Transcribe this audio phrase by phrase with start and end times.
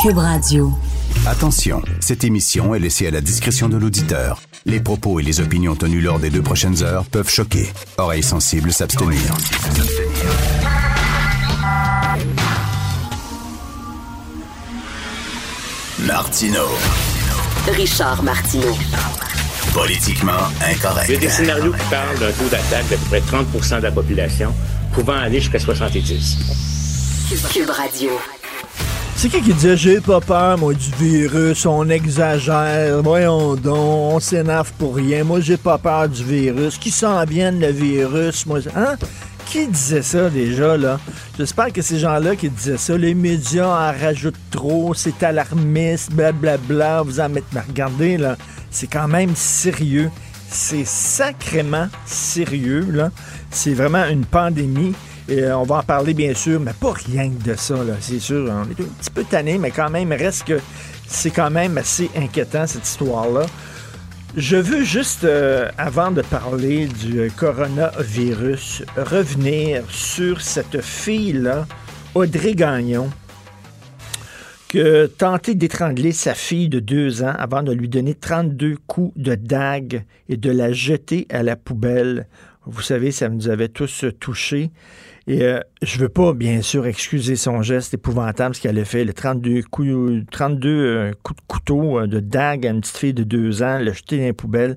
[0.00, 0.72] Cube Radio.
[1.26, 4.40] Attention, cette émission est laissée à la discrétion de l'auditeur.
[4.64, 7.66] Les propos et les opinions tenues lors des deux prochaines heures peuvent choquer.
[7.96, 9.18] Oreilles sensibles s'abstenir.
[15.98, 16.66] Martino.
[17.72, 18.78] Richard Martineau.
[19.74, 20.32] Politiquement
[20.64, 21.08] incorrect.
[21.08, 23.82] Il y a des scénarios qui parlent d'un taux d'attaque d'à peu près 30 de
[23.82, 24.54] la population,
[24.92, 26.38] pouvant aller jusqu'à 70
[27.52, 28.10] Cube Radio.
[29.20, 34.20] C'est qui qui disait j'ai pas peur, moi, du virus, on exagère, voyons donc, on
[34.20, 38.60] s'énerve pour rien, moi j'ai pas peur du virus, qui s'en vient le virus, moi,
[38.76, 38.94] hein?
[39.44, 41.00] Qui disait ça déjà, là?
[41.36, 47.02] J'espère que ces gens-là qui disaient ça, les médias en rajoutent trop, c'est alarmiste, blablabla,
[47.02, 47.46] vous en mettez...
[47.54, 48.36] Mais regardez, là,
[48.70, 50.12] c'est quand même sérieux.
[50.48, 53.10] C'est sacrément sérieux, là.
[53.50, 54.94] C'est vraiment une pandémie.
[55.28, 58.18] Et euh, on va en parler, bien sûr, mais pas rien que de ça, c'est
[58.18, 58.50] sûr.
[58.50, 60.58] On est un petit peu tanné, mais quand même, reste que
[61.06, 63.44] c'est quand même assez inquiétant, cette histoire-là.
[64.36, 71.66] Je veux juste, euh, avant de parler du euh, coronavirus, revenir sur cette fille-là,
[72.14, 73.10] Audrey Gagnon,
[74.68, 79.12] qui a tenté d'étrangler sa fille de deux ans avant de lui donner 32 coups
[79.16, 82.26] de dague et de la jeter à la poubelle.
[82.64, 84.70] Vous savez, ça nous avait tous touchés.
[85.28, 89.04] Et euh, je veux pas, bien sûr, excuser son geste épouvantable, ce qu'elle a fait,
[89.04, 93.12] le 32 coups, 32 euh, coups de couteau, euh, de dague à une petite fille
[93.12, 94.76] de deux ans, le jeter dans la poubelle.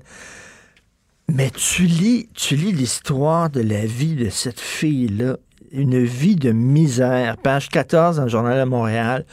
[1.26, 5.38] Mais tu lis, tu lis l'histoire de la vie de cette fille-là,
[5.70, 9.24] une vie de misère, page 14 dans le Journal de Montréal.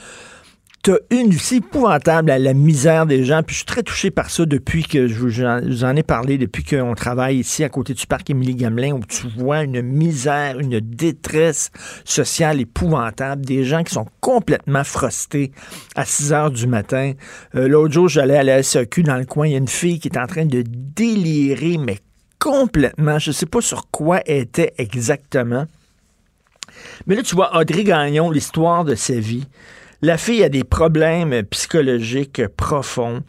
[0.81, 4.29] T'as une, c'est épouvantable la, la misère des gens, puis je suis très touché par
[4.29, 8.07] ça depuis que je vous en, ai parlé, depuis qu'on travaille ici à côté du
[8.07, 11.71] parc Émilie Gamelin, où tu vois une misère, une détresse
[12.05, 15.51] sociale épouvantable, des gens qui sont complètement frostés
[15.95, 17.11] à 6 heures du matin.
[17.55, 19.99] Euh, L'autre jour, j'allais à la SAQ dans le coin, il y a une fille
[19.99, 21.97] qui est en train de délirer, mais
[22.39, 25.65] complètement, je sais pas sur quoi elle était exactement.
[27.05, 29.45] Mais là, tu vois, Audrey Gagnon, l'histoire de sa vie.
[30.01, 33.21] La fille a des problèmes psychologiques profonds.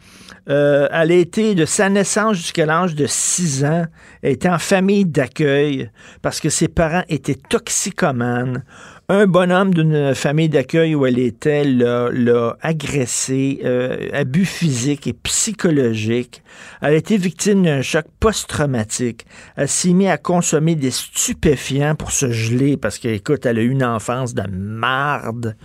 [0.49, 3.85] Euh, elle a été de sa naissance jusqu'à l'âge de 6 ans,
[4.21, 8.63] elle était en famille d'accueil parce que ses parents étaient toxicomanes.
[9.09, 16.41] Un bonhomme d'une famille d'accueil où elle était l'a, agressée, euh, abus physique et psychologique.
[16.81, 19.25] Elle a été victime d'un choc post-traumatique.
[19.57, 23.69] Elle s'est mise à consommer des stupéfiants pour se geler parce qu'écoute, elle a eu
[23.69, 25.57] une enfance de marde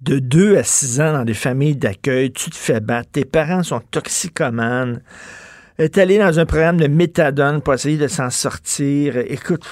[0.00, 3.62] de 2 à 6 ans dans des familles d'accueil, tu te fais battre, tes parents
[3.62, 5.02] sont toxicomanes,
[5.78, 9.16] est allé dans un programme de méthadone pour essayer de s'en sortir.
[9.16, 9.64] Écoute,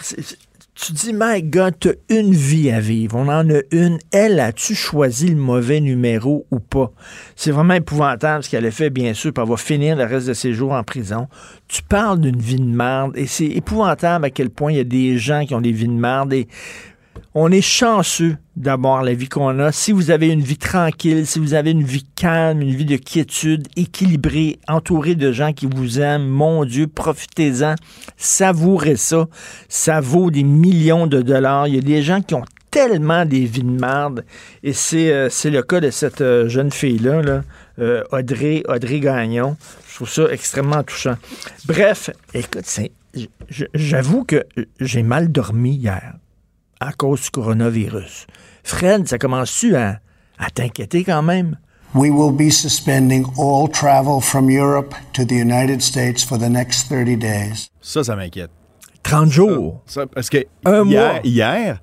[0.77, 3.17] tu dis, my God, t'as une vie à vivre.
[3.17, 3.99] On en a une.
[4.13, 6.93] Elle, as-tu choisi le mauvais numéro ou pas?
[7.35, 10.35] C'est vraiment épouvantable ce qu'elle a fait, bien sûr, elle va finir le reste de
[10.35, 11.29] ses jours en prison.
[11.67, 14.85] Tu parles d'une vie de merde et c'est épouvantable à quel point il y a
[14.85, 16.35] des gens qui ont des vies de merde
[17.35, 19.73] on est chanceux d'avoir la vie qu'on a.
[19.73, 22.97] Si vous avez une vie tranquille, si vous avez une vie calme, une vie de
[22.97, 27.75] quiétude, équilibrée, entourée de gens qui vous aiment, mon Dieu, profitez-en,
[28.17, 29.27] savourez ça.
[29.69, 31.69] Ça vaut des millions de dollars.
[31.69, 34.25] Il y a des gens qui ont tellement des vies de merde.
[34.63, 37.43] Et c'est euh, le cas de cette euh, jeune fille-là, là,
[37.79, 39.57] euh, Audrey, Audrey Gagnon.
[39.89, 41.17] Je trouve ça extrêmement touchant.
[41.67, 42.65] Bref, écoute,
[43.75, 44.45] j'avoue que
[44.81, 46.15] j'ai mal dormi hier
[46.81, 48.27] à cause du coronavirus.
[48.65, 50.01] Fred, ça commence-tu à,
[50.39, 51.57] à t'inquiéter quand même?
[51.95, 56.89] We will be suspending all travel from Europe to the United States for the next
[56.89, 57.71] 30 days.
[57.81, 58.51] Ça, ça m'inquiète.
[59.03, 59.81] 30 jours?
[59.87, 61.21] Ça, parce que Un hier, mois?
[61.25, 61.81] hier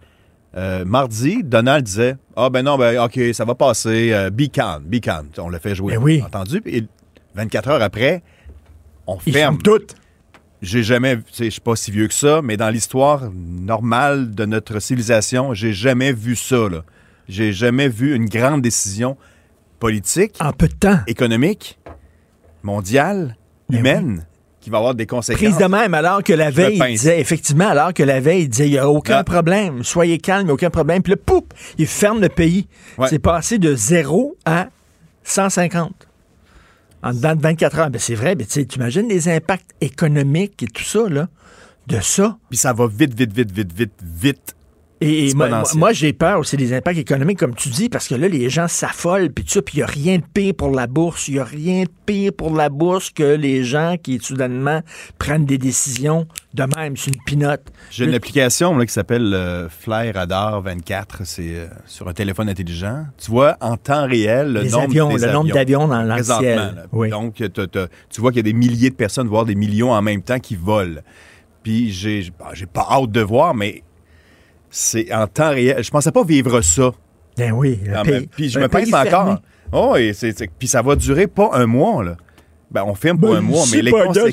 [0.55, 4.11] euh, mardi, Donald disait Ah, ben non, ben OK, ça va passer.
[4.13, 5.29] euh, be calm, be calm.
[5.39, 5.95] On l'a fait jouer.
[5.95, 6.21] Ben oui.
[6.23, 6.61] Entendu?
[6.65, 6.83] Et
[7.33, 8.21] 24 heures après,
[9.07, 9.57] on Ils ferme.
[9.57, 9.95] ferment tout.
[10.63, 14.79] J'ai jamais, je suis pas si vieux que ça, mais dans l'histoire normale de notre
[14.79, 16.69] civilisation, j'ai jamais vu ça.
[16.69, 16.83] là.
[17.27, 19.17] J'ai jamais vu une grande décision
[19.79, 20.99] politique, En peu de temps.
[21.07, 21.77] économique,
[22.63, 23.35] mondiale,
[23.69, 24.25] Ben humaine
[24.61, 25.41] qu'il va avoir des conséquences.
[25.43, 28.43] Prise de même, alors que la Je veille, il disait, effectivement, alors que la veille,
[28.43, 29.23] il disait, il n'y a aucun Ouais.
[29.25, 31.01] problème, soyez calme, il n'y a aucun problème.
[31.03, 32.67] Puis là, poup, il ferme le pays.
[32.97, 33.09] Ouais.
[33.09, 34.69] C'est passé de 0 à
[35.25, 35.91] 150
[37.03, 37.89] en dedans de 24 heures.
[37.89, 41.27] Ben, c'est vrai, mais tu imagines les impacts économiques et tout ça, là,
[41.87, 42.37] de ça.
[42.49, 44.55] Puis ça va vite, vite, vite, vite, vite, vite.
[45.03, 48.27] Et, et moi, j'ai peur aussi des impacts économiques, comme tu dis, parce que là,
[48.27, 51.27] les gens s'affolent, puis tout puis il n'y a rien de pire pour la bourse.
[51.27, 54.81] Il n'y a rien de pire pour la bourse que les gens qui, soudainement,
[55.17, 56.95] prennent des décisions de même.
[56.95, 57.71] C'est une pinote.
[57.89, 61.21] J'ai une application là, qui s'appelle euh, Fly Radar 24.
[61.25, 63.05] C'est euh, sur un téléphone intelligent.
[63.17, 66.23] Tu vois en temps réel le Les nombre avions, des le nombre d'avions dans le
[66.23, 66.85] ciel.
[66.91, 67.09] Oui.
[67.09, 70.21] Donc, tu vois qu'il y a des milliers de personnes, voire des millions en même
[70.21, 71.01] temps qui volent.
[71.63, 73.83] Puis j'ai bah, j'ai pas hâte de voir, mais
[74.75, 75.83] c'est en temps réel.
[75.83, 76.91] Je pensais pas vivre ça.
[77.37, 79.39] Ben oui, Ah, ben, puis je me pince encore.
[79.71, 82.15] Oh, et c'est- c'est- puis ça va durer pas un mois, là.
[82.71, 84.17] Ben, on filme pour Ben, un mois, mais les conséquences.
[84.27, 84.31] au.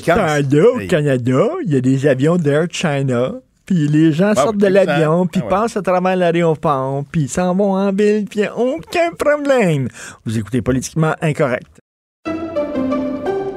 [0.87, 3.33] Canada, il y a des avions d'Air China,
[3.65, 5.49] puis les gens sortent de l'avion, puis Ah ouais.
[5.49, 9.11] passent à travers l'aéroport, puis ils s'en vont en ville, puis il n'y a aucun
[9.17, 9.87] problème.
[10.25, 11.67] Vous écoutez Politiquement Incorrect.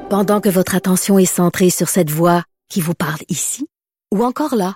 [0.09, 3.67] Pendant que votre attention est centrée sur cette voix qui vous parle ici,
[4.13, 4.75] ou encore là,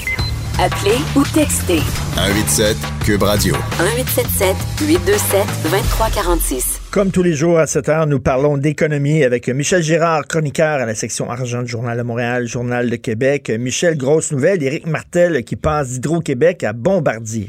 [0.61, 1.79] Appelez ou textez
[2.15, 3.55] 187 Cube Radio.
[3.81, 4.53] 1877
[4.85, 5.41] 827
[5.71, 6.91] 2346.
[6.93, 10.85] Comme tous les jours à cette heure, nous parlons d'économie avec Michel Girard, chroniqueur à
[10.85, 13.49] la section argent du Journal de Montréal, Journal de Québec.
[13.57, 17.47] Michel, grosse nouvelle, Éric Martel qui passe d'Hydro-Québec à Bombardier.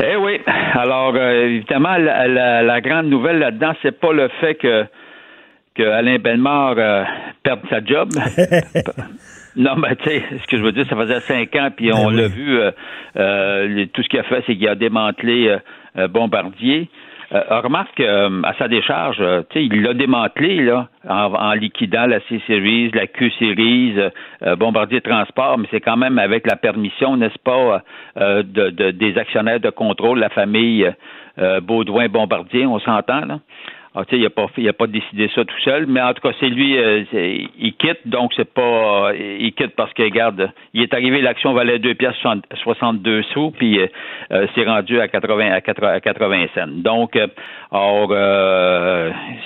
[0.00, 0.38] Eh oui.
[0.74, 4.84] Alors, euh, évidemment, la, la- la grande nouvelle là-dedans, c'est pas le fait que,
[5.74, 7.02] que Alain Bellemare euh,
[7.42, 8.10] perde sa job.
[9.58, 12.06] non, mais tu sais, ce que je veux dire, ça faisait cinq ans, puis on
[12.10, 12.32] Ben l'a oui.
[12.32, 12.70] vu, euh,
[13.16, 15.58] euh, les- tout ce qu'il a fait, c'est qu'il a démantelé euh,
[15.98, 16.88] euh, Bombardier.
[17.30, 19.18] Euh, remarque, euh, à sa décharge,
[19.50, 23.96] tu sais, il l'a démantelé là, en, en liquidant la C-Series, la Q-Series,
[24.56, 27.82] Bombardier Transport, mais c'est quand même avec la permission, n'est-ce pas,
[28.16, 30.90] euh, de, de- des actionnaires de contrôle, la famille
[31.38, 33.40] euh, Baudouin-Bombardier, on s'entend, là.
[33.98, 36.32] Ah, il n'a pas, il a pas décidé ça tout seul, mais en tout cas,
[36.38, 37.02] c'est lui, euh,
[37.58, 41.52] il quitte, donc c'est pas, euh, il quitte parce que, regarde, il est arrivé, l'action
[41.52, 42.14] valait 2 pièces
[42.62, 43.88] 62 sous, puis euh,
[44.30, 46.68] euh, c'est rendu à 80, à 80, à 80 cents.
[46.68, 47.18] Donc,
[47.72, 48.14] or,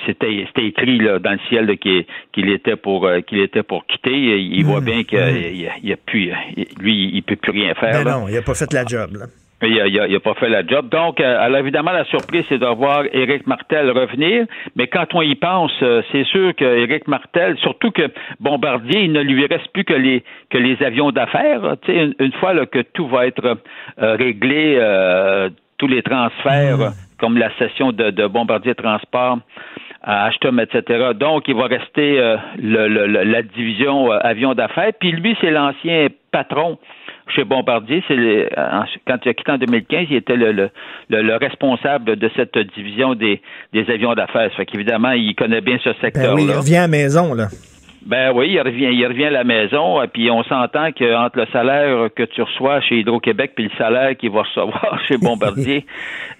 [0.05, 4.39] c'était, c'était écrit là, dans le ciel qu'il, était pour, qu'il était pour quitter.
[4.39, 6.31] Il, voit bien qu'il il, il a plus,
[6.79, 8.03] lui, il peut plus rien faire.
[8.03, 9.15] Ben non, il n'a pas fait la job.
[9.15, 9.25] là.
[9.63, 10.89] Il a, il a- pas fait la job.
[10.89, 14.45] Donc, euh, alors évidemment, la surprise, c'est de voir Éric Martel revenir.
[14.75, 18.03] Mais quand on y pense, euh, c'est sûr que Éric Martel, surtout que
[18.39, 21.75] Bombardier, il ne lui reste plus que les que les avions d'affaires.
[21.83, 23.57] Tu sais, une, une fois là, que tout va être
[24.01, 26.77] euh, réglé, euh, tous les transferts,
[27.19, 29.39] comme la session de, de Bombardier Transport
[30.05, 31.11] à Ashton, etc.
[31.15, 34.91] Donc, il va rester euh, le- le- le- la division euh, avions d'affaires.
[34.99, 36.77] Puis lui, c'est l'ancien patron
[37.35, 38.03] chez Bombardier.
[38.07, 38.49] C'est le-
[39.07, 40.69] quand il a quitté en 2015, il était le, le,
[41.09, 43.41] le- le responsable de cette division des,
[43.73, 44.49] des avions d'affaires.
[44.51, 46.33] Ça fait qu'évidemment, il connaît bien ce Ben secteur-là.
[46.35, 47.47] oui, il revient à la maison, là.
[48.05, 51.45] Ben oui, il revient, il revient à la maison, et puis on s'entend qu'entre le
[51.53, 55.85] salaire que tu reçois chez Hydro-Québec puis le salaire qu'il va recevoir chez Bombardier,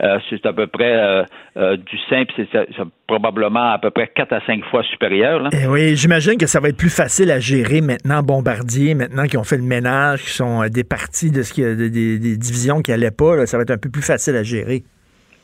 [0.01, 1.23] euh, c'est à peu près euh,
[1.57, 2.67] euh, du simple, c'est
[3.07, 5.47] probablement à peu près 4 à 5 fois supérieur.
[5.53, 9.39] Eh oui, j'imagine que ça va être plus facile à gérer maintenant, Bombardier, maintenant qu'ils
[9.39, 12.81] ont fait le ménage, qu'ils sont euh, départis de ce qui, des, des- des divisions
[12.81, 14.83] qui n'allaient pas, ça va être un peu plus facile à gérer.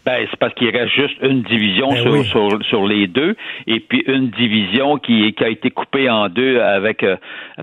[0.05, 2.23] Ben, c'est parce qu'il reste juste une division Ben sur, oui.
[2.25, 3.35] sur, sur les deux,
[3.67, 7.17] et puis une division qui, qui a été coupée en deux avec euh,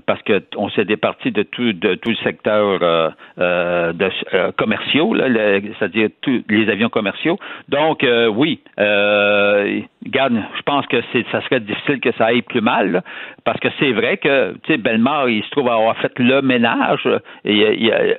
[0.05, 4.51] parce que on s'est départi de tout de tout le secteur euh, euh, de euh,
[4.55, 7.37] commerciaux, c'est-à-dire tous les avions commerciaux.
[7.69, 12.43] Donc euh, oui, euh, regarde, je pense que c'est ça serait difficile que ça aille
[12.43, 13.01] plus mal, là,
[13.43, 17.05] parce que c'est vrai que tu sais Belmar, il se trouve avoir fait le ménage,
[17.45, 17.73] et il y a-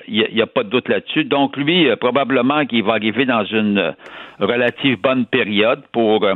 [0.09, 1.25] il y a, a- a pas de doute là-dessus.
[1.25, 3.95] Donc lui, probablement qu'il va arriver dans une
[4.41, 6.35] relative bonne période pour euh,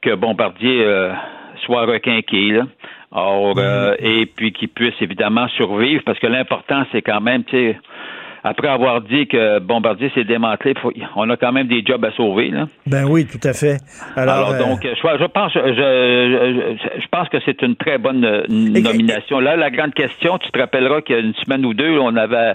[0.00, 1.12] que Bombardier euh,
[1.64, 2.52] soit requinqué.
[2.52, 2.62] Là.
[3.10, 7.56] Or, euh, et puis qu'il puisse évidemment survivre, parce que l'important, c'est quand même, tu
[7.56, 7.78] sais,
[8.42, 10.74] après avoir dit que Bombardier s'est démantelé,
[11.14, 12.48] on a quand même des jobs à sauver.
[12.48, 12.64] Là.
[12.86, 13.76] Ben oui, tout à fait.
[14.16, 19.38] Alors, donc, je, je, pense, je, je, je pense que c'est une très bonne nomination.
[19.38, 22.16] Là, la grande question, tu te rappelleras qu'il y a une semaine ou deux, on
[22.16, 22.54] avait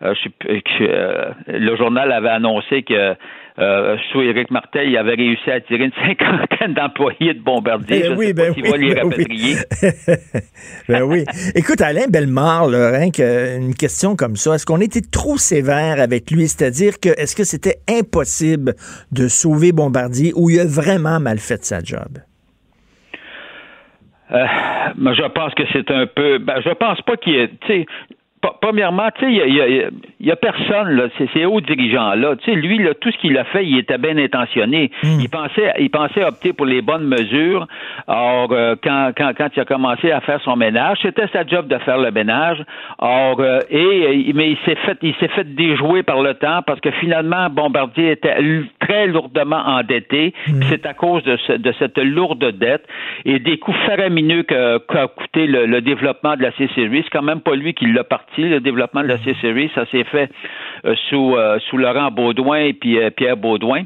[0.00, 3.14] le journal avait annoncé que
[3.56, 8.00] euh, sous Éric Martel, il avait réussi à attirer une cinquantaine d'employés de Bombardier.
[8.00, 9.54] Ben oui, ben oui, les ben rapatrier.
[9.82, 9.88] Oui.
[10.88, 11.24] ben oui.
[11.54, 16.48] Écoute, Alain Bellemare, là, une question comme ça, est-ce qu'on était trop sévère avec lui?
[16.48, 18.74] C'est-à-dire que est-ce que c'était impossible
[19.12, 22.18] de sauver Bombardier ou il a vraiment mal fait sa job?
[24.32, 24.46] Euh,
[24.96, 26.38] je pense que c'est un peu.
[26.38, 27.86] Ben, je pense pas qu'il est
[28.60, 32.36] premièrement, tu sais, il y a, personne, là, ces hauts dirigeants-là.
[32.36, 34.90] Tu sais, lui, là, tout ce qu'il a fait, il était bien intentionné.
[35.02, 35.20] Hmm.
[35.20, 37.66] Il pensait il pensait opter pour les bonnes mesures.
[38.06, 41.68] Or, euh, quand, quand, quand il a commencé à faire son ménage, c'était sa job
[41.68, 42.62] de faire le ménage.
[42.98, 46.80] Or, euh, et, mais il s'est fait, il s'est fait déjouer par le temps parce
[46.80, 48.36] que finalement, Bombardier était
[48.80, 50.34] très lourdement endetté.
[50.48, 50.62] Hmm.
[50.68, 52.86] C'est à cause de, de cette lourde dette
[53.24, 57.02] et des coûts faramineux qu'a coûté le, le, développement de la C-Series.
[57.04, 59.70] C'est quand même pas lui qui l'a parti le développement de la C-Series.
[59.74, 60.30] Ça s'est fait
[60.84, 63.84] euh, sous, euh, sous Laurent Baudouin et puis euh, Pierre Baudouin,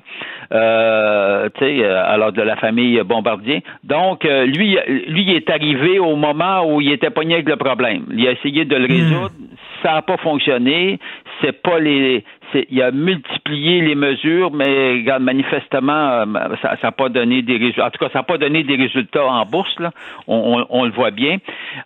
[0.50, 3.62] alors de la famille Bombardier.
[3.84, 4.78] Donc, lui,
[5.08, 8.04] lui il est arrivé au moment où il était pogné avec le problème.
[8.10, 8.92] Il a essayé de le hmm.
[8.92, 9.34] résoudre.
[9.82, 10.98] Ça n'a pas fonctionné.
[11.40, 12.24] C'est pas les
[12.70, 16.24] il a multiplié les mesures, mais manifestement, euh,
[16.62, 17.86] ça n'a pas donné des résultats.
[17.86, 19.90] En tout cas, ça n'a pas donné des résultats en bourse, là.
[20.26, 21.38] On, le voit bien.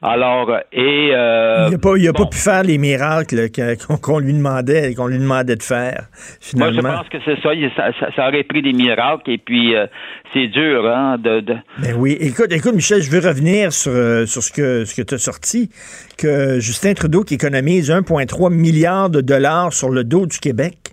[0.02, 3.49] Alors, et euh, il n'a pas, il a pas pu faire les miracles
[4.02, 6.07] qu'on lui demandait, qu'on lui demandait de faire.
[6.40, 6.83] Finalement.
[6.83, 7.42] Moi, je pense que c'est
[7.76, 9.31] ça, ça, aurait pris des miracles.
[9.31, 9.87] Et puis, euh,
[10.33, 11.57] c'est dur, hein, de, de...
[11.79, 12.17] Ben oui.
[12.21, 13.93] Écoute, écoute, Michel, je veux revenir sur,
[14.27, 15.71] sur ce que ce que tu as sorti,
[16.19, 20.93] que Justin Trudeau qui économise 1,3 milliard de dollars sur le dos du Québec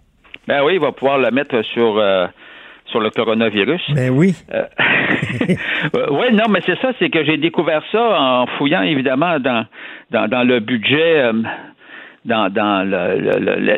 [0.49, 2.25] ben oui, il va pouvoir le mettre sur euh,
[2.87, 3.83] sur le coronavirus.
[3.93, 4.33] Ben oui.
[4.51, 4.63] Euh,
[6.09, 9.67] oui, non, mais c'est ça, c'est que j'ai découvert ça en fouillant évidemment dans
[10.09, 11.33] dans, le budget euh,
[12.25, 12.87] dans, dans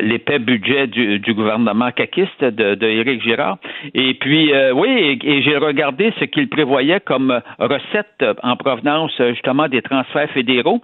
[0.02, 3.58] l'épais budget du, gouvernement caquiste de, de Girard.
[3.94, 9.82] Et puis, oui, et, j'ai regardé ce qu'il prévoyait comme recette en provenance justement des
[9.82, 10.82] transferts fédéraux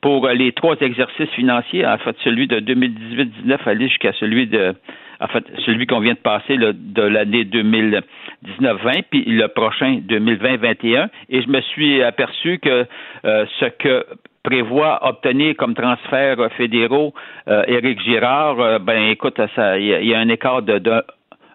[0.00, 4.74] pour les trois exercices financiers, en fait celui de 2018-19 aller jusqu'à celui de
[5.20, 11.08] en fait, celui qu'on vient de passer de l'année 2019-20, puis le prochain 2020-21.
[11.28, 12.86] Et je me suis aperçu que
[13.24, 14.06] euh, ce que
[14.42, 17.12] prévoit obtenir comme transfert fédéraux
[17.48, 21.02] euh, Éric Girard, euh, ben écoute, il y, a un écart de, de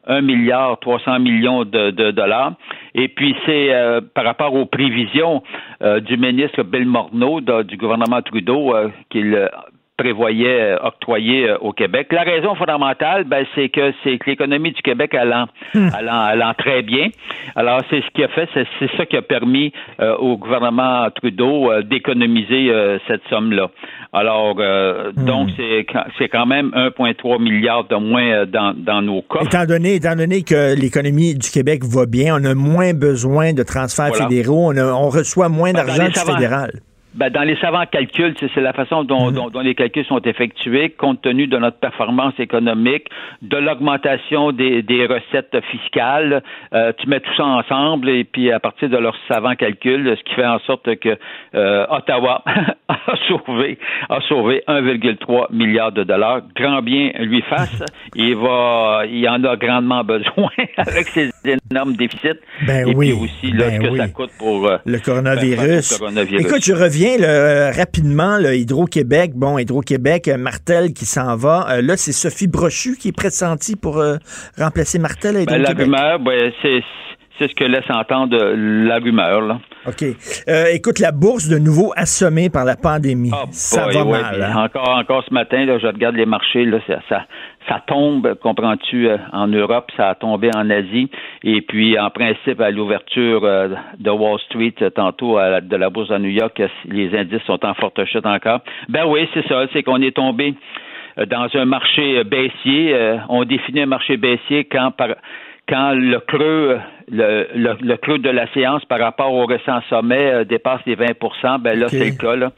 [0.05, 2.53] 1 milliard 300 millions de, dollars.
[2.93, 3.71] Et puis c'est
[4.13, 5.41] par rapport aux prévisions
[5.81, 8.73] du ministre Bill Morneau du gouvernement Trudeau
[9.09, 9.49] qu'il
[9.97, 12.07] prévoyait euh, octroyer euh, au Québec.
[12.11, 15.89] La raison fondamentale, ben, c'est que c'est que l'économie du Québec allant, hmm.
[15.93, 17.09] allant, allant très bien.
[17.55, 21.71] Alors, c'est ce qui a fait, c'est, ça qui a permis euh, au gouvernement Trudeau
[21.83, 22.71] d'économiser
[23.07, 23.69] cette somme-là.
[24.11, 25.25] Alors, hmm.
[25.25, 25.85] donc, c'est,
[26.17, 29.39] c'est quand même 1,3 milliard de moins dans, dans nos cas.
[29.43, 33.63] Étant donné, étant donné que l'économie du Québec va bien, on a moins besoin de
[33.63, 36.81] transferts fédéraux, on, on reçoit moins d'argent du fédéral.
[37.15, 39.07] Ben, dans les savants calculs, c'est la façon mhm.
[39.07, 43.07] dont, dont, les calculs sont effectués, compte tenu de notre performance économique,
[43.41, 46.43] de l'augmentation des, des, recettes fiscales.
[46.73, 50.23] Euh, tu mets tout ça ensemble et puis à partir de leurs savants calculs, ce
[50.23, 51.17] qui fait en sorte que
[51.55, 52.43] euh, Ottawa
[52.89, 52.97] a
[53.29, 53.79] sauvé
[54.09, 56.41] a sauvé 1,3 milliard de dollars.
[56.55, 57.81] Grand bien lui fasse.
[58.15, 62.39] Il va, il en a grandement besoin avec ses énormes déficits.
[62.67, 63.13] Ben et oui.
[63.13, 65.93] puis aussi là, ben ce que ça coûte pour euh, le coronavirus.
[65.93, 66.45] le coronavirus.
[66.45, 69.31] Écoute, je reviens euh, rapidement, Hydro-Québec.
[69.35, 71.67] Bon, Hydro-Québec, euh, Martel qui s'en va.
[71.69, 74.03] Euh, là, c'est Sophie Brochu qui est pressentie pour
[74.57, 75.87] remplacer Martel à ben, Hydro-Québec.
[75.87, 76.81] la rumeur, ben, c'est
[77.39, 79.41] ce que laisse entendre la rumeur.
[79.41, 79.59] Là.
[79.87, 80.03] OK.
[80.73, 83.31] écoute, la bourse de nouveau assommée par la pandémie.
[83.33, 84.41] Ah, ça va mal.
[84.41, 84.63] Hein?
[84.63, 87.25] Encore, encore ce matin, là, je regarde les marchés, là, ça, ça
[87.87, 91.09] tombe, comprends-tu, euh, en Europe, ça a tombé en Asie,
[91.43, 93.69] et puis en principe à l'ouverture euh,
[93.99, 97.73] de Wall Street euh, tantôt de la bourse de New York, les indices sont en
[97.73, 98.59] forte chute encore.
[98.89, 100.53] Ben oui, c'est ça, c'est qu'on est tombé
[101.27, 102.93] dans un marché baissier.
[103.29, 104.91] on définit un marché baissier quand
[105.67, 106.77] quand le creux
[107.09, 111.79] le, le, creux de la séance par rapport au récent sommet dépasse les 20% ben
[111.79, 112.35] là, c'est le cas.
[112.35, 112.51] Là.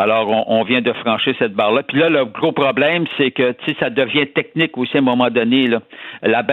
[0.00, 1.82] Alors, on, vient de franchir cette barre-là.
[1.82, 5.66] Puis là, le gros problème, c'est que ça devient technique aussi à un moment donné.
[5.66, 5.80] Là.
[6.22, 6.44] La,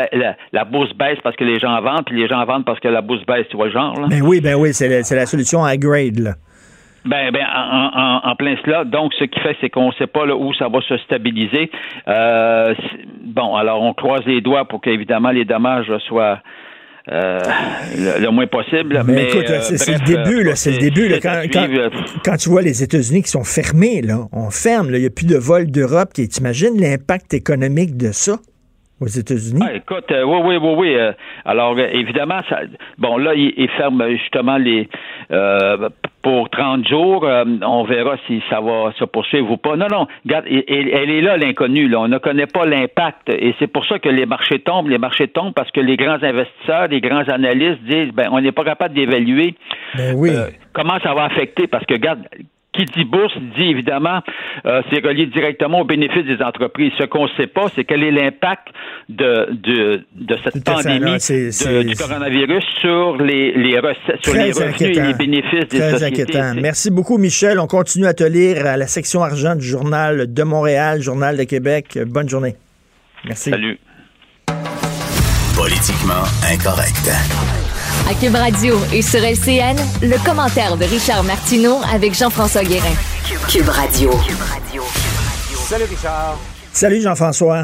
[0.52, 3.02] la, bourse baisse parce que les gens vendent, puis les gens vendent parce que la
[3.02, 4.00] bourse baisse, tu vois le genre.
[4.02, 4.08] Là?
[4.10, 6.18] Ben oui, ben oui, c'est la, solution à grade.
[6.18, 6.32] Là.
[7.06, 8.84] Ben, ben en, en, en, plein cela.
[8.84, 11.70] Donc, ce qui fait, c'est qu'on ne sait pas là, où ça va se stabiliser.
[12.08, 12.74] Euh,
[13.26, 16.40] bon, alors on croise les doigts pour qu'évidemment les dommages soient
[17.12, 17.40] euh,
[18.20, 19.02] le, moins possible.
[19.06, 21.08] Mais, écoute, c'est le début, là, c'est le début.
[21.08, 21.68] Là, quand, quand,
[22.24, 25.28] quand, tu vois les États-Unis qui sont fermés, là, on ferme, il n'y a plus
[25.28, 26.10] de vol d'Europe.
[26.14, 28.38] Tu imagines l'impact économique de ça?
[29.02, 29.62] aux États-Unis?
[29.64, 30.96] Ah, écoute, euh, oui, oui, oui, oui.
[30.96, 31.12] Euh,
[31.44, 32.62] alors, euh, évidemment, ça,
[32.98, 34.90] bon, là, ils il ferment justement les
[36.22, 37.28] pour 30 jours.
[37.62, 39.76] on verra si ça va se poursuivre ou pas.
[39.76, 41.88] Non, non, regarde, elle, elle est là, l'inconnue.
[41.88, 42.00] Là.
[42.02, 43.30] On ne connaît pas l'impact.
[43.30, 44.90] Et c'est pour ça que les marchés tombent.
[44.90, 48.52] Les marchés tombent parce que les grands investisseurs, les grands analystes disent, ben, on n'est
[48.52, 49.56] pas capable d'évaluer
[49.96, 50.32] ben oui.
[50.74, 51.68] comment ça va affecter.
[51.68, 52.28] Parce que, regarde,
[52.76, 54.22] qui dit bourse dit évidemment,
[54.66, 56.92] euh, c'est relié directement au bénéfice des entreprises.
[57.00, 58.68] Ce qu'on ne sait pas, c'est quel est l'impact
[59.10, 61.18] de, de, de cette pandémie
[61.86, 66.22] du coronavirus sur les, les recettes, sur les revenus et les bénéfices des Très sociétés.
[66.22, 66.54] Inquiétant.
[66.62, 67.60] Merci beaucoup, Michel.
[67.60, 71.44] On continue à te lire à la section argent du Journal de Montréal, Journal de
[71.44, 72.00] Québec.
[72.08, 72.56] Bonne journée.
[73.26, 73.50] Merci.
[73.50, 73.80] Salut.
[75.56, 77.10] Politiquement incorrect.
[78.08, 82.94] À Cube Radio et sur LCN, le commentaire de Richard Martineau avec Jean-François Guérin.
[83.50, 84.12] Cube Radio.
[85.68, 86.38] Salut Richard.
[86.72, 87.64] Salut Jean-François.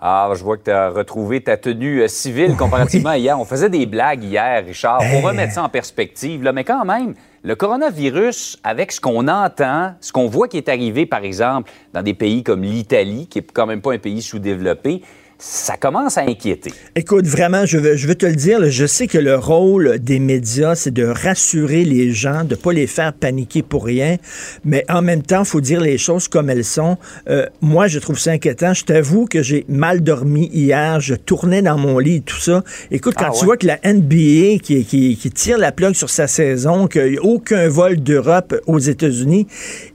[0.00, 3.38] Ah, je vois que tu as retrouvé ta tenue euh, civile comparativement à hier.
[3.40, 6.44] On faisait des blagues hier, Richard, pour remettre ça en perspective.
[6.44, 10.68] Là, mais quand même, le coronavirus, avec ce qu'on entend, ce qu'on voit qui est
[10.68, 14.22] arrivé, par exemple, dans des pays comme l'Italie, qui est quand même pas un pays
[14.22, 15.02] sous-développé,
[15.40, 16.72] ça commence à inquiéter.
[16.96, 20.18] Écoute, vraiment, je veux, je veux te le dire, je sais que le rôle des
[20.18, 24.16] médias, c'est de rassurer les gens, de pas les faire paniquer pour rien,
[24.64, 26.98] mais en même temps, il faut dire les choses comme elles sont.
[27.28, 28.74] Euh, moi, je trouve ça inquiétant.
[28.74, 32.64] Je t'avoue que j'ai mal dormi hier, je tournais dans mon lit et tout ça.
[32.90, 36.10] Écoute, quand ah tu vois que la NBA qui, qui, qui, tire la plug sur
[36.10, 39.46] sa saison, qu'il n'y a aucun vol d'Europe aux États-Unis,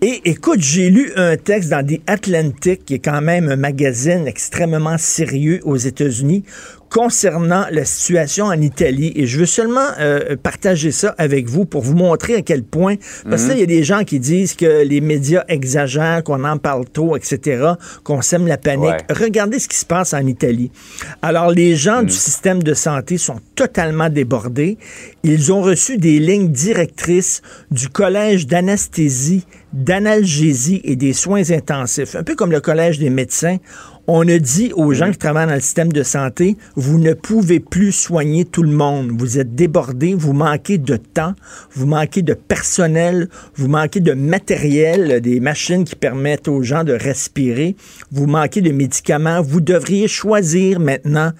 [0.01, 4.25] et écoute, j'ai lu un texte dans The Atlantic, qui est quand même un magazine
[4.25, 5.32] extrêmement sérieux
[5.63, 6.43] aux États-Unis
[6.93, 9.11] concernant la situation en Italie.
[9.15, 12.95] Et je veux seulement euh, partager ça avec vous pour vous montrer à quel point,
[13.27, 16.85] parce qu'il y a des gens qui disent que les médias exagèrent, qu'on en parle
[16.85, 17.73] trop, etc.,
[18.03, 18.93] qu'on sème la panique.
[19.09, 20.69] Regardez ce qui se passe en Italie.
[21.23, 22.09] Alors, les gens du mhm.
[22.11, 24.77] système de santé sont totalement débordés.
[25.23, 27.41] Ils ont reçu des lignes directrices
[27.71, 33.57] du Collège d'anesthésie, d'analgésie et des soins intensifs, un peu comme le Collège des médecins
[34.07, 37.59] on a dit aux gens qui travaillent dans le système de santé, vous ne pouvez
[37.59, 39.11] plus soigner tout le monde.
[39.17, 41.33] Vous êtes débordés, vous manquez de temps,
[41.71, 46.93] vous manquez de personnel, vous manquez de matériel, des machines qui permettent aux gens de
[46.93, 47.75] respirer,
[48.11, 49.41] vous manquez de médicaments.
[49.41, 51.31] Vous devriez choisir maintenant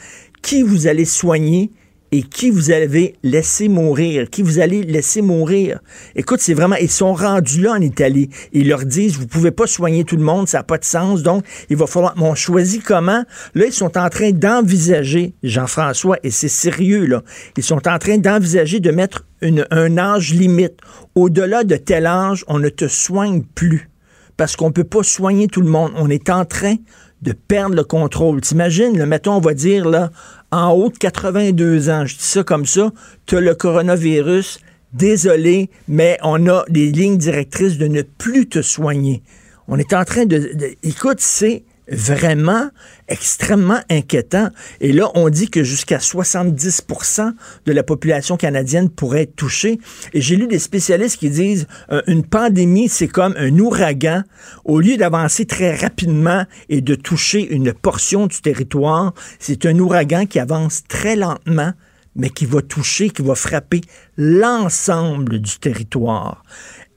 [0.42, 1.72] qui vous allez soigner
[2.14, 5.80] et qui vous avez laissé mourir, qui vous allez laisser mourir?
[6.16, 8.30] Écoute, c'est vraiment, ils sont rendus là en Italie.
[8.52, 11.24] Ils leur disent, vous pouvez pas soigner tout le monde, ça n'a pas de sens,
[11.24, 13.26] donc il va falloir, on choisit comment?
[13.56, 17.24] Là, ils sont en train d'envisager, Jean-François, et c'est sérieux, là,
[17.58, 20.76] ils sont en train d'envisager de mettre une, un âge limite.
[21.16, 23.90] Au-delà de tel âge, on ne te soigne plus
[24.38, 25.92] parce qu'on peut pas soigner tout le monde.
[25.96, 26.76] On est en train
[27.24, 28.42] de perdre le contrôle.
[28.42, 30.12] T'imagines, le mettons, on va dire, là,
[30.52, 32.92] en haut de 82 ans, je dis ça comme ça,
[33.26, 34.60] tu le coronavirus,
[34.92, 39.24] désolé, mais on a des lignes directrices de ne plus te soigner.
[39.68, 40.52] On est en train de
[40.84, 42.70] écoute, c'est vraiment
[43.08, 44.50] extrêmement inquiétant.
[44.80, 47.34] Et là, on dit que jusqu'à 70%
[47.66, 49.80] de la population canadienne pourrait être touchée.
[50.14, 54.24] Et j'ai lu des spécialistes qui disent euh, une pandémie, c'est comme un ouragan.
[54.66, 60.26] Au lieu d'avancer très rapidement et de toucher une portion du territoire, c'est un ouragan
[60.26, 61.74] qui avance très lentement
[62.16, 63.82] mais qui va toucher, qui va frapper
[64.18, 66.44] l'ensemble du territoire.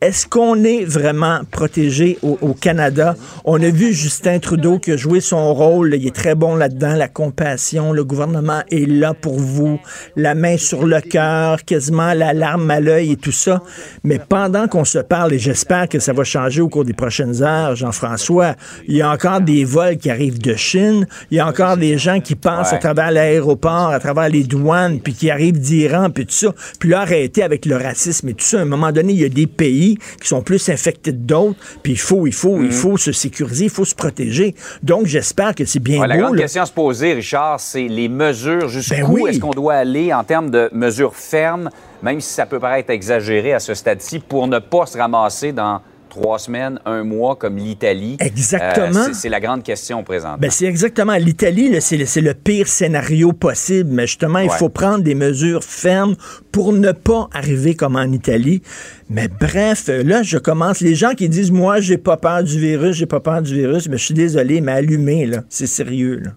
[0.02, 3.16] Est-ce qu'on est vraiment protégé au, Canada?
[3.46, 5.94] On a vu Justin Trudeau qui a joué son rôle.
[5.94, 7.94] Il est très bon là-dedans, la compassion.
[7.94, 9.80] Le gouvernement est là pour vous.
[10.14, 13.62] La main sur le cœur, quasiment la larme à l'œil et tout ça.
[14.04, 17.42] Mais pendant qu'on se parle, et j'espère que ça va changer au cours des prochaines
[17.42, 18.54] heures, Jean-François,
[18.86, 21.06] il y a encore des vols qui arrivent de Chine.
[21.30, 25.00] Il y a encore des gens qui passent à travers l'aéroport, à travers les douanes,
[25.00, 26.52] puis qui arrivent d'Iran, puis tout ça.
[26.78, 28.58] Puis là, arrêter avec le racisme et tout ça.
[28.58, 31.58] À un moment donné, il y a des pays qui sont plus infectés que d'autres,
[31.82, 32.72] puis il faut, il faut, il mm.
[32.72, 34.54] faut se sécuriser, il faut se protéger.
[34.82, 38.68] Donc, j'espère que c'est bien La grande question à se poser, Richard, c'est les mesures.
[38.68, 41.70] Jusqu'où ben est-ce qu'on doit aller en termes de mesures fermes,
[42.02, 45.80] même si ça peut paraître exagéré à ce stade-ci, pour ne pas se ramasser dans
[46.16, 48.16] trois semaines, un mois, comme l'Italie?
[48.20, 49.00] Exactement.
[49.00, 50.40] Euh, c'est- c'est la grande question présente.
[50.40, 51.14] Ben, c'est exactement.
[51.14, 54.56] L'Italie, c'est le, pire scénario possible, mais justement, il Ouais.
[54.56, 56.16] faut prendre des mesures fermes
[56.52, 58.62] pour ne pas arriver comme en Italie.
[59.10, 60.80] Mais bref, là, je commence.
[60.80, 63.88] Les gens qui disent, moi, j'ai pas peur du virus, j'ai pas peur du virus,
[63.88, 65.44] mais je suis désolé, mais allumez, là.
[65.48, 66.30] C'est sérieux, là.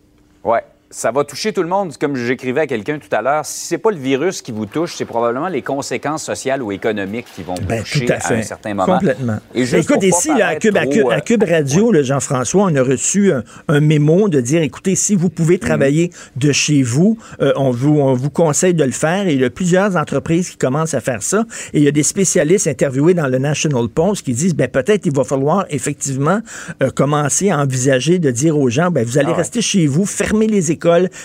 [0.43, 0.61] Ouais.
[0.91, 3.45] Ça va toucher tout le monde, comme j'écrivais à quelqu'un tout à l'heure.
[3.45, 7.27] Si c'est pas le virus qui vous touche, c'est probablement les conséquences sociales ou économiques
[7.35, 8.33] qui vont vous Ben, toucher tout à fait.
[8.37, 8.97] un certain moment.
[8.97, 9.37] Complètement.
[9.53, 12.01] Et juste Écoute, ici, là, à, Cube, à, trop, Cube, à euh, Cube Radio, là,
[12.01, 16.51] Jean-François, on a reçu un, un mémo de dire, écoutez, si vous pouvez travailler de
[16.51, 19.27] chez vous, euh, on, vous, on vous conseille de le faire.
[19.27, 21.45] Et il y a plusieurs entreprises qui commencent à faire ça.
[21.73, 25.05] Et il y a des spécialistes interviewés dans le National Post qui disent, ben, peut-être
[25.05, 26.39] il va falloir effectivement
[26.81, 29.37] euh, commencer à envisager de dire aux gens, ben, vous allez Ah ouais.
[29.37, 30.78] rester chez vous, fermer les écoles,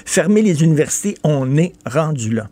[0.05, 1.17] fermer les universités.
[1.25, 2.49] On est rendu là.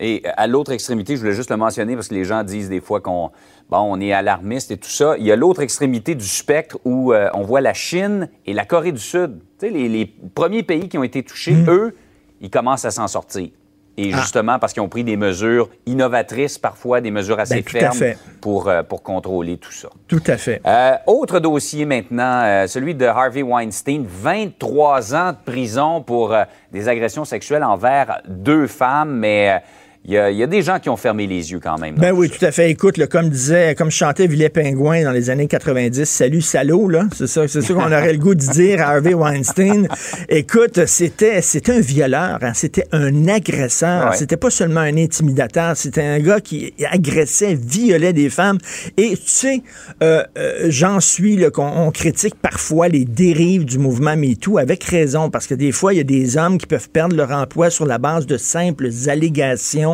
[0.00, 2.80] Et à l'autre extrémité, je voulais juste le mentionner parce que les gens disent des
[2.80, 3.30] fois qu'on
[3.70, 5.16] bon, on est alarmiste et tout ça.
[5.18, 8.64] Il y a l'autre extrémité du spectre où euh, on voit la Chine et la
[8.64, 9.38] Corée du Sud.
[9.58, 11.94] Tu sais, les, les premiers pays qui ont été touchés, eux,
[12.40, 13.50] ils commencent à s'en sortir.
[13.98, 14.16] Et Ah.
[14.20, 18.68] justement parce qu'ils ont pris des mesures innovatrices, parfois des mesures assez Ben, fermes pour,
[18.68, 19.88] euh, pour contrôler tout ça.
[20.08, 20.62] Tout à fait.
[20.66, 26.34] Euh, autre dossier maintenant, euh, celui de Harvey Weinstein, 23 ans de prison pour
[26.72, 29.62] des agressions sexuelles envers deux femmes, mais
[30.04, 31.94] il y, a- il y a des gens qui ont fermé les yeux quand même.
[31.94, 32.70] Ben oui, tout à fait.
[32.70, 37.06] Écoute, là, comme disait, comme chantait Villet Pingouin dans les années 90, salut salaud, là.
[37.16, 39.86] C'est ça, c'est qu'on aurait le goût de dire à Harvey Weinstein.
[40.28, 42.52] Écoute, c'était, c'était un violeur, hein.
[42.54, 44.10] c'était un agresseur.
[44.10, 44.16] Ouais.
[44.16, 48.58] C'était pas seulement un intimidateur, c'était un gars qui agressait, violait des femmes.
[48.96, 49.62] Et tu sais,
[50.02, 54.82] euh, euh, j'en suis, là, qu'on on critique parfois les dérives du mouvement MeToo avec
[54.84, 57.70] raison, parce que des fois, il y a des hommes qui peuvent perdre leur emploi
[57.70, 59.91] sur la base de simples allégations.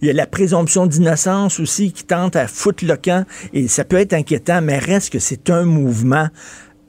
[0.00, 3.84] Il y a la présomption d'innocence aussi qui tente à foutre le camp, et ça
[3.84, 6.28] peut être inquiétant, mais reste que c'est un mouvement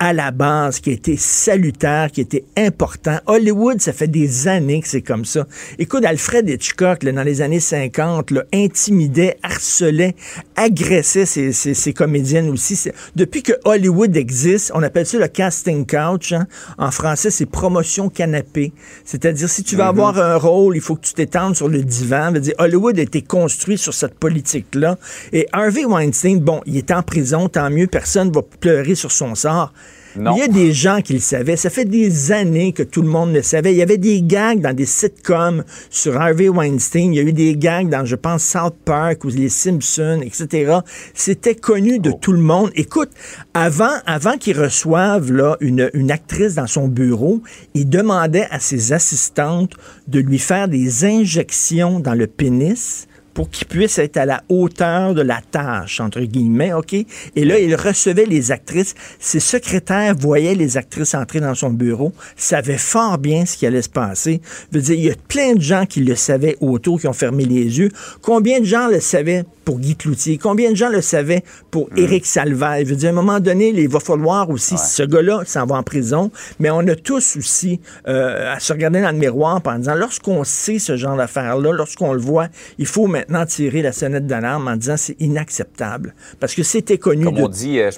[0.03, 3.19] à la base, qui été salutaire, qui été important.
[3.27, 5.45] Hollywood, ça fait des années que c'est comme ça.
[5.77, 10.15] Écoute, Alfred Hitchcock, là, dans les années 50, là, intimidait, harcelait,
[10.55, 12.89] agressait ses, ses- ses comédiennes aussi.
[13.15, 16.31] Depuis que Hollywood existe, on appelle ça le casting couch.
[16.33, 16.47] hein.
[16.79, 18.73] En français, c'est promotion canapé.
[19.05, 22.31] C'est-à-dire, si tu veux avoir un rôle, il faut que tu t'étendes sur le divan.
[22.31, 24.97] Dire, Hollywood a été construit sur cette politique-là.
[25.31, 29.35] Et Harvey Weinstein, bon, il est en prison, tant mieux, personne va pleurer sur son
[29.35, 29.71] sort.
[30.15, 30.35] Non.
[30.35, 31.55] Il y a des gens qui le savaient.
[31.55, 33.73] Ça fait des années que tout le monde le savait.
[33.73, 37.13] Il y avait des gags dans des sitcoms sur Harvey Weinstein.
[37.13, 40.79] Il y a eu des gags dans, je pense, South Park ou Les Simpsons, etc.
[41.13, 42.71] C'était connu de tout le monde.
[42.75, 43.09] Écoute,
[43.53, 47.41] avant, avant qu'il reçoive là, une, une actrice dans son bureau,
[47.73, 49.73] il demandait à ses assistantes
[50.07, 55.13] de lui faire des injections dans le pénis pour qu'il puisse être à la hauteur
[55.13, 56.93] de la tâche, entre guillemets, OK?
[56.93, 58.93] Et là, il recevait les actrices.
[59.19, 63.81] Ses secrétaires voyaient les actrices entrer dans son bureau, savaient fort bien ce qui allait
[63.81, 64.41] se passer.
[64.71, 67.13] Je veux dire, il y a plein de gens qui le savaient autour, qui ont
[67.13, 67.89] fermé les yeux.
[68.21, 70.37] Combien de gens le savaient pour Guy Cloutier?
[70.37, 72.85] Combien de gens le savaient pour Éric Salvaille?
[72.85, 75.75] Je veux dire, à un moment donné, il va falloir aussi, ce gars-là s'en va
[75.75, 79.77] en prison, mais on a tous aussi euh, à se regarder dans le miroir en
[79.77, 84.27] disant, lorsqu'on sait ce genre d'affaires-là, lorsqu'on le voit, il faut maintenant tirer la sonnette
[84.27, 86.13] d'alarme en disant c'est inacceptable.
[86.39, 87.91] Parce que c'était connu Comme de on dit, euh,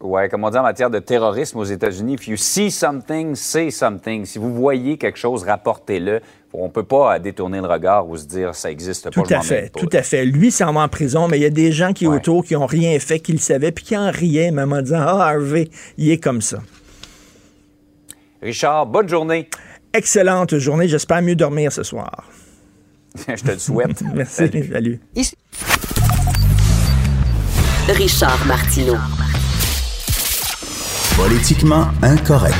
[0.00, 3.70] ouais, comme on dit en matière de terrorisme aux États-Unis, if you see something, say
[3.70, 4.24] something.
[4.24, 6.20] Si vous voyez quelque chose, rapportez-le.
[6.56, 9.28] On peut pas euh, détourner le regard ou se dire ça existe Tout pas.
[9.28, 10.24] je à fait, tout à fait.
[10.24, 12.16] Lui s'en va en prison, mais il y a des gens qui Ouais.
[12.16, 15.00] autour qui ont rien fait, qui le savaient, puis qui en riaient, même en disant
[15.00, 16.58] Ah, Harvey, il est comme ça.
[18.42, 19.48] Richard, bonne journée.
[19.92, 22.24] Excellente journée, j'espère mieux dormir ce soir.
[23.28, 24.02] je te le souhaite.
[24.14, 24.70] Merci, Salut.
[24.72, 25.00] salut.
[27.88, 28.96] Richard Martineau.
[31.16, 32.54] Politiquement incorrect.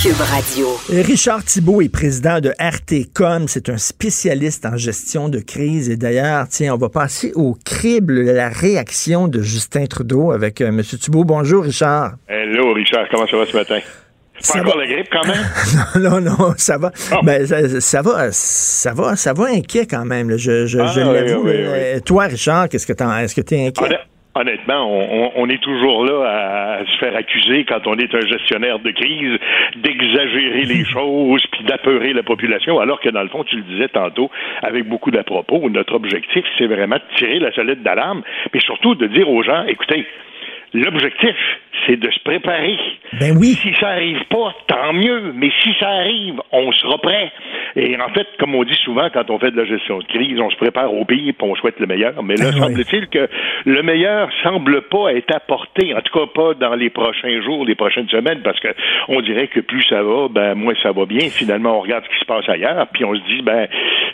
[0.00, 0.68] Cube Radio.
[0.88, 3.48] Richard Thibault est président de RTCOM.
[3.48, 5.90] C'est un spécialiste en gestion de crise.
[5.90, 10.60] Et d'ailleurs, tiens, on va passer au crible de la réaction de Justin Trudeau avec
[10.60, 10.82] euh, M.
[10.84, 11.24] Thibault.
[11.24, 12.12] Bonjour, Richard.
[12.28, 13.80] Hello, Richard, comment ça va ce matin?
[14.52, 14.84] Pas encore va.
[14.84, 15.44] la grippe quand même?
[16.02, 16.90] non, non, non, ça va.
[17.12, 17.20] Bon.
[17.22, 20.30] Ben, ça, ça va, ça va, ça va inquiet quand même.
[20.30, 20.36] là.
[20.36, 21.44] Je, je, Ah, je oui, l'avoue.
[21.46, 21.70] oui, là.
[21.94, 22.02] oui.
[22.02, 23.84] Toi, Richard, qu'est-ce que t'en, est-ce que t'es inquiet?
[23.86, 23.98] Honn-
[24.34, 28.78] Honnêtement, on, on- est toujours là à se faire accuser quand on est un gestionnaire
[28.78, 29.36] de crise
[29.82, 33.88] d'exagérer les choses puis d'apeurer la population, alors que dans le fond, tu le disais
[33.88, 34.30] tantôt
[34.62, 38.22] avec beaucoup d'à-propos, notre objectif, c'est vraiment de tirer la sonnette d'alarme,
[38.54, 40.06] mais surtout de dire aux gens, écoutez,
[40.74, 41.34] L'objectif,
[41.86, 42.76] c'est de se préparer.
[43.20, 43.58] Ben oui.
[43.62, 45.32] Si ça arrive pas, tant mieux.
[45.34, 47.32] Mais si ça arrive, on sera prêt.
[47.76, 50.38] Et en fait, comme on dit souvent quand on fait de la gestion de crise,
[50.40, 52.22] on se prépare au pire et on souhaite le meilleur.
[52.22, 52.60] Mais là, Ah oui.
[52.60, 53.28] semble-t-il que
[53.64, 57.74] le meilleur semble pas être apporté, en tout cas pas dans les prochains jours, les
[57.74, 58.68] prochaines semaines, parce que
[59.08, 61.28] on dirait que plus ça va, ben moins ça va bien.
[61.30, 63.68] Finalement, on regarde ce qui se passe ailleurs, puis on se dit, ben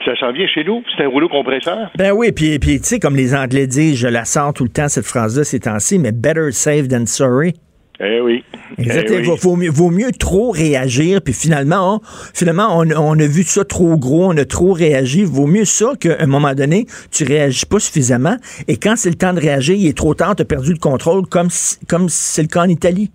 [0.05, 0.85] ça s'en vient chez nous.
[0.97, 1.90] C'est un rouleau compresseur.
[1.97, 4.71] Ben oui, puis, puis tu sais, comme les Anglais disent, je la sors tout le
[4.71, 7.54] temps, cette phrase-là, ces temps-ci, mais better safe than sorry.
[8.00, 8.42] Eh oui.
[8.76, 9.18] Exactement.
[9.18, 9.26] Eh oui.
[9.28, 12.00] Vaut, vaut mieux, vaut mieux trop réagir, puis finalement, on,
[12.35, 15.22] finalement on, on a vu ça trop gros, on a trop réagi.
[15.22, 19.14] Vaut mieux ça qu'à un moment donné, tu réagis pas suffisamment, et quand c'est le
[19.14, 22.09] temps de réagir, il est trop tard, tu as perdu le contrôle, comme, si- comme
[22.09, 23.12] c'est le cas en Italie.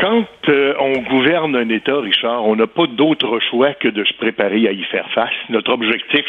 [0.00, 4.14] Quand euh, on gouverne un État, Richard, on n'a pas d'autre choix que de se
[4.14, 5.34] préparer à y faire face.
[5.50, 6.24] Notre objectif,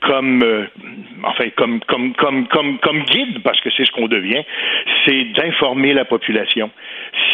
[0.00, 0.66] comme euh,
[1.22, 4.42] enfin comme comme comme comme comme guide, parce que c'est ce qu'on devient,
[5.06, 6.70] c'est d'informer la population,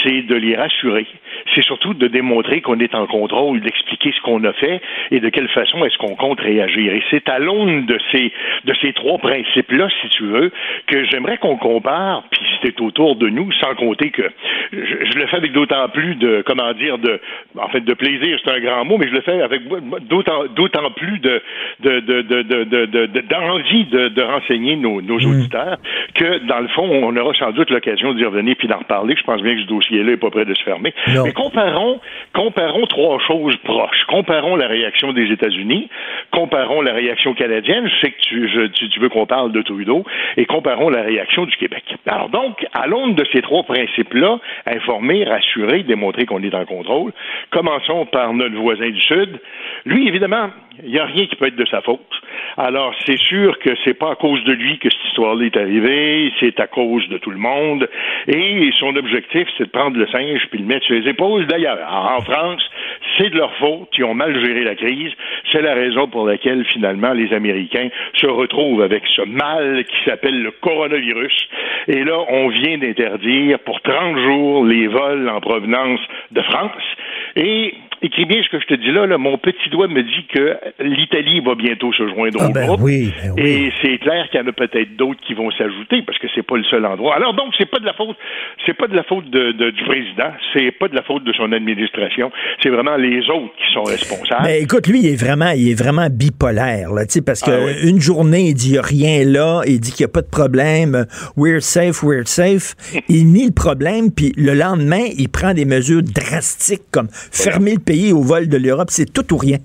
[0.02, 1.06] c'est de les rassurer,
[1.54, 5.28] c'est surtout de démontrer qu'on est en contrôle, d'expliquer ce qu'on a fait et de
[5.28, 6.92] quelle façon est-ce qu'on compte réagir.
[6.92, 8.32] Et c'est à l'aune de ces
[8.64, 10.50] de ces trois principes-là, si tu veux,
[10.86, 14.28] que j'aimerais qu'on compare, puis c'est autour de nous, sans compter que
[14.72, 17.20] je, je le fais avec d'autant plus de comment dire de
[17.58, 19.62] en fait de plaisir, c'est un grand mot, mais je le fais avec
[20.08, 21.42] d'autant plus de
[21.80, 25.78] de de de de de- de- de- d'envie de, de renseigner nos, nos auditeurs
[26.14, 29.14] que dans le fond on aura sans doute l'occasion d'y revenir puis d'en reparler.
[29.16, 30.92] Je pense bien que ce dossier-là est pas prêt de se fermer.
[31.08, 31.24] Non.
[31.24, 32.00] Mais comparons
[32.32, 34.04] comparons trois choses proches.
[34.08, 35.88] Comparons la réaction des États-Unis,
[36.30, 37.88] comparons la réaction canadienne.
[37.88, 40.04] Je sais que tu, je- tu, tu veux qu'on parle de Trudeau
[40.36, 41.82] et comparons la réaction du Québec.
[42.06, 47.12] Alors donc, à l'aune de ces trois principes-là, informer, rassurer, démontrer qu'on est en contrôle,
[47.50, 49.40] commençons par notre voisin du Sud.
[49.84, 50.50] Lui, évidemment,
[50.84, 52.00] il n'y a rien qui peut être de sa faute.
[52.56, 56.32] Alors, c'est sûr que c'est pas à cause de lui que cette histoire-là est arrivée,
[56.40, 57.88] c'est à cause de tout le monde.
[58.26, 61.46] Et son objectif, c'est de prendre le singe puis le mettre sur les épaules.
[61.46, 62.62] D'ailleurs, en France,
[63.16, 63.88] c'est de leur faute.
[63.96, 65.12] Ils ont mal géré la crise.
[65.52, 70.42] C'est la raison pour laquelle, finalement, les Américains se retrouvent avec ce mal qui s'appelle
[70.42, 71.48] le coronavirus.
[71.88, 76.96] Et là, on vient d'interdire pour 30 jours les vols en provenance de France.
[77.36, 80.26] Et écris bien ce que je te dis là, là, mon petit doigt me dit
[80.32, 82.80] que l'Italie va bientôt se joindre Ah au ben groupe.
[82.82, 83.42] oui, ben oui.
[83.42, 86.42] Et c'est clair qu'il y en a peut-être d'autres qui vont s'ajouter parce que c'est
[86.46, 87.14] pas le seul endroit.
[87.16, 88.16] Alors donc, c'est pas de la faute,
[88.66, 91.32] c'est pas de la faute de, de- du président, c'est pas de la faute de
[91.34, 92.30] son administration,
[92.62, 94.44] c'est vraiment les autres qui sont responsables.
[94.44, 97.50] Mais écoute, lui, il est vraiment, il est vraiment bipolaire, là, tu sais, parce que
[97.50, 97.88] Ah oui.
[97.90, 100.30] une journée, il dit y a rien là, il dit qu'il n'y a pas de
[100.30, 101.04] problème,
[101.36, 102.74] we're safe, we're safe.
[103.08, 107.80] il nie le problème, puis le lendemain, il prend des mesures drastiques comme fermer le
[108.12, 109.58] au vol de l'Europe, c'est tout ou rien.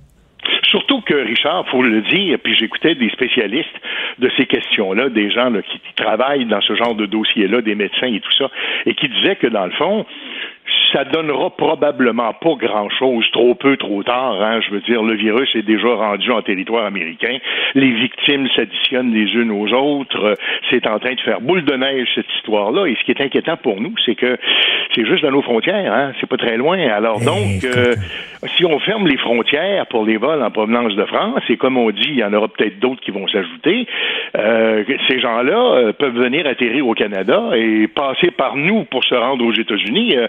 [0.70, 3.80] Surtout que, Richard, faut le dire, puis j'écoutais des spécialistes
[4.20, 8.20] de ces questions-là, des gens qui travaillent dans ce genre de dossier-là, des médecins et
[8.20, 8.50] tout ça,
[8.86, 10.06] et qui disaient que, dans le fond,
[10.92, 14.42] ça donnera probablement pas grand-chose, trop peu, trop tard.
[14.42, 14.60] Hein.
[14.62, 17.38] Je veux dire, le virus est déjà rendu en territoire américain.
[17.74, 20.24] Les victimes s'additionnent les unes aux autres.
[20.24, 20.36] Euh,
[20.70, 22.88] C'est en train de faire boule de neige cette histoire-là.
[22.88, 24.38] Et ce qui est inquiétant pour nous, c'est que
[24.94, 25.94] c'est juste dans nos frontières.
[25.94, 26.14] Hein.
[26.20, 26.78] C'est pas très loin.
[26.78, 27.94] Alors Eh, donc, euh,
[28.58, 31.90] si on ferme les frontières pour les vols en provenance de France, et comme on
[31.92, 33.88] dit, il y en aura peut-être d'autres qui vont s'ajouter,
[34.38, 39.46] euh, ces gens-là peuvent venir atterrir au Canada et passer par nous pour se rendre
[39.46, 40.16] aux États-Unis.
[40.18, 40.28] Euh,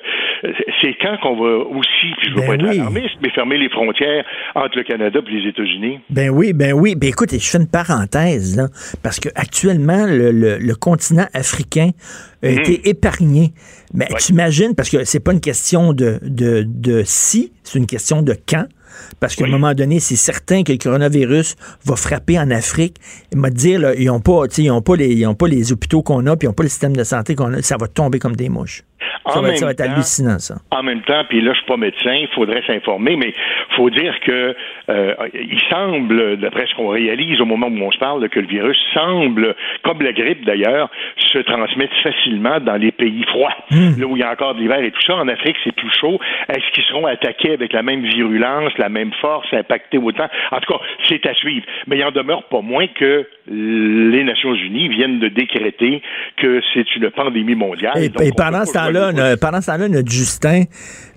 [0.81, 2.79] c'est quand qu'on va aussi, puis je veux Ben pas être oui.
[2.81, 6.01] alarmiste, mais fermer les frontières entre le Canada et les États-Unis?
[6.11, 6.95] Ben oui, ben oui.
[6.95, 8.69] Ben écoute, je fais une parenthèse, là,
[9.03, 11.91] parce que actuellement, le, le- le continent africain
[12.43, 13.53] a été épargné.
[13.95, 17.87] Mais tu imagines, parce que c'est pas une question de, de, de si, c'est une
[17.87, 18.67] question de quand.
[19.21, 22.97] Parce qu'à un moment donné, c'est certain que le coronavirus va frapper en Afrique.
[23.33, 25.73] Il m'a dit, là, ils n'ont pas, ils ont pas les, ils ont pas les
[25.73, 27.63] hôpitaux qu'on a, puis ils n'ont pas le système de santé qu'on a.
[27.63, 28.83] Ça va tomber comme des mouches.
[29.27, 30.57] Ça va, même ça va être temps- hallucinant, ça.
[30.71, 33.35] En même temps, puis là, je suis pas médecin, il faudrait s'informer, mais
[33.77, 34.55] faut dire que
[34.89, 38.47] euh, il semble, d'après ce qu'on réalise au moment où on se parle, que le
[38.47, 39.55] virus semble,
[39.85, 40.91] comme la grippe d'ailleurs,
[41.33, 44.79] se transmettre facilement dans les pays froids, là où il y a encore de l'hiver
[44.81, 45.17] et tout ça.
[45.17, 46.19] En Afrique, c'est plus chaud.
[46.49, 50.73] Est-ce qu'ils seront attaqués avec la même virulence, la même force, impactés autant En tout
[50.73, 51.67] cas, c'est à suivre.
[51.87, 56.03] Mais il en demeure pas moins que les Nations Unies viennent de décréter
[56.37, 57.95] que c'est une pandémie mondiale.
[57.99, 60.65] Et, pendant ce temps-là, pendant ce temps-là, notre Justin,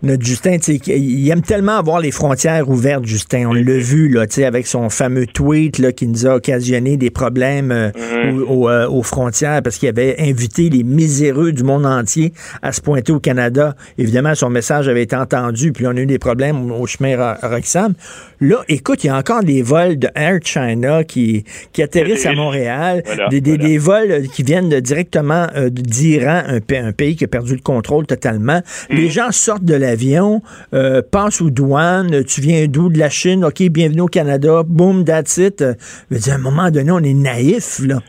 [0.04, 3.48] notre Justin, tu sais, il aime tellement avoir les frontières ouvertes, Justin.
[3.50, 6.98] On l'a vu, là, tu sais, avec son fameux tweet, là, qui nous a occasionné
[6.98, 8.44] des problèmes euh, Mhm.
[8.44, 12.72] aux, aux, euh, aux frontières parce qu'il avait invité les miséreux du monde entier à
[12.72, 13.76] se pointer au Canada.
[13.98, 17.48] Évidemment, son message avait été entendu, puis on a eu des problèmes au chemin Ro-
[17.50, 17.94] Roxham.
[18.42, 22.34] Là, écoute, il y a encore des vols de Air China qui, qui atterrissent à
[22.34, 23.68] Montréal, Voilà, des, des- voilà.
[23.68, 27.28] des vols euh, qui viennent de- directement euh, d'Iran, un, pa- un pays qui a
[27.28, 28.62] perdu le contrôle totalement.
[28.90, 28.96] Mm.
[28.96, 30.42] Les gens sortent de l'avion,
[30.74, 32.90] euh, passent aux douanes, tu viens d'où?
[32.90, 35.62] De la Chine, OK, bienvenue au Canada, boom, that's it.
[35.62, 35.74] Euh,
[36.10, 38.00] je veux dire, à un moment donné, on est naïf, là.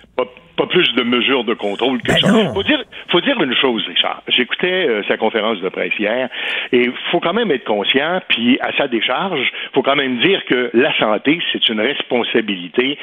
[0.61, 2.33] Pas, plus de mesures de contrôle que Ben ça.
[2.33, 2.53] non.
[2.55, 4.23] Faut dire, faut dire une chose, Richard.
[4.29, 6.29] J'écoutais euh, sa conférence de presse hier
[6.73, 10.71] et faut quand même être conscient, puis à sa décharge, faut quand même dire que
[10.75, 12.99] la santé, c'est une responsabilité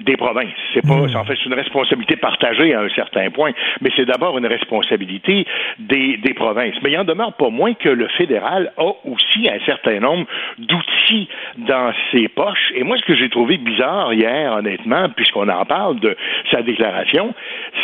[0.00, 0.52] des provinces.
[0.74, 1.16] C'est pas, Hmm.
[1.16, 5.46] en fait, c'est une responsabilité partagée à un certain point, mais c'est d'abord une responsabilité
[5.78, 6.74] des, des provinces.
[6.82, 10.26] Mais il en demeure pas moins que le fédéral a aussi un certain nombre
[10.58, 12.72] d'outils dans ses poches.
[12.74, 16.16] Et moi, ce que j'ai trouvé bizarre hier, honnêtement, puisqu'on en parle de
[16.50, 16.97] sa déclaration,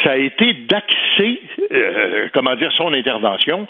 [0.03, 1.41] ça a été d'axer,
[1.73, 3.67] euh, comment dire, son intervention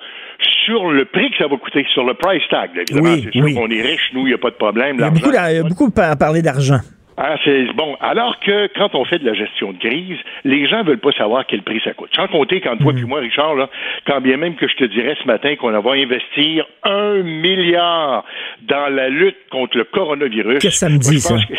[0.64, 2.70] sur le prix que ça va coûter, sur le price tag.
[2.76, 3.54] Évidemment, Oui, c'est sûr oui.
[3.54, 4.96] qu'on est riche, nous, il n'y a pas de problème.
[4.96, 6.78] Il y a l'argent- beaucoup, d'a- il y a beaucoup par- parlé d'argent.
[7.16, 7.96] ah, c'est bon.
[8.00, 11.46] Alors que quand on fait de la gestion de crise, les gens veulent pas savoir
[11.46, 12.10] quel prix ça coûte.
[12.16, 13.70] Sans compter quand toi puis moi, Richard, là,
[14.06, 18.24] quand bien même que je te dirais ce matin qu'on va investir un milliard
[18.62, 20.58] dans la lutte contre le coronavirus.
[20.58, 21.36] Qu'est-ce que ça me dit, ça?
[21.36, 21.54] que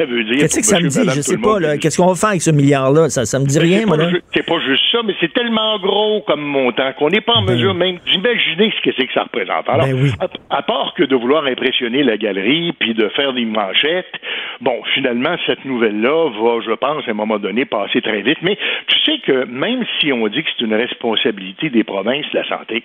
[0.00, 0.38] ça veut dire?
[0.40, 0.98] Qu'est-ce que ça me dit?
[0.98, 1.76] madame, Je sais pas, là.
[1.78, 3.08] Qu'est-ce qu'on va faire avec ce milliard-là?
[3.10, 4.10] Ça, ça me dit Mais rien, moi, là.
[4.34, 7.74] C'est pas juste ça, mais c'est tellement gros comme montant qu'on n'est pas en mesure
[7.74, 9.68] même d'imaginer ce que c'est que ça représente.
[9.68, 10.10] Alors, Ben oui.
[10.20, 14.12] à, à part que de vouloir impressionner la galerie puis de faire des manchettes,
[14.60, 18.38] bon, finalement, cette nouvelle-là va, je pense, à un moment donné, passer très vite.
[18.42, 22.46] Mais tu sais que même si on dit que c'est une responsabilité des provinces, la
[22.48, 22.82] santé,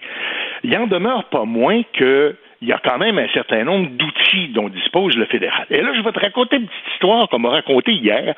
[0.63, 4.49] il en demeure pas moins que il y a quand même un certain nombre d'outils
[4.49, 5.65] dont dispose le fédéral.
[5.69, 8.33] Et là, je vais te raconter une petite histoire qu'on m'a racontée hier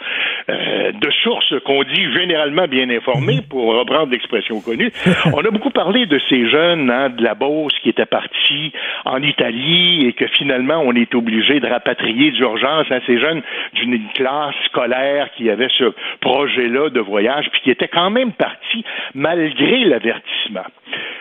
[0.50, 4.92] euh, de sources qu'on dit généralement bien informées, pour reprendre l'expression connue.
[5.34, 8.72] On a beaucoup parlé de ces jeunes hein, de la Beauce qui étaient partis
[9.06, 13.42] en Italie et que finalement on est obligé de rapatrier d'urgence hein, ces jeunes
[13.74, 18.84] d'une classe scolaire qui avait ce projet-là de voyage puis qui étaient quand même partis
[19.14, 20.66] malgré l'avertissement.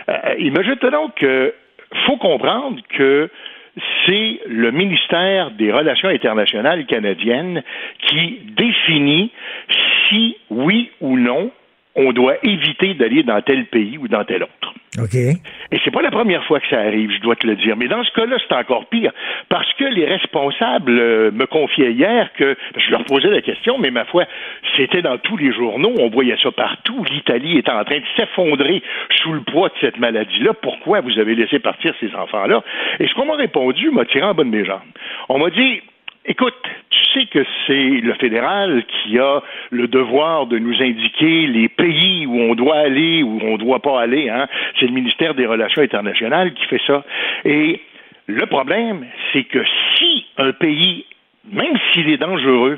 [0.09, 1.53] Euh, imagine donc que
[2.05, 3.31] faut comprendre que
[4.07, 7.63] c'est le ministère des Relations internationales canadiennes
[7.99, 9.31] qui définit
[10.09, 11.51] si, oui ou non,
[11.97, 14.75] on doit éviter d'aller dans tel pays ou dans tel autre.
[14.99, 15.15] OK.
[15.15, 17.77] Et c'est pas la première fois que ça arrive, je dois te le dire.
[17.77, 19.13] Mais dans ce cas-là, c'est encore pire.
[19.49, 23.91] Parce que les responsables euh, me confiaient hier que, je leur posais la question, mais
[23.91, 24.25] ma foi,
[24.77, 27.05] c'était dans tous les journaux, on voyait ça partout.
[27.11, 28.83] L'Italie est en train de s'effondrer
[29.23, 30.55] sous le poids de cette maladie-là.
[30.55, 32.63] Pourquoi vous avez laissé partir ces enfants-là?
[33.01, 34.81] Et ce qu'on m'a répondu m'a tiré en bas de mes jambes.
[35.29, 35.83] On m'a dit,
[36.29, 36.55] Écoute,
[36.91, 42.27] tu sais que c'est le fédéral qui a le devoir de nous indiquer les pays
[42.27, 44.29] où on doit aller, où on ne doit pas aller.
[44.29, 44.49] Hein?
[44.79, 47.05] C'est le ministère des Relations internationales qui fait ça.
[47.45, 47.81] Et
[48.27, 49.63] le problème, c'est que
[49.95, 51.05] si un pays
[51.53, 52.77] même s'il est dangereux,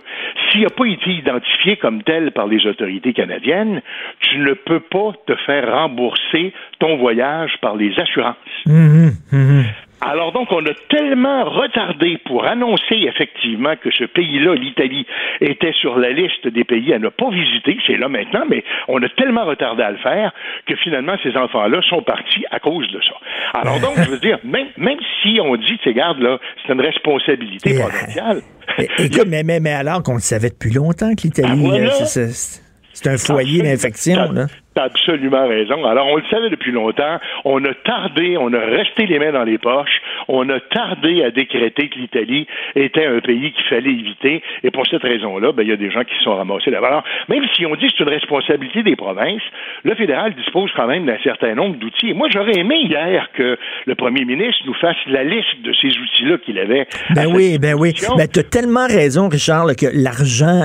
[0.50, 3.80] s'il n'a pas été identifié comme tel par les autorités canadiennes,
[4.20, 8.37] tu ne peux pas te faire rembourser ton voyage par les assurances.
[8.66, 9.64] Mhm, mhm.
[10.00, 15.04] Alors donc, on a tellement retardé pour annoncer effectivement que ce pays-là, l'Italie,
[15.40, 17.76] était sur la liste des pays à ne pas visiter.
[17.87, 20.32] C'est là maintenant, mais on a tellement retardé à le faire
[20.66, 23.61] que finalement, ces enfants-là sont partis à cause de ça.
[23.61, 26.80] Alors donc, je veux dire, même, même si on dit, tu garde, là, c'est une
[26.80, 27.88] responsabilité Yeah.
[27.88, 28.42] provinciale.
[28.78, 31.87] É- Écoute, mais, mais, mais alors qu'on le savait depuis longtemps que l'Italie, Ah, voilà.
[31.87, 34.46] euh, c'est- un foyer d'infection, là.
[34.79, 35.85] T'as absolument raison.
[35.87, 37.19] Alors, on le savait depuis longtemps.
[37.45, 40.01] On a tardé, on a resté les mains dans les poches.
[40.29, 44.41] On a tardé à décréter que l'Italie était un pays qu'il fallait éviter.
[44.62, 46.87] Et pour cette raison-là, ben, il y a des gens qui se sont ramassés là-bas.
[46.87, 49.43] Alors, même si on dit que c'est une responsabilité des provinces,
[49.83, 52.11] le fédéral dispose quand même d'un certain nombre d'outils.
[52.11, 55.88] Et moi, j'aurais aimé hier que le premier ministre nous fasse la liste de ces
[55.88, 56.87] outils-là qu'il avait.
[57.17, 57.95] Ben oui, ben oui.
[58.17, 60.62] Ben, t'as tellement raison, Richard, là, que l'argent,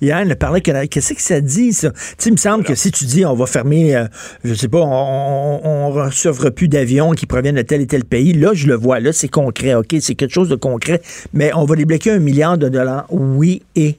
[0.00, 1.90] hier, il parlait que, qu'est-ce que ça dit, ça?
[1.90, 4.04] Tu sais, il me semble que si tu dis, on va fermer, euh,
[4.44, 8.04] je sais pas, on, on, on recevra plus d'avions qui proviennent de tel et tel
[8.04, 9.94] pays, là, je le vois, là, c'est concret, OK?
[10.00, 11.00] C'est quelque chose de concret.
[11.32, 13.06] Mais on va débloquer un milliard de dollars.
[13.10, 13.96] Oui, et.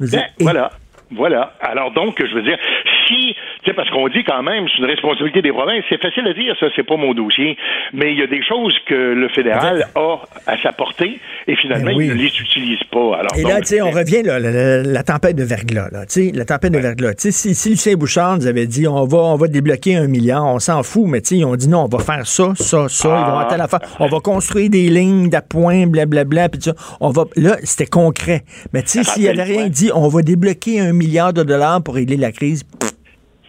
[0.00, 0.42] Dire, Ben, et.
[0.42, 0.70] voilà.
[1.12, 1.52] Voilà.
[1.60, 2.58] Alors donc, je veux dire,
[3.06, 3.34] si,
[3.66, 6.32] tu sais, parce qu'on dit quand même, c'est une responsabilité des provinces, c'est facile à
[6.32, 7.56] dire, ça, c'est pas mon dossier,
[7.92, 11.90] mais il y a des choses que le fédéral a à sa portée, et finalement,
[11.90, 12.06] Ben oui.
[12.06, 13.16] il ne les utilise pas.
[13.18, 15.88] Alors, Et donc, là, tu sais, on revient, là, la, la- la tempête de verglas,
[15.90, 17.14] là, tu sais, la tempête de verglas.
[17.14, 20.06] Tu sais, si, si Lucien Bouchard nous avait dit, on va, on va débloquer un
[20.06, 22.52] milliard, on s'en fout, mais tu sais, ils ont dit non, on va faire ça,
[22.54, 23.26] ça, ça, ils vont Ah.
[23.26, 23.80] avoir telle affaire.
[23.98, 26.60] On va construire des lignes d'appoint, blablabla, puis.
[27.00, 28.42] On va, là, c'était concret.
[28.72, 31.94] Mais tu sais, s'il avait rien dit, on va débloquer un milliard de dollars pour
[31.96, 32.92] régler la crise, pff,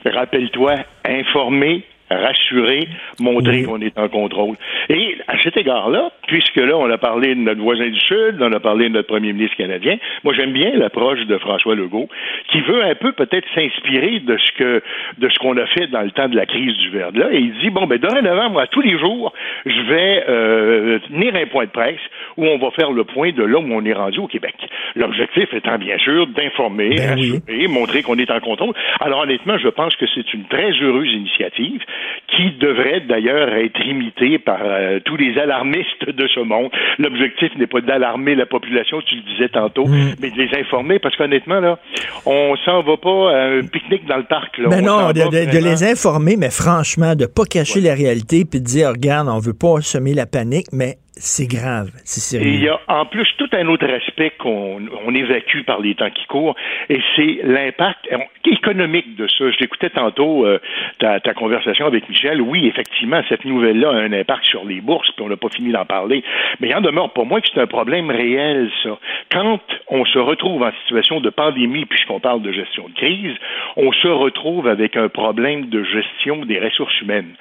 [0.10, 2.88] rappelle-toi, informer rassurer,
[3.20, 4.56] montrer qu'on est en contrôle.
[4.89, 8.52] Et à cet égard-là, puisque là, on a parlé de notre voisin du Sud, on
[8.52, 12.08] a parlé de notre premier ministre canadien, moi j'aime bien l'approche de François Legault,
[12.50, 14.82] qui veut un peu peut-être s'inspirer de ce que
[15.17, 17.27] de ce qu'on a fait dans le temps de la crise du verre là.
[17.31, 19.34] Et il dit bon ben dorénavant, moi, tous les jours,
[19.65, 22.00] je vais euh, tenir un point de presse
[22.38, 24.56] où on va faire le point de là où on est rendu au Québec.
[24.96, 28.73] L'objectif étant bien sûr d'informer, Ben rassurer, montrer qu'on est en contrôle.
[29.00, 31.81] Alors honnêtement, je pense que c'est une très heureuse initiative
[32.27, 36.69] qui devrait d'ailleurs être imitée par euh, tous les alarmistes de ce monde.
[37.00, 40.15] L'objectif n'est pas d'alarmer la population, tu le disais tantôt, Mm.
[40.21, 41.79] mais de les informer parce qu'honnêtement là,
[42.25, 44.58] on s'en va pas à un pique-nique dans le parc.
[44.58, 44.69] Là.
[44.69, 48.65] Ben On non, de, les informer, mais franchement, de pas cacher la réalité puis de
[48.65, 52.58] dire, regarde, on veut pas semer la panique, mais c'est grave, c'est Et il y
[52.58, 52.72] sérieux.
[52.88, 56.56] a en plus tout un autre aspect qu'on on évacue par les temps qui courent,
[56.90, 58.08] et c'est l'impact
[58.46, 59.50] économique de ça.
[59.52, 60.60] Je l'écoutais tantôt euh,
[61.00, 62.42] ta, ta conversation avec Michel.
[62.42, 65.72] Oui, effectivement, cette nouvelle-là a un impact sur les bourses, puis on n'a pas fini
[65.72, 66.24] d'en parler.
[66.60, 68.98] Mais il en demeure pour moi que c'est un problème réel, ça.
[69.32, 69.60] Quand
[69.90, 73.36] on se retrouve en situation de pandémie, puisqu'on parle de gestion de crise,
[73.76, 77.34] on se retrouve avec un problème de gestion des ressources humaines.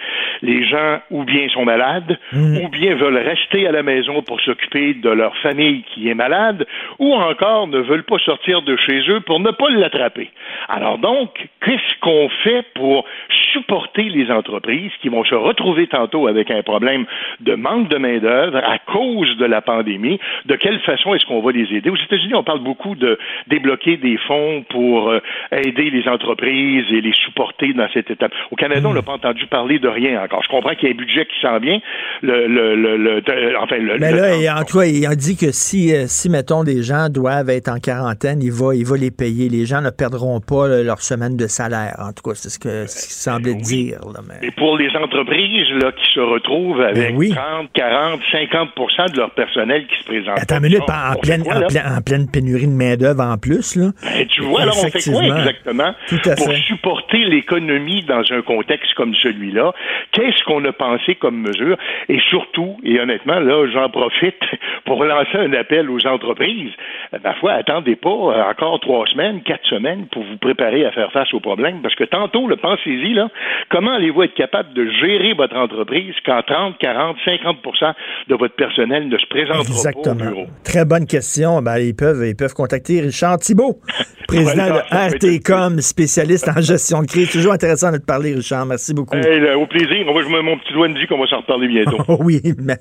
[0.42, 4.94] Les gens ou bien sont malades, ou bien veulent rester à la maison pour s'occuper
[4.94, 6.66] de leur famille qui est malade,
[6.98, 10.30] ou encore ne veulent pas sortir de chez eux pour ne pas l'attraper.
[10.68, 11.30] Alors donc,
[11.64, 13.04] qu'est-ce qu'on fait pour
[13.52, 17.06] supporter les entreprises qui vont se retrouver tantôt avec un problème
[17.40, 20.18] de manque de main-d'œuvre à cause de la pandémie?
[20.46, 21.90] De quelle façon est-ce qu'on va les aider?
[21.90, 25.20] Aux États-Unis, on parle beaucoup de débloquer des fonds pour euh,
[25.52, 28.32] aider les entreprises et les supporter dans cette étape.
[28.50, 30.42] Au Canada, on n'a pas entendu parler de rien encore.
[30.42, 31.80] Je comprends qu'il y a un budget qui s'en vient.
[32.22, 33.20] Le,
[33.62, 36.04] enfin, le, Mais le- là, il- en tout cas, il a dit que si, euh,
[36.06, 39.48] si, mettons, des gens doivent être en quarantaine, il va, il va les payer.
[39.48, 41.96] Les gens ne perdront pas là, leur semaine de salaire.
[41.98, 44.00] En tout cas, c'est ce que ce qu'il semblait dire.
[44.12, 47.30] là, mais- Et pour les entreprises là, qui se retrouvent avec Ben oui.
[47.30, 50.38] 30, 40, 50 de leur personnel qui se présente.
[50.38, 51.66] Attends une minute, en, pleine, fait quoi, en, là?
[51.66, 53.90] pleine, en pleine pénurie de main-d'œuvre en plus, là.
[54.02, 56.56] Ben, tu vois, alors on fait quoi exactement Tout à pour fait.
[56.66, 59.72] supporter l'économie dans un contexte comme celui-là?
[60.12, 61.76] Qu'est-ce qu'on a pensé comme mesure?
[62.08, 64.40] Et surtout, et honnêtement, là, j'en profite
[64.84, 66.72] pour lancer un appel aux entreprises.
[67.14, 70.92] Euh, Ma foi, attendez pas euh, encore trois semaines, quatre semaines pour vous préparer à
[70.92, 73.28] faire face aux problèmes, parce que tantôt, le pensez-y, là,
[73.70, 77.92] comment allez-vous être capable de gérer votre entreprise quand 30, 40, 50%
[78.28, 80.30] de votre personnel ne se présentera pas au Exactement.
[80.30, 80.46] bureau?
[80.64, 81.62] Très bonne question.
[81.62, 83.78] Ben, ils, peuvent, ils peuvent contacter Richard Thibault,
[84.28, 87.30] président de RTCOM, spécialiste en gestion de crise.
[87.30, 88.66] Toujours intéressant de te parler, Richard.
[88.66, 89.16] Merci beaucoup.
[89.16, 90.04] Hey, là, au plaisir.
[90.04, 91.98] Moi, je mets mon petit doigt me dit qu'on va s'en reparler bientôt.
[92.20, 92.76] Oui, mais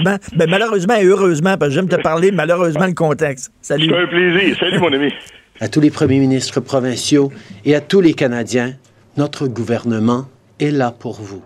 [0.00, 3.52] malheureusement, ben malheureusement et heureusement, parce que j'aime te parler, malheureusement le contexte.
[3.60, 3.88] Salut.
[3.88, 4.56] C'est un plaisir.
[4.58, 5.12] Salut, mon ami.
[5.60, 7.30] À tous les premiers ministres provinciaux
[7.64, 8.74] et à tous les Canadiens,
[9.16, 10.26] notre gouvernement
[10.58, 11.42] est là pour vous.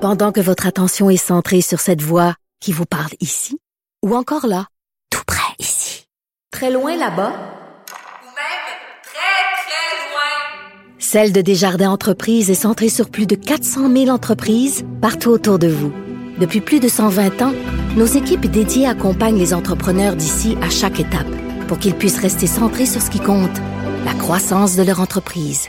[0.00, 3.58] Pendant que votre attention est centrée sur cette voix qui vous parle ici,
[4.04, 4.66] ou encore là,
[5.10, 6.06] tout près ici,
[6.52, 8.66] très loin là-bas, Ou même
[9.02, 10.97] très, très loin.
[11.10, 15.66] Celle de Desjardins Entreprises est centrée sur plus de 400 000 entreprises partout autour de
[15.66, 15.90] vous.
[16.38, 17.54] Depuis plus de 120 ans,
[17.96, 21.26] nos équipes dédiées accompagnent les entrepreneurs d'ici à chaque étape
[21.66, 23.56] pour qu'ils puissent rester centrés sur ce qui compte,
[24.04, 25.68] la croissance de leur entreprise.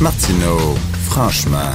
[0.00, 1.72] Martineau, franchement,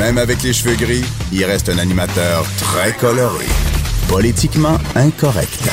[0.00, 3.46] même avec les cheveux gris, il reste un animateur très coloré.
[4.08, 5.70] Politiquement incorrect.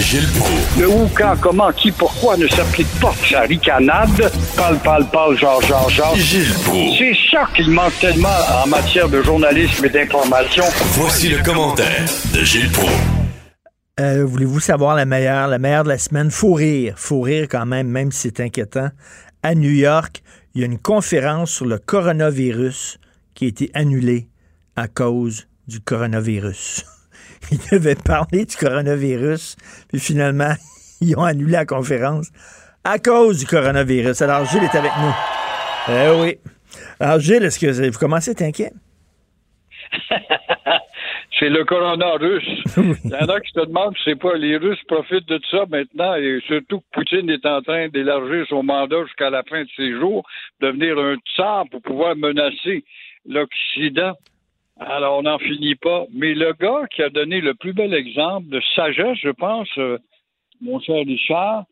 [0.00, 0.78] Gilles Proulx.
[0.78, 4.30] Le où, quand, comment, qui, pourquoi ne s'applique pas sa ricanade?
[4.56, 6.16] Parle, parle, parle, genre, genre, genre.
[6.16, 6.98] Gilles Proulx.
[6.98, 8.28] C'est ça qu'il manque tellement
[8.64, 10.64] en matière de journalisme et d'information.
[10.92, 12.92] Voici le commentaire de Gilles Proulx.
[14.00, 16.30] Euh, Voulez-vous savoir la meilleure, la meilleure de la semaine?
[16.30, 16.94] Faut rire.
[16.96, 18.90] Faut rire quand même, même si c'est inquiétant.
[19.42, 20.22] À New York,
[20.54, 22.98] il y a une conférence sur le coronavirus
[23.34, 24.28] qui a été annulée
[24.76, 26.84] à cause du coronavirus.
[27.50, 29.56] Ils devaient parler du coronavirus,
[29.88, 30.54] puis finalement,
[31.00, 32.28] ils ont annulé la conférence
[32.84, 34.22] à cause du coronavirus.
[34.22, 35.14] Alors, Gilles est avec nous.
[35.88, 36.38] Eh oui.
[37.00, 38.72] Alors, Gilles, est-ce que vous commencez à être inquiet?
[41.38, 42.48] C'est le corona russe.
[42.76, 45.66] Il y en a qui se demandent si c'est pas les Russes profitent de ça
[45.70, 49.68] maintenant et surtout que Poutine est en train d'élargir son mandat jusqu'à la fin de
[49.76, 50.26] ses jours,
[50.60, 52.82] devenir un tsar pour pouvoir menacer
[53.24, 54.14] l'Occident.
[54.78, 56.06] Alors, on n'en finit pas.
[56.12, 59.98] Mais le gars qui a donné le plus bel exemple de sagesse, je pense, euh,
[60.60, 61.64] mon cher Richard,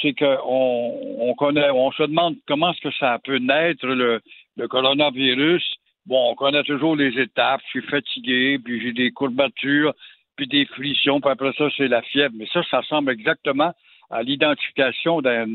[0.00, 4.20] c'est qu'on on connaît, on se demande comment est-ce que ça peut naître le,
[4.56, 5.62] le coronavirus.
[6.06, 7.60] Bon, on connaît toujours les étapes.
[7.66, 9.92] Je suis fatigué, puis j'ai des courbatures,
[10.36, 12.34] puis des frictions, puis après ça, c'est la fièvre.
[12.36, 13.72] Mais ça, ça ressemble exactement
[14.10, 15.46] à l'identification d'un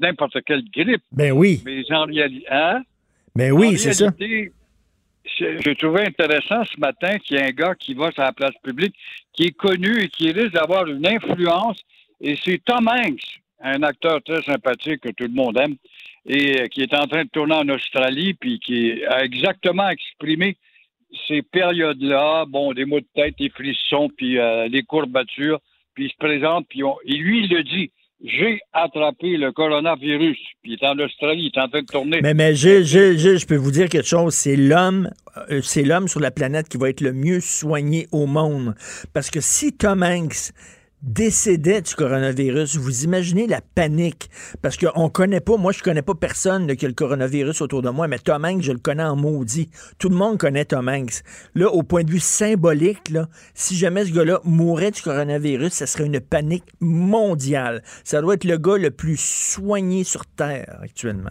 [0.00, 1.02] n'importe quelle grippe.
[1.12, 1.60] Ben oui.
[1.64, 2.82] Mais en réalité, hein?
[3.36, 4.10] Ben oui, En c'est ça.
[5.24, 8.54] J'ai trouvé intéressant ce matin qu'il y a un gars qui va sur la place
[8.62, 8.94] publique,
[9.32, 11.80] qui est connu et qui risque d'avoir une influence,
[12.20, 15.76] et c'est Tom Hanks, un acteur très sympathique que tout le monde aime,
[16.26, 20.56] et euh, qui est en train de tourner en Australie, puis qui a exactement exprimé
[21.26, 25.60] ces périodes-là, bon, des maux de tête, des frissons, puis euh, les courbatures,
[25.94, 27.90] puis il se présente, puis on- et lui, il le dit,
[28.22, 32.20] j'ai attrapé le coronavirus, puis il est en Australie, il est en train de tourner.
[32.22, 34.34] Mais, mais je peux vous dire quelque chose.
[34.34, 35.10] C'est l'homme,
[35.50, 38.74] euh, c'est l'homme sur la planète qui va être le mieux soigné au monde.
[39.14, 40.52] Parce que si Tom Hanks
[41.02, 44.28] décédait du coronavirus, vous imaginez la panique.
[44.62, 47.82] Parce qu'on connaît pas, moi je connais pas personne là, qui a le coronavirus autour
[47.82, 49.68] de moi, mais Tom Hanks, je le connais en maudit.
[49.98, 51.22] Tout le monde connaît Tom Hanks.
[51.54, 55.86] Là, au point de vue symbolique, là, si jamais ce gars-là mourait du coronavirus, ça
[55.86, 57.82] serait une panique mondiale.
[58.04, 61.30] Ça doit être le gars le plus soigné sur Terre actuellement.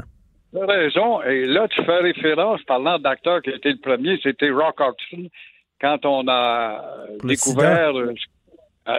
[0.51, 1.21] Tu as raison.
[1.23, 5.29] Et là, tu fais référence, parlant d'acteur qui a été le premier, c'était Rock Hudson,
[5.79, 6.81] quand on a
[7.19, 8.13] Pour découvert euh,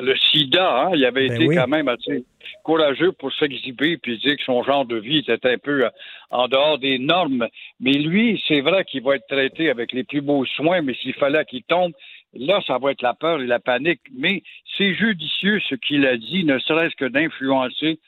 [0.00, 0.82] le sida.
[0.82, 1.54] hein, il avait Ben été oui.
[1.56, 2.24] quand même assez
[2.62, 5.90] courageux pour s'exhiber puis dire que son genre de vie était un peu euh,
[6.30, 7.48] en dehors des normes.
[7.80, 11.14] Mais lui, c'est vrai qu'il va être traité avec les plus beaux soins, mais s'il
[11.14, 11.92] fallait qu'il tombe,
[12.34, 14.02] là, ça va être la peur et la panique.
[14.12, 14.42] Mais
[14.76, 17.98] c'est judicieux ce qu'il a dit, ne serait-ce que d'influencer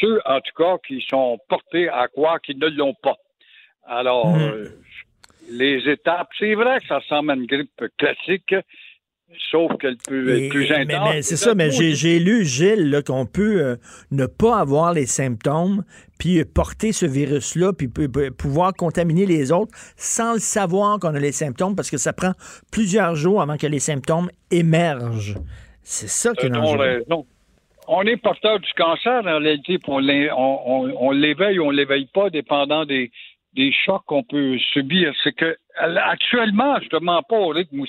[0.00, 3.16] ceux, en tout cas, qui sont portés à croire qu'ils ne l'ont pas.
[3.86, 4.42] Alors, Mhm.
[4.42, 4.68] euh,
[5.50, 8.54] les étapes, c'est vrai que ça ressemble à une grippe classique,
[9.50, 11.10] sauf qu'elle peut Et- être plus mais- intense.
[11.14, 13.76] mais c'est ça, mais j'ai lu, Gilles, qu'on peut euh,
[14.10, 15.84] ne pas avoir les symptômes,
[16.18, 17.88] puis euh, porter ce virus-là, puis
[18.36, 22.32] pouvoir contaminer les autres sans le savoir qu'on a les symptômes, parce que ça prend
[22.72, 25.36] plusieurs jours avant que les symptômes émergent.
[25.82, 27.04] C'est ça qui est donc dangereux.
[27.08, 27.26] raison.
[27.88, 31.66] On est porteur du cancer, en réalité, puis on l'é- on- on- on l'éveille ou
[31.66, 33.12] on l'éveille pas, dépendant des,
[33.54, 35.12] des chocs qu'on peut subir.
[35.22, 37.80] C'est que actuellement, je te mens pas au rythme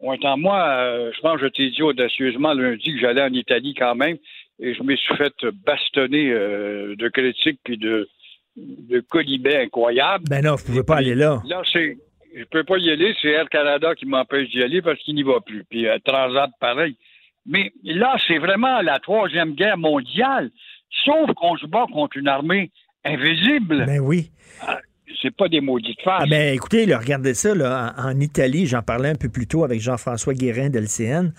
[0.00, 3.94] moi, euh, je pense que je t'ai dit audacieusement lundi que j'allais en Italie quand
[3.94, 4.16] même,
[4.58, 5.34] et je me suis fait
[5.64, 8.08] bastonner euh, de critiques puis de,
[8.56, 10.24] de colibets incroyables.
[10.28, 11.42] Ben non, vous pouvez pas aller là.
[11.46, 11.96] Là, c'est.
[12.34, 15.22] Je peux pas y aller, c'est Air Canada qui m'empêche d'y aller parce qu'il n'y
[15.22, 15.64] va plus.
[15.64, 16.94] Puis euh, Transat, pareil.
[17.46, 20.50] Mais là, c'est vraiment la troisième guerre mondiale.
[21.04, 22.70] Sauf qu'on se bat contre une armée
[23.04, 23.86] invisible.
[23.86, 24.30] Ben oui.
[25.22, 26.24] C'est pas des maudites farces.
[26.24, 29.64] Ah ben écoutez, là, regardez ça, là, en, Italie, j'en parlais un peu plus tôt
[29.64, 31.32] avec Jean-François Guérin de l'CN.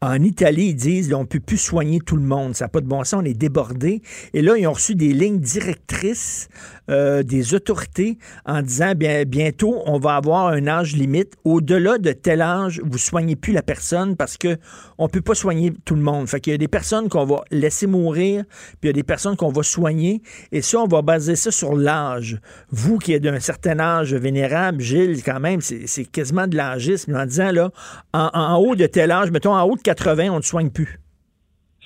[0.00, 2.80] En Italie, ils disent là, on peut plus soigner tout le monde, ça n'a pas
[2.80, 4.02] de bon sens, on est débordé.
[4.32, 6.48] Et là, ils ont reçu des lignes directrices
[6.90, 11.32] euh, des autorités en disant bien bientôt, on va avoir un âge limite.
[11.42, 14.58] Au-delà de tel âge, vous soignez plus la personne parce que
[14.98, 16.28] on peut pas soigner tout le monde.
[16.28, 19.02] Fait qu'il y a des personnes qu'on va laisser mourir, puis il y a des
[19.02, 20.20] personnes qu'on va soigner.
[20.52, 22.38] Et ça, on va baser ça sur l'âge.
[22.68, 27.24] Vous qui êtes d'un certain âge vénérable, Gilles, quand même, c'est quasiment de l'âgisme en
[27.26, 27.70] disant, là,
[28.12, 31.00] en, en haut de tel âge, mettons en haut de 80, on ne soigne plus.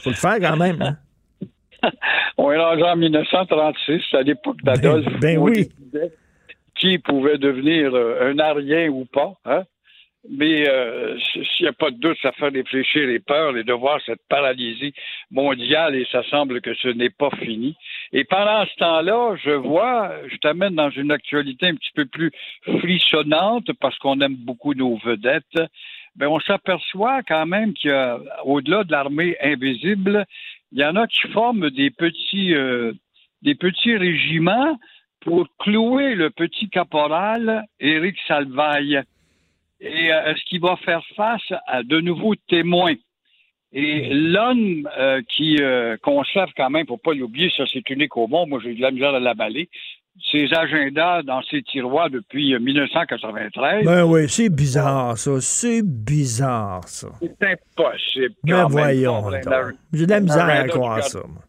[0.01, 0.83] faut le faire quand même.
[0.83, 0.97] hein.
[2.37, 5.07] On est rendu en 1936, à l'époque d'Adolphe.
[5.21, 5.69] Ben- ben oui.
[6.75, 9.33] Qui pouvait devenir euh, un arien ou pas.
[9.45, 9.63] Hein?
[10.31, 13.73] Mais euh, s'il n'y a pas de doute, ça fait réfléchir les peurs et de
[13.73, 14.93] voir cette paralysie
[15.31, 17.77] mondiale et ça semble que ce n'est pas fini.
[18.13, 22.31] Et pendant ce temps-là, je vois, je t'amène dans une actualité un petit peu plus
[22.63, 25.59] frissonnante parce qu'on aime beaucoup nos vedettes.
[26.17, 30.27] Ben, on s'aperçoit quand même qu'il y a, au-delà de l'armée invisible,
[30.73, 32.93] il y en a qui forment des petits, euh,
[33.43, 34.79] des petits régiments
[35.21, 39.03] pour clouer le petit caporal Éric Salvaille.
[39.81, 42.95] Et euh, est-ce qu'il va faire face à de nouveaux témoins?
[43.73, 48.27] Et l'homme euh, qui euh, conserve quand même, faut pas l'oublier, ça c'est unique au
[48.27, 49.69] monde, moi j'ai de la misère à l'avaler,
[50.33, 53.85] ses agendas dans ses tiroirs depuis euh, 1993.
[53.85, 55.41] Ben oui, c'est bizarre, ça.
[55.41, 57.09] C'est bizarre, ça.
[57.21, 58.35] C'est impossible.
[58.43, 59.31] Ben même, voyons
[59.93, 61.21] J'ai de la misère à croire ça.
[61.29, 61.43] moi.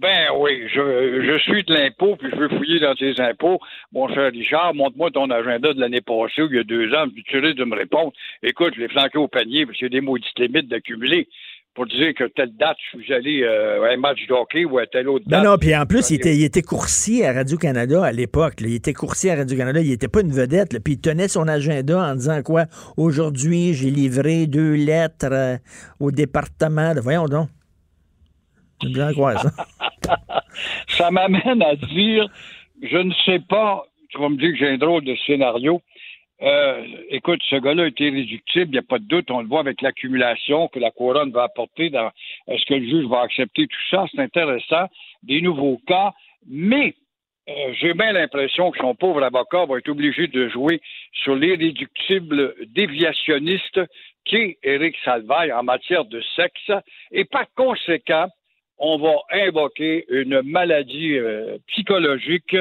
[0.00, 0.80] Ben oui, je,
[1.26, 3.58] je suis de l'impôt, puis je veux fouiller dans tes impôts.
[3.92, 7.06] Mon cher Richard, montre-moi ton agenda de l'année passée, ou il y a deux ans,
[7.12, 8.12] puis tu risques de me répondre.
[8.42, 11.28] Écoute, je l'ai flanqué au panier, parce qu'il y a des maudites limites d'accumuler.
[11.74, 14.78] Pour dire que telle date, je suis allé euh, à un match de hockey ou
[14.78, 15.44] à telle autre date.
[15.44, 18.54] non, puis en plus, il était, il était coursier à Radio-Canada à l'époque.
[18.60, 19.80] Il était coursier à Radio-Canada.
[19.80, 20.82] Il n'était pas une vedette.
[20.82, 22.64] Puis il tenait son agenda en disant quoi?
[22.96, 25.56] Aujourd'hui, j'ai livré deux lettres euh,
[26.00, 26.94] au département.
[26.94, 27.48] de- Voyons donc.
[30.88, 31.10] Ça.
[31.10, 32.26] m'amène à dire,
[32.82, 35.80] je ne sais pas, tu vas me dire que j'ai un drôle de scénario,
[36.40, 39.28] Euh, écoute, ce gars-là est irréductible, il n'y a pas de doute.
[39.30, 41.90] On le voit avec l'accumulation que la couronne va apporter.
[42.46, 44.06] Est-ce que le juge va accepter tout ça?
[44.10, 44.86] C'est intéressant.
[45.24, 46.12] Des nouveaux cas.
[46.46, 46.94] Mais
[47.48, 50.80] euh, j'ai bien l'impression que son pauvre avocat va être obligé de jouer
[51.12, 53.80] sur l'irréductible déviationniste
[54.24, 56.70] qu'est Éric Salvaille en matière de sexe.
[57.10, 58.28] Et par conséquent,
[58.78, 62.56] on va invoquer une maladie euh, psychologique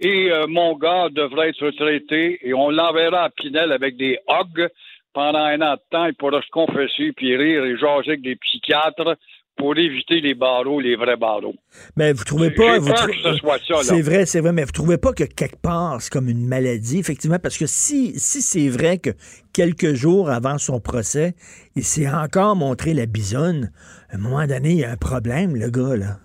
[0.00, 4.68] et euh, mon gars devrait être traité et on l'enverra à Pinel avec des hogs
[5.12, 6.06] pendant un an de temps.
[6.06, 9.16] Il pourra se confesser puis rire et jaser avec des psychiatres
[9.56, 11.54] pour éviter les barreaux, les vrais barreaux.
[11.96, 12.80] Mais vous trouvez pas.
[12.80, 13.82] Ce.
[13.82, 16.98] C'est vrai, c'est vrai, mais vous trouvez pas que quelque part, c'est comme une maladie,
[16.98, 19.10] effectivement, parce que si, si c'est vrai que
[19.52, 21.34] quelques jours avant son procès,
[21.76, 23.70] il s'est encore montré la bisonne,
[24.10, 26.16] à un moment donné, il y a un problème, le gars, là.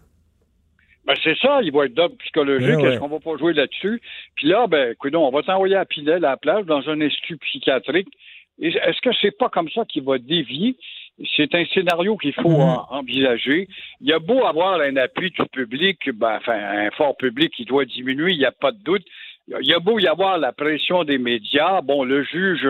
[1.06, 2.68] Ben, c'est ça, il va être d'ordre psychologique.
[2.68, 2.90] Ouais, ouais.
[2.92, 4.02] Est-ce qu'on va pas jouer là-dessus?
[4.36, 7.38] Puis là, ben, écoute, on va t'envoyer à Pinel à la plage dans un institut
[7.38, 8.10] psychiatrique.
[8.60, 10.76] Est-ce que c'est pas comme ça qu'il va dévier?
[11.36, 12.60] C'est un scénario qu'il faut Mhm.
[12.62, 13.68] en- envisager.
[14.02, 17.66] Il y a beau avoir un appui du public, ben, enfin, un fort public qui
[17.66, 19.04] doit diminuer, il n'y a pas de doute.
[19.48, 21.82] Il y a beau y avoir la pression des médias.
[21.82, 22.68] Bon, le juge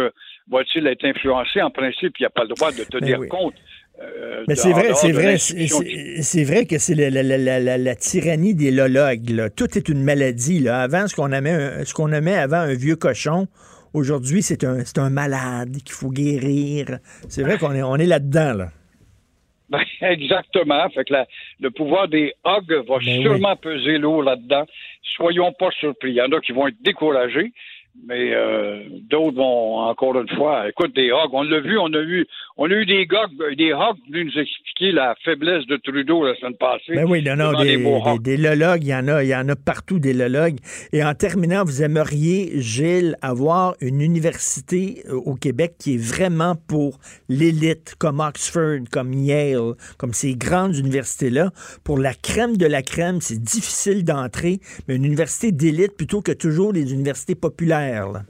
[0.49, 1.61] va-t-il être influencé?
[1.61, 3.27] En principe, il n'y a pas le droit de tenir Ben oui.
[3.27, 3.55] compte.
[3.99, 7.77] euh, Mais c'est vrai, c'est vrai, c'est- vrai que c'est la, la- la- la- la-
[7.79, 9.31] la tyrannie des lologues.
[9.31, 9.49] là.
[9.49, 10.59] Tout est une maladie.
[10.59, 10.81] Là.
[10.81, 13.47] Avant, ce qu'on aimait, ce qu'on aimait avant un vieux cochon,
[13.93, 16.99] aujourd'hui, c'est un, c'est un malade qu'il faut guérir.
[17.29, 18.53] C'est vrai qu'on est, on est là-dedans.
[18.53, 18.67] Là.
[19.69, 20.89] Ben, exactement.
[20.89, 21.27] Fait que la-
[21.59, 24.65] le pouvoir des hogs va Ben sûrement peser lourd là-dedans.
[25.15, 26.11] Soyons pas surpris.
[26.11, 27.51] Il y en a qui vont être découragés,
[28.05, 32.01] mais euh, d'autres vont, encore une fois, écoute, des hogs, on l'a vu, on a
[32.01, 32.25] eu,
[32.57, 33.25] on a eu des gars,
[33.57, 36.93] des hogs venus nous expliquer la faiblesse de Trudeau la semaine passée.
[36.95, 39.49] Ben oui, non, non, des, des- des lologues, il y en a, il y en
[39.49, 40.57] a partout des lologues.
[40.93, 46.55] Et en terminant, vous aimeriez, Gilles, avoir une université euh, au Québec qui est vraiment
[46.55, 51.51] pour l'élite, comme Oxford, comme Yale, comme ces grandes universités-là.
[51.83, 56.31] Pour la crème de la crème, c'est difficile d'entrer, mais une université d'élite plutôt que
[56.31, 57.86] toujours les universités populaires.
[57.91, 58.21] Là.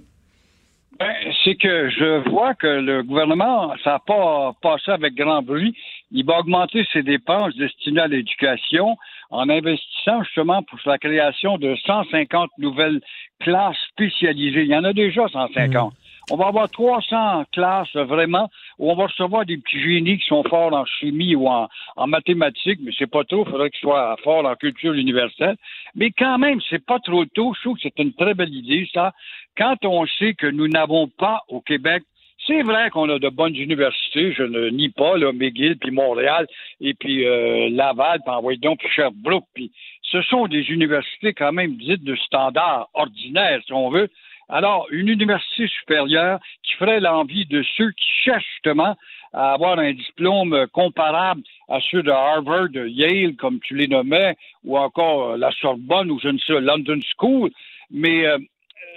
[1.00, 5.76] Ben, c'est que je vois que le gouvernement, ça n'a pas passé avec grand bruit.
[6.12, 8.98] Il va augmenter ses dépenses destinées à l'éducation
[9.30, 13.02] en investissant justement pour la création de 150 nouvelles
[13.42, 14.64] classes spécialisées.
[14.64, 15.94] Il y en a déjà 150.
[16.30, 18.50] On va avoir 300 classes vraiment
[18.80, 21.70] où on va recevoir des petits génies qui sont forts en chimie ou en,
[22.06, 23.46] mathématiques, mais c'est pas trop.
[23.46, 25.56] Il faudrait qu'ils soient forts en culture universelle.
[25.96, 27.54] Mais quand même, c'est pas trop tôt.
[27.56, 29.14] Je trouve que c'est une très belle idée, ça.
[29.58, 32.04] Quand on sait que nous n'avons pas au Québec
[32.46, 36.48] c'est vrai qu'on a de bonnes universités, je ne nie pas, là, McGill, puis Montréal,
[36.80, 39.72] et puis euh, Laval, puis envoyez donc, puis Sherbrooke, puis
[40.04, 44.10] ce sont des universités quand même dites de standard ordinaire, si on veut.
[44.50, 48.96] Alors, une université supérieure qui ferait l'envie de ceux qui cherchent justement
[49.34, 54.38] à avoir un diplôme comparable à ceux de Harvard, de Yale, comme tu les nommais,
[54.64, 57.52] ou encore la Sorbonne, ou je ne sais, London School,
[57.92, 58.38] mais euh,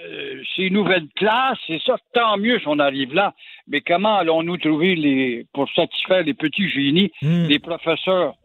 [0.03, 3.33] euh, ces nouvelles classes, c'est ça, tant mieux si on arrive là.
[3.67, 8.35] Mais comment allons-nous trouver les, pour satisfaire les petits génies, les professeurs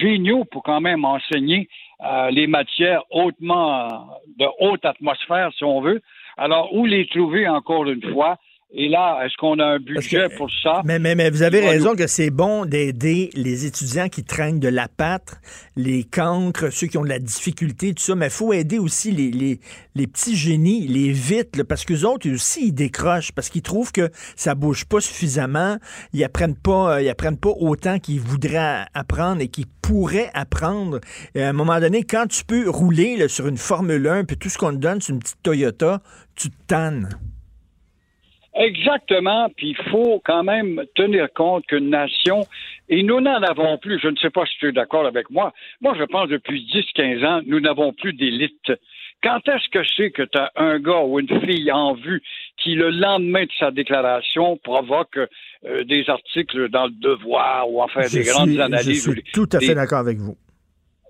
[0.00, 1.68] géniaux pour quand même enseigner
[2.04, 4.08] euh, les matières hautement,
[4.38, 6.02] de haute atmosphère, si on veut?
[6.36, 8.38] Alors, où les trouver encore une fois?
[8.72, 10.82] Et là, est-ce qu'on a un budget pour ça?
[10.84, 14.58] Mais, mais, mais vous avez raison nous- que c'est bon d'aider les étudiants qui traînent
[14.58, 15.36] de la pâtre,
[15.76, 19.12] les cancres, ceux qui ont de la difficulté, tout ça, mais il faut aider aussi
[19.12, 19.60] les, les,
[19.94, 23.92] les petits génies, les vites, là, parce qu'eux autres aussi, ils décrochent, parce qu'ils trouvent
[23.92, 25.78] que ça bouge pas suffisamment,
[26.12, 31.00] ils apprennent pas, euh, ils apprennent pas autant qu'ils voudraient apprendre et qu'ils pourraient apprendre.
[31.36, 34.36] Et à un moment donné, quand tu peux rouler là, sur une Formule 1, puis
[34.36, 36.02] tout ce qu'on te donne, c'est une petite Toyota,
[36.34, 37.08] tu te tannes.
[38.58, 42.46] Exactement, puis il faut quand même tenir compte qu'une nation,
[42.88, 45.52] et nous n'en avons plus, je ne sais pas si tu es d'accord avec moi,
[45.80, 48.72] moi je pense depuis 10-15 ans, nous n'avons plus d'élite.
[49.22, 52.22] Quand est-ce que c'est que tu as un gars ou une fille en vue
[52.58, 58.02] qui, le lendemain de sa déclaration, provoque euh, des articles dans le devoir ou enfin
[58.02, 59.10] Je des grandes suis, je analyses?
[59.12, 60.36] suis tout à fait des- d'accord avec vous.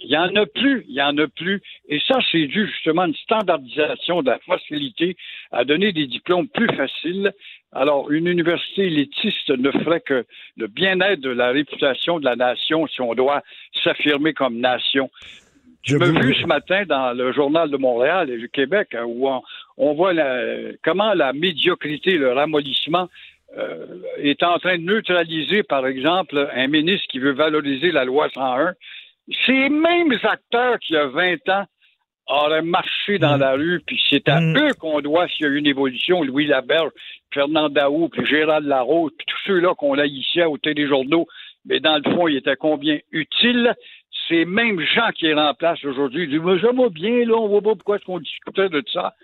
[0.00, 1.62] Il n'y en a plus, il n'y en a plus.
[1.88, 5.16] Et ça, c'est dû justement à une standardisation de la facilité
[5.52, 7.32] à donner des diplômes plus faciles.
[7.72, 10.24] Alors, une université élitiste ne ferait que
[10.56, 13.42] le bien-être de la réputation de la nation si on doit
[13.82, 15.10] s'affirmer comme nation.
[15.82, 19.28] Je me vu ce matin dans le journal de Montréal et du Québec hein, où
[19.28, 19.42] on,
[19.76, 23.08] on voit la- comment la médiocrité, le ramollissement
[23.56, 23.86] euh,
[24.18, 28.74] est en train de neutraliser, par exemple, un ministre qui veut valoriser la loi 101.
[29.44, 31.64] Ces mêmes acteurs qui, il y a 20 ans,
[32.28, 35.58] auraient marché dans la rue, puis c'est à eux qu'on doit s'il y a eu
[35.58, 36.22] une évolution.
[36.22, 36.90] Louis Laberge,
[37.32, 41.26] Fernand Daou, puis Gérald Larose, puis tous ceux-là qu'on a ici au téléjournaux,
[41.64, 43.74] mais dans le fond, ils étaient combien utiles?
[44.28, 47.74] Ces mêmes gens qui les remplacent aujourd'hui ils disent Mais bien, là, on voit pas
[47.74, 49.14] pourquoi est-ce qu'on discutait de ça.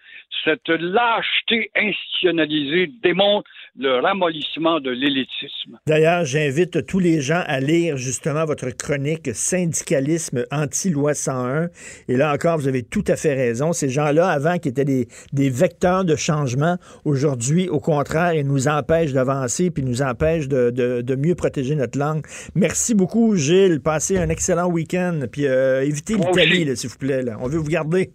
[0.45, 5.79] Cette lâcheté institutionnalisée démontre le ramollissement de l'élitisme.
[5.87, 11.69] D'ailleurs, j'invite tous les gens à lire justement votre chronique Syndicalisme anti-loi 101.
[12.09, 13.73] Et là encore, vous avez tout à fait raison.
[13.73, 19.13] Ces gens-là, avant, qui étaient des, vecteurs de changement, aujourd'hui, au contraire, ils nous empêchent
[19.13, 22.25] d'avancer puis nous empêchent de mieux protéger notre langue.
[22.55, 23.81] Merci beaucoup, Gilles.
[23.81, 25.21] Passez un excellent week-end.
[25.31, 27.23] Puis euh, évitez l'Italie, s'il vous plaît.
[27.23, 27.37] là.
[27.41, 28.13] On veut vous garder.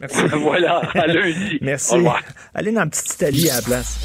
[0.00, 0.18] Merci.
[0.32, 1.58] Voilà, à lundi.
[1.62, 1.94] Merci.
[1.94, 2.22] Au revoir.
[2.54, 3.98] Allez dans la petite Italie à la place.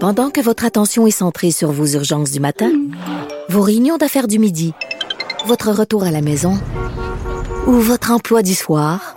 [0.00, 2.70] Pendant que votre attention est centrée sur vos urgences du matin,
[3.48, 4.74] vos réunions d'affaires du midi,
[5.46, 6.58] votre retour à la maison
[7.66, 9.14] ou votre emploi du soir,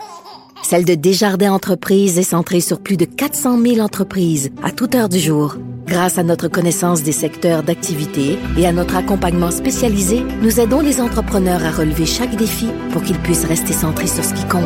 [0.64, 5.10] celle de Desjardins Entreprises est centrée sur plus de 400 000 entreprises à toute heure
[5.10, 5.56] du jour.
[5.86, 11.00] Grâce à notre connaissance des secteurs d'activité et à notre accompagnement spécialisé, nous aidons les
[11.00, 14.64] entrepreneurs à relever chaque défi pour qu'ils puissent rester centrés sur ce qui compte,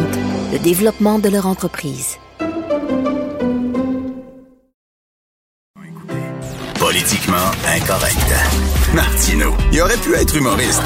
[0.51, 2.17] le développement de leur entreprise.
[6.79, 8.33] Politiquement incorrect.
[8.95, 10.81] Martino, il aurait pu être humoriste.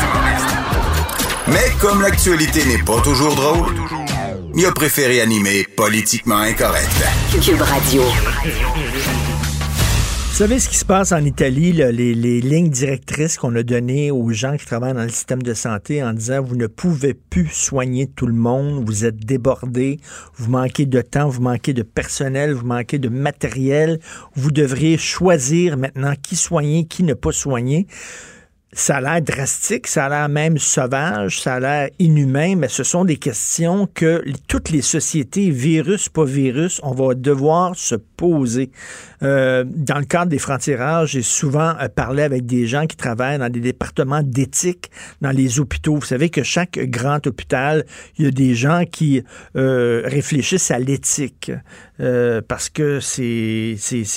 [1.47, 3.73] Mais comme l'actualité n'est pas toujours drôle,
[4.57, 6.89] il a préféré animer Politiquement incorrect.
[7.41, 8.03] Cube Radio.
[8.03, 13.63] Vous savez ce qui se passe en Italie, là, les, les lignes directrices qu'on a
[13.63, 17.13] données aux gens qui travaillent dans le système de santé en disant vous ne pouvez
[17.13, 19.99] plus soigner tout le monde, vous êtes débordés,
[20.35, 23.99] vous manquez de temps, vous manquez de personnel, vous manquez de matériel,
[24.35, 27.87] vous devriez choisir maintenant qui soigner, qui ne pas soigner.
[28.77, 32.83] Ça a l'air drastique, ça a l'air même sauvage, ça a l'air inhumain, mais ce
[32.83, 38.71] sont des questions que toutes les sociétés, virus, pas virus, on va devoir se poser.
[39.23, 43.39] Euh, dans le cadre des francs-tirages, j'ai souvent euh, parlé avec des gens qui travaillent
[43.39, 45.95] dans des départements d'éthique dans les hôpitaux.
[45.95, 47.85] Vous savez que chaque grand hôpital,
[48.17, 49.23] il y a des gens qui
[49.55, 51.49] euh, réfléchissent à l'éthique
[51.99, 53.75] euh, parce que c'est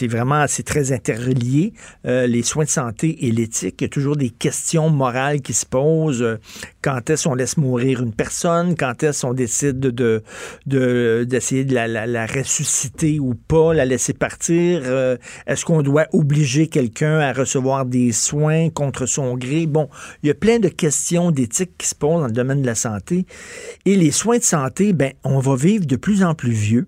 [0.08, 1.72] vraiment c'est très interrelié
[2.06, 3.76] euh, les soins de santé et l'éthique.
[3.80, 6.22] Il y a toujours des questions morales qui se posent.
[6.22, 6.36] Euh,
[6.82, 8.74] Quand est-ce qu'on laisse mourir une personne?
[8.76, 10.22] Quand est-ce qu'on décide de de-
[10.66, 14.82] de- d'essayer de, la, la- la ressusciter ou pas, la laisser partir?
[14.84, 15.16] Euh,
[15.46, 19.66] Est-ce qu'on doit obliger quelqu'un à recevoir des soins contre son gré?
[19.66, 19.88] Bon,
[20.22, 22.74] il y a plein de questions d'éthique qui se posent dans le domaine de la
[22.74, 23.26] santé.
[23.84, 26.86] Et les soins de santé, ben, on va vivre de plus en plus vieux.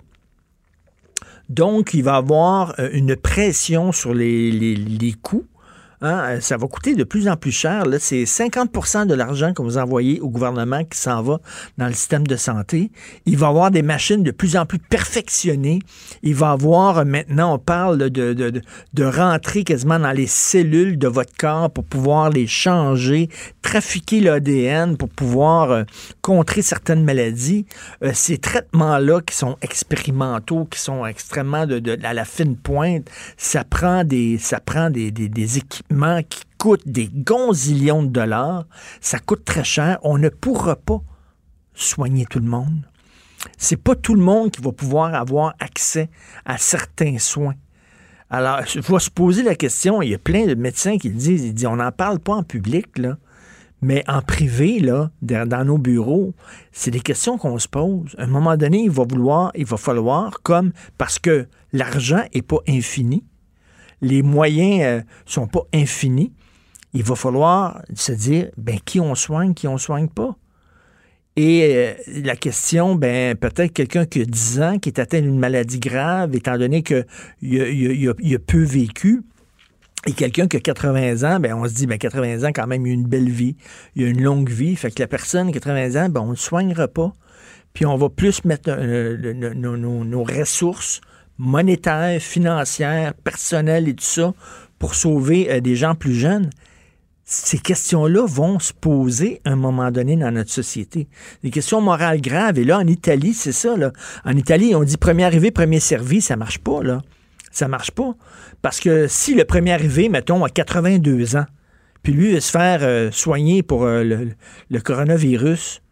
[1.50, 5.44] Donc, il va avoir euh, une pression sur les, les- les coûts.
[6.02, 7.84] Hein, euh, ça va coûter de plus en plus cher.
[7.84, 7.98] là.
[7.98, 11.40] C'est 50% de l'argent que vous envoyez au gouvernement qui s'en va
[11.76, 12.90] dans le système de santé.
[13.26, 15.80] Il va y avoir des machines de plus en plus perfectionnées.
[16.22, 18.62] Il va y avoir, euh, maintenant, on parle de, de, de,
[18.94, 23.28] de rentrer quasiment dans les cellules de votre corps pour pouvoir les changer,
[23.60, 25.82] trafiquer l'ADN pour pouvoir euh,
[26.22, 27.66] contrer certaines maladies.
[28.14, 33.64] Ces traitements-là qui sont expérimentaux, qui sont extrêmement de, de- à la fine pointe, ça
[33.64, 35.89] prend des, ça prend des, des- des équipements
[36.28, 38.64] qui coûtent des gonzillions de dollars.
[39.00, 39.98] Ça coûte très cher.
[40.02, 41.00] On ne pourra pas
[41.74, 42.86] soigner tout le monde.
[43.56, 46.10] C'est pas tout le monde qui va pouvoir avoir accès
[46.44, 47.54] à certains soins.
[48.28, 51.16] Alors, il faut se poser la question, il y a plein de médecins qui le
[51.16, 52.86] disent, ils disent, on n'en parle pas en public,
[53.82, 54.80] mais en privé,
[55.22, 56.34] dans nos bureaux,
[56.70, 58.14] c'est des questions qu'on se pose.
[58.18, 62.42] À un moment donné, il va vouloir, il va falloir, comme, parce que l'argent n'est
[62.42, 63.24] pas infini,
[64.02, 66.32] les moyens euh, sont pas infinis,
[66.92, 70.36] il va falloir se dire, ben, qui on soigne, qui on soigne pas.
[71.36, 75.38] Et euh, la question, ben peut-être quelqu'un qui a 10 ans, qui est atteint d'une
[75.38, 79.22] maladie grave, étant donné qu'il a, peu vécu,
[80.06, 82.84] et quelqu'un qui a 80 ans, ben on se dit, ben 80 ans, quand même,
[82.84, 83.56] il a une belle vie,
[83.94, 84.74] il a une longue vie.
[84.74, 87.12] Fait que la personne, 80 ans, ben on ne soignera pas.
[87.74, 91.00] Puis on va plus mettre euh, nos ressources
[91.40, 94.34] monétaires, financières, personnelles et tout ça
[94.78, 96.50] pour sauver euh, des gens plus jeunes
[97.30, 101.06] ces questions-là vont se poser à un moment donné dans notre société.
[101.44, 102.58] Des questions morales graves.
[102.58, 103.76] Et là, en Italie, c'est ça.
[103.76, 103.92] Là.
[104.24, 106.20] En Italie, on dit premier arrivé, premier servi.
[106.20, 107.02] Ça marche pas, là.
[107.52, 108.16] Ça marche pas.
[108.62, 111.46] Parce que si le premier arrivé, mettons, a 82 ans,
[112.02, 115.82] puis lui va se faire euh, soigner pour euh, le coronavirus,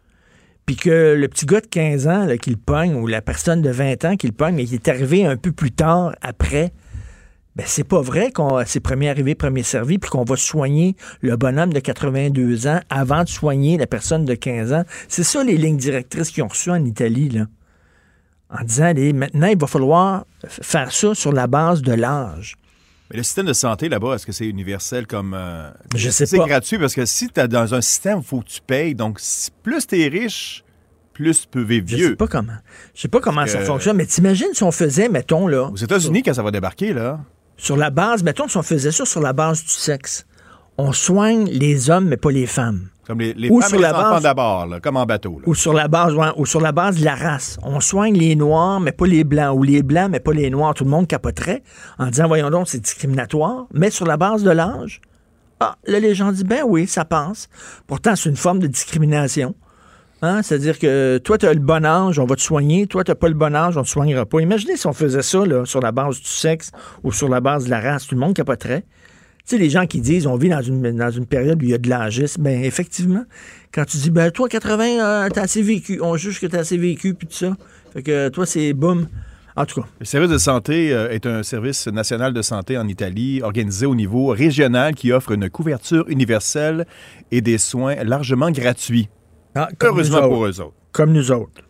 [0.69, 3.71] puis que le petit gars de 15 ans qui le pogne, ou la personne de
[3.71, 6.73] 20 ans qui le pogne, mais qui est arrivé un peu plus tard, après,
[7.55, 11.35] Ben, c'est pas vrai qu'on c'est premier arrivé, premier servi, puis qu'on va soigner le
[11.37, 14.83] bonhomme de 82 ans avant de soigner la personne de 15 ans.
[15.07, 17.47] C'est ça les lignes directrices qu'ils ont reçues en Italie, là.
[18.51, 22.57] En disant, allez, maintenant, il va falloir faire ça sur la base de l'âge.
[23.11, 25.33] Mais le système de santé là-bas, est-ce que c'est universel comme.
[25.33, 26.45] euh, Je sais C'est pas.
[26.45, 26.77] gratuit?
[26.77, 28.93] Parce que si tu es dans un système, il faut que tu payes.
[28.95, 30.63] Donc, si- plus tu es riche,
[31.13, 32.09] plus tu peux vivre Je vieux.
[32.09, 32.53] sais pas comment.
[32.93, 35.69] Je sais pas comment Parce ça que- fonctionne, mais t'imagines si on faisait, mettons, là.
[35.71, 37.19] Aux États-Unis, quand ça va débarquer, là.
[37.57, 40.25] Sur la base, mettons, si on faisait ça sur la base du sexe.
[40.77, 42.89] On soigne les hommes, mais pas les femmes.
[43.09, 45.05] Comme les, les Ou femmes sur et les la enfants base- d'abord, là, comme en
[45.07, 45.39] bateau.
[45.39, 45.43] là.
[45.47, 47.57] Ou sur la base, ouais, ou sur la base de la race.
[47.63, 50.75] On soigne les noirs, mais pas les blancs, ou les blancs, mais pas les noirs.
[50.75, 51.63] Tout le monde capoterait
[51.97, 53.65] en disant, voyons donc, c'est discriminatoire.
[53.73, 55.01] Mais sur la base de l'âge,
[55.59, 57.49] ah, là, les gens disent, ben oui, ça passe.
[57.87, 59.55] Pourtant, c'est une forme de discrimination.
[60.21, 60.41] Hein?
[60.43, 62.85] C'est-à-dire que toi, tu as le bon âge, on va te soigner.
[62.85, 64.39] Toi, tu pas le bon âge, on te soignera pas.
[64.39, 66.71] Imaginez si on faisait ça là, sur la base du sexe
[67.03, 68.05] ou sur la base de la race.
[68.05, 68.85] Tout le monde capoterait.
[69.49, 71.71] Tu sais, les gens qui disent on vit dans une, dans une période où il
[71.71, 73.23] y a de l'âgisme, ben effectivement,
[73.73, 76.77] quand tu dis ben toi, 80, euh, t'as assez vécu, on juge que t'as assez
[76.77, 77.57] vécu, puis tout ça.
[77.91, 79.07] Fait que toi, c'est boum.
[79.55, 79.87] En tout cas.
[79.99, 83.95] Le service de santé euh, est un service national de santé en Italie organisé au
[83.95, 86.85] niveau régional qui offre une couverture universelle
[87.31, 89.09] et des soins largement gratuits.
[89.55, 90.75] Ah, comme Heureusement nous pour eux autres.
[90.91, 91.63] Comme nous autres.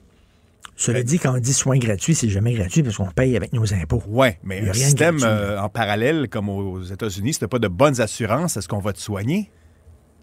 [0.80, 3.73] Cela dit, quand on dit soins gratuits, c'est jamais gratuit parce qu'on paye avec nos
[3.73, 4.01] impôts.
[4.07, 7.67] Oui, mais un rien système euh, en parallèle, comme aux États-Unis, si tu pas de
[7.67, 9.51] bonnes assurances, est-ce qu'on va te soigner?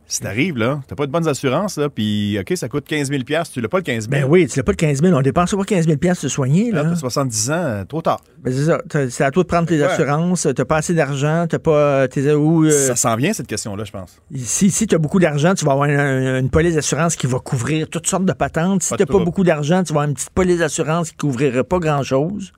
[0.08, 3.22] Si t'arrives, là, t'as pas de bonnes assurances, là, puis OK, ça coûte 15 000
[3.52, 5.12] tu l'as pas le 15 000 Ben oui, tu l'as pas de 15 000.
[5.16, 6.70] On dépense pas 15 000 se soigner.
[6.70, 6.84] Là.
[6.84, 8.20] Là, t'as 70 ans, euh, trop tard.
[8.38, 8.78] Ben, c'est ça.
[8.88, 9.82] T'as- C'est à toi de prendre tes Ouais.
[9.82, 10.46] assurances.
[10.54, 11.46] T'as pas assez d'argent.
[11.48, 12.06] T'as pas.
[12.06, 14.22] Tes, ou, euh, Ça s'en vient, cette question-là, je pense.
[14.36, 17.40] Si, si tu as beaucoup d'argent, tu vas avoir une, une police d'assurance qui va
[17.40, 18.84] couvrir toutes sortes de patentes.
[18.84, 21.16] Si Pas tu de pas beaucoup d'argent, tu vas avoir une petite police d'assurance qui
[21.16, 22.52] couvrira pas grand-chose.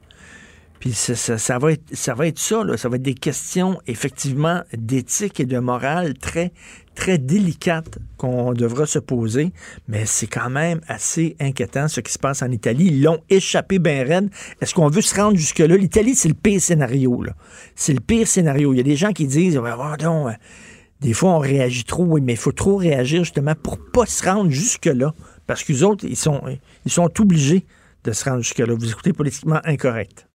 [0.80, 2.76] Puis ça, ça- ça va être, ça va être ça, là.
[2.76, 6.52] ça va être des questions effectivement d'éthique et de morale très,
[6.98, 9.52] très délicates qu'on devra se poser.
[9.86, 12.86] Mais c'est quand même assez inquiétant ce qui se passe en Italie.
[12.86, 14.30] Ils l'ont échappé bien raide.
[14.60, 15.76] Est-ce qu'on veut se rendre jusque-là?
[15.76, 17.24] L'Italie, c'est le pire scénario.
[17.76, 18.74] C'est le pire scénario.
[18.74, 20.32] Il y a des gens qui disent, voyons, euh,
[21.00, 24.24] des fois, on réagit trop, oui, mais il faut trop réagir justement pour pas se
[24.24, 25.14] rendre jusque-là.
[25.46, 26.42] Parce qu'eux autres, ils sont,
[26.84, 27.64] ils sont obligés
[28.02, 28.74] de se rendre jusque-là.
[28.74, 30.26] Vous écoutez politiquement incorrect.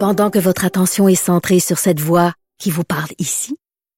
[0.00, 3.56] Pendant que votre attention est centrée sur cette voix qui vous parle ici,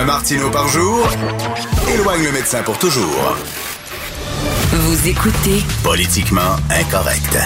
[0.00, 1.06] Un Martino par jour
[1.92, 3.36] éloigne le médecin pour toujours.
[4.72, 7.36] Vous écoutez Politiquement incorrect.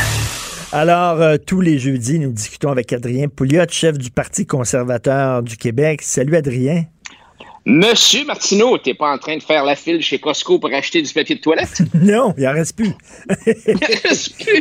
[0.71, 5.57] Alors, euh, tous les jeudis, nous discutons avec Adrien Pouliot, chef du Parti conservateur du
[5.57, 6.01] Québec.
[6.03, 6.85] Salut Adrien.
[7.67, 11.13] Monsieur Martineau, t'es pas en train de faire la file chez Costco pour acheter du
[11.13, 11.83] papier de toilette?
[11.95, 12.93] non, il en reste plus.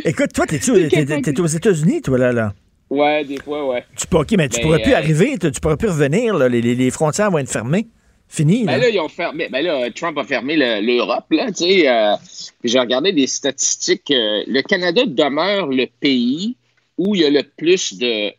[0.04, 2.54] Écoute, toi, t'es-tu- t'es t'es- t'es aux États-Unis, toi, là, là?
[2.94, 3.84] Ouais, des fois, ouais.
[3.96, 6.48] Tu peux, OK, mais tu pourrais plus euh, arriver, tu tu pourrais plus revenir, là.
[6.48, 7.86] Les, frontières vont être fermées.
[8.28, 8.78] Fini, Ben là.
[8.78, 9.48] là, ils ont fermé.
[9.50, 11.88] Ben là, Trump a fermé le- l'Europe, là, tu sais.
[11.88, 12.14] euh,
[12.64, 14.10] j'ai regardé des statistiques.
[14.10, 16.56] euh, le Canada demeure le pays
[16.96, 18.30] où il y a le plus de,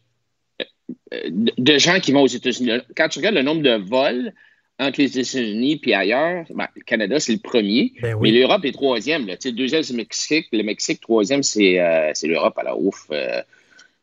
[1.29, 2.71] de, de gens qui vont aux États-Unis.
[2.97, 4.33] Quand tu regardes le nombre de vols
[4.79, 7.93] entre les États-Unis puis ailleurs, ben, le Canada, c'est le premier.
[8.01, 8.31] Ben oui.
[8.31, 9.27] Mais l'Europe est troisième.
[9.27, 9.35] Là.
[9.43, 10.47] Le deuxième, c'est le Mexique.
[10.51, 11.79] Le Mexique, troisième, c'est
[12.13, 12.57] c'est l'Europe.
[12.57, 13.07] Alors, ouf.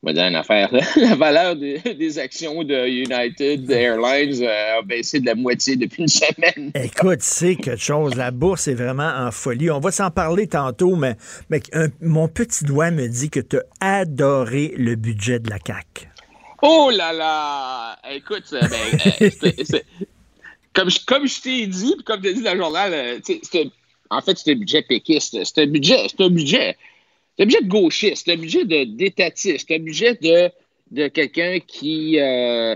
[0.03, 0.68] Va dire une affaire.
[0.96, 6.03] La valeur des, des actions de United Airlines euh, a baissé de la moitié depuis
[6.03, 6.72] une semaine.
[6.74, 8.14] Écoute, c'est quelque chose.
[8.16, 9.70] La bourse est vraiment en folie.
[9.70, 11.16] On va s'en parler tantôt, mais,
[11.50, 15.59] mais un- mon petit doigt me dit que tu as adoré le budget de la
[15.64, 16.09] CAQ.
[16.62, 17.96] Oh là là!
[18.14, 19.84] Écoute, euh, ben, euh, c'est- c'est-
[20.74, 22.92] comme, je- comme je t'ai dit, puis comme tu as dit dans le journal,
[24.11, 25.36] en fait, c'est un budget péquiste.
[25.44, 26.76] C'est un budget, c'est un budget,
[27.37, 30.51] c'est un budget de gauchiste, c'est un budget de d'étatiste, c'est un budget de,
[30.91, 32.74] de quelqu'un qui, euh,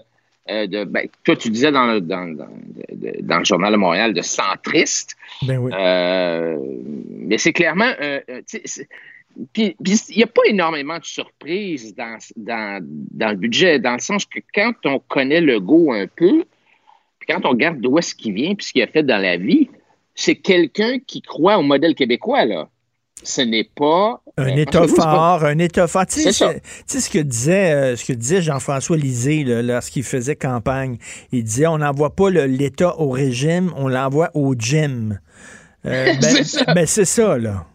[0.51, 2.49] euh, de, ben, toi, tu disais dans, le- dans, dans,
[2.93, 5.17] de- dans le journal de Montréal, de centriste.
[5.43, 5.73] Ben oui.
[5.75, 6.57] Euh,
[7.11, 7.93] mais c'est clairement.
[9.53, 12.81] Puis puis il n'y a pas énormément de surprises dans, dans,
[13.11, 16.45] dans le budget, dans le sens que quand on connaît le go un peu,
[17.19, 19.37] puis quand on regarde d'où est-ce qu'il vient, puis ce qu'il a fait dans la
[19.37, 19.69] vie,
[20.15, 22.71] c'est quelqu'un qui croit au modèle québécois, là.
[23.23, 26.07] Ce n'est pas Un euh, État fort, un État fort.
[26.07, 30.99] Tu sais, ce- que disait, euh, ce que disait Jean-François Lisée là, lorsqu'il faisait campagne.
[31.33, 35.19] Il disait on n'envoie pas le- l'État au régime, on l'envoie au gym.
[35.87, 36.75] Euh, ben, C'est ça.
[36.75, 37.67] ben, c'est ça, là.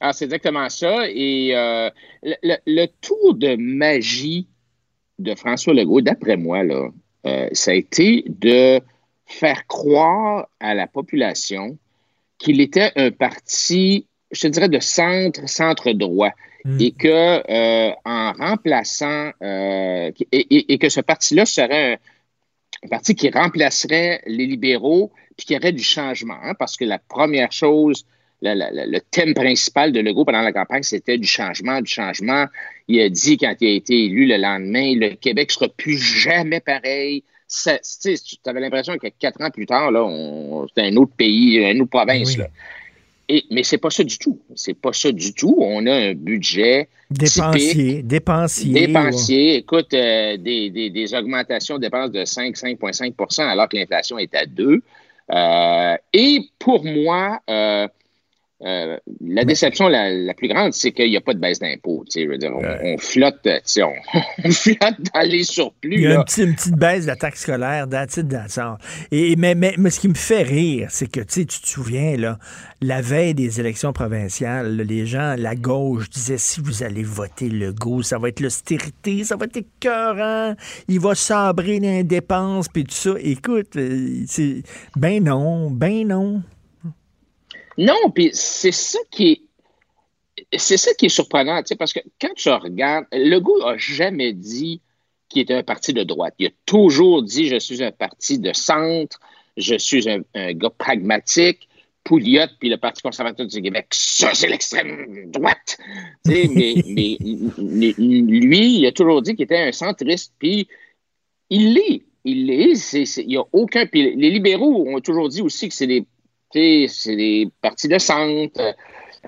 [0.00, 1.08] Ah, c'est exactement ça.
[1.08, 1.88] Et euh,
[2.22, 4.46] le, le- le tour de magie
[5.18, 6.88] de François Legault, d'après moi, là,
[7.52, 8.80] ça a été de
[9.26, 11.76] faire croire à la population
[12.38, 16.30] qu'il était un parti, je te dirais, de centre, centre-droit.
[16.80, 17.08] Et que
[17.48, 21.96] euh, en remplaçant euh, et, et- et que ce parti-là serait un,
[22.84, 26.36] un parti qui remplacerait les libéraux puis qui aurait du changement.
[26.42, 28.04] hein, parce que la première chose,
[28.42, 31.90] la- la- la- le thème principal de Legault pendant la campagne, c'était du changement, du
[31.90, 32.46] changement.
[32.88, 36.60] Il a dit quand il a été élu le lendemain, le Québec sera plus jamais
[36.60, 37.22] pareil.
[37.48, 37.70] Tu
[38.46, 40.02] avais l'impression que quatre ans plus tard, là,
[40.68, 42.36] c'était un autre pays, une autre province.
[42.38, 42.48] là.
[43.28, 44.38] Et, mais c'est pas ça du tout.
[44.54, 45.56] C'est pas ça du tout.
[45.58, 48.72] On a un budget Dépensier, typique, dépensier.
[48.86, 54.18] Dépensier, écoute, euh, des, des- des augmentations de dépenses de 5, 5,5% alors que l'inflation
[54.18, 54.80] est à 2.
[55.32, 57.88] Euh, et pour moi, euh,
[58.64, 62.04] euh, la déception la, la plus grande, c'est qu'il n'y a pas de baisse d'impôts.
[62.16, 63.92] On, flotte, sais, on,
[64.44, 65.94] on flotte dans les surplus.
[65.96, 66.20] Il y a là.
[66.20, 68.78] un petit- une petite baisse de la taxe scolaire, all.
[69.12, 72.38] Et, mais, mais, mais ce qui me fait rire, c'est que tu te souviens, là,
[72.80, 77.72] la veille des élections provinciales, les gens, la gauche, disaient si vous allez voter le
[77.72, 80.54] go, ça va être l'austérité, ça va être écœurant,
[80.88, 83.10] il va sabrer les dépenses, puis tout ça.
[83.20, 84.24] Écoute, euh,
[84.96, 86.42] ben non, ben non.
[87.78, 89.42] Non, puis c'est ça qui est.
[90.58, 94.32] C'est ça qui est surprenant, tu sais, parce que quand tu regardes, Legault n'a jamais
[94.32, 94.80] dit
[95.28, 96.34] qu'il était un parti de droite.
[96.38, 99.18] Il a toujours dit je suis un parti de centre,
[99.56, 101.68] je suis un, un gars pragmatique.
[102.06, 105.76] Pouliot, puis le Parti conservateur du Québec, ça, c'est l'extrême droite.
[106.24, 106.48] Mais,
[106.86, 107.18] mais
[107.58, 110.68] mais lui, il a toujours dit qu'il était un centriste, puis
[111.50, 112.02] il l'est.
[112.24, 112.92] Il l'est.
[112.92, 113.86] Il n'y a aucun.
[113.86, 116.06] Puis les libéraux ont toujours dit aussi que c'est des,
[116.52, 118.60] c'est des partis de centre.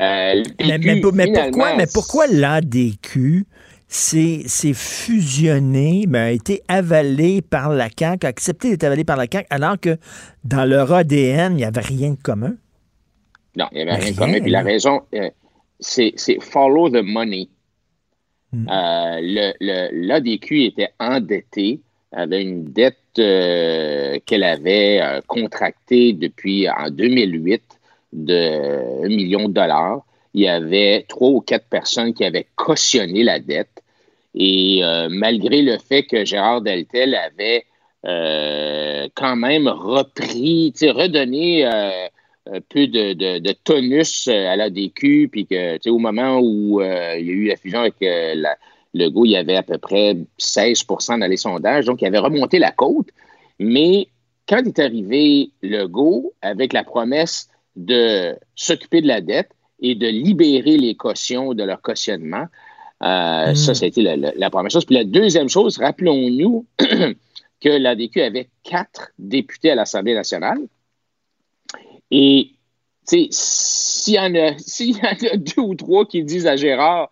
[0.01, 3.45] Euh, Mais, mais mais pourquoi, mais pourquoi l'ADQ
[3.89, 4.45] s'est
[4.75, 9.47] fusionné, ben, a été avalé par la CAQ, a accepté d'être avalé par la CAQ,
[9.51, 9.97] alors que
[10.45, 12.55] dans leur ADN, il n'y avait rien de commun?
[13.57, 14.41] Non, il n'y avait rien Rien, de commun.
[14.41, 15.31] Puis la raison, euh,
[15.81, 17.49] c'est follow the money.
[18.53, 18.67] Hmm.
[18.69, 21.81] Euh, le- le- L'ADQ était endetté,
[22.13, 27.63] avait une dette euh, qu'elle avait euh, contractée depuis en 2008
[28.13, 30.03] de 1 million de dollars.
[30.35, 33.83] Il y avait trois ou quatre personnes qui avaient cautionné la dette.
[34.35, 37.65] Et euh, malgré le fait que Gérard Deltel avait
[38.07, 45.89] euh, quand même repris, redonné un peu de, de- de tonus à l'ADQ, puis que,
[45.91, 48.57] au moment où il y a eu la fusion avec la,
[48.99, 52.59] Legault, il y avait à peu près 16% dans les sondages, donc il avait remonté
[52.59, 53.09] la côte.
[53.59, 54.09] Mais
[54.49, 60.77] quand est arrivé Legault, avec la promesse de s'occuper de la dette et de libérer
[60.77, 62.47] les cautions de leur cautionnement,
[63.03, 64.85] euh, ça, ça a été la, la- la première chose.
[64.85, 66.67] Puis la deuxième chose, rappelons-nous
[67.61, 70.59] que l'ADQ avait quatre députés à l'Assemblée nationale.
[72.11, 72.51] Et,
[73.09, 76.47] tu sais, s'il y, en a- s'il y en a deux ou trois qui disent
[76.47, 77.11] à Gérard,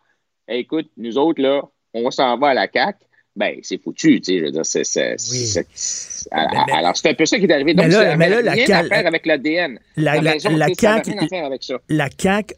[0.49, 1.63] écoute, nous autres, là,
[1.97, 2.99] on s'en va à la CAQ,
[3.37, 4.83] ben, c'est foutu, tu sais, je veux dire, c'est...
[6.73, 7.75] alors, c'est un peu ça qui est arrivé.
[7.75, 9.79] Donc, Mais là- mais là, la CAQ faire avec l'ADN.
[9.97, 11.13] La, la, la CAQ,
[11.91, 12.09] la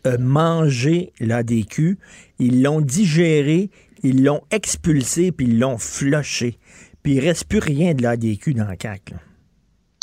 [0.05, 1.99] a mangé l'ADQ,
[2.39, 3.71] ils l'ont digéré,
[4.05, 6.59] ils l'ont expulsé, puis ils l'ont flushé.
[7.03, 9.15] Puis il reste plus rien de l'ADQ dans la CAQ.
[9.15, 9.21] là.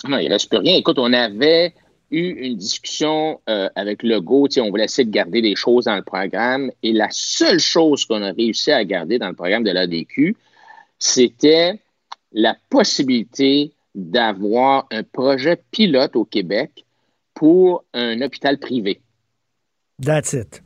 [0.10, 0.76] Non, il ne reste plus rien.
[0.76, 1.74] Écoute, on avait
[2.12, 4.48] eu une discussion euh, avec Legault.
[4.58, 6.72] On voulait essayer de garder des choses dans le programme.
[6.84, 10.36] Et la seule chose qu'on a réussi à garder dans le programme de l'ADQ,
[11.00, 11.80] c'était
[12.32, 16.86] la possibilité d'avoir un projet pilote au Québec
[17.34, 19.02] pour un hôpital privé.
[20.02, 20.62] That's it.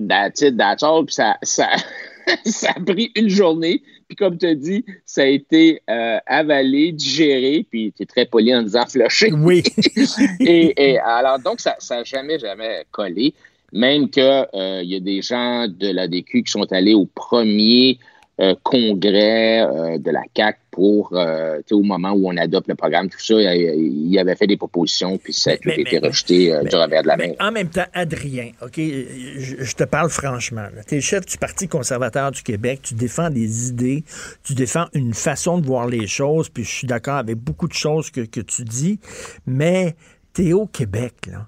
[0.00, 1.04] That's it, that's all.
[1.04, 1.68] Puis ça, ça,
[2.44, 3.82] ça a pris une journée.
[4.12, 7.66] Puis comme tu as dit, ça a été euh, avalé, digéré.
[7.70, 9.32] Puis tu es très poli en disant flushé.
[9.32, 9.62] Oui.
[10.40, 13.32] et, et alors, donc, ça n'a jamais, jamais collé.
[13.72, 17.98] Même qu'il euh, y a des gens de l'ADQ qui sont allés au premier
[18.38, 19.66] euh, congrès
[19.98, 24.18] de la CAC pour, euh, au moment où on adopte le programme, tout ça, il,
[24.18, 27.02] avait fait des propositions, puis ça a tout Mais- été mais- rejeté euh, du revers
[27.02, 27.32] de la main.
[27.38, 30.66] En même temps, Adrien, OK, je, je te parle franchement.
[30.88, 34.02] Tu es chef du Parti conservateur du Québec, tu défends des idées,
[34.42, 37.74] tu défends une façon de voir les choses, puis je suis d'accord avec beaucoup de
[37.74, 38.98] choses que, que tu dis,
[39.46, 39.94] mais
[40.34, 41.46] tu es au Québec, là.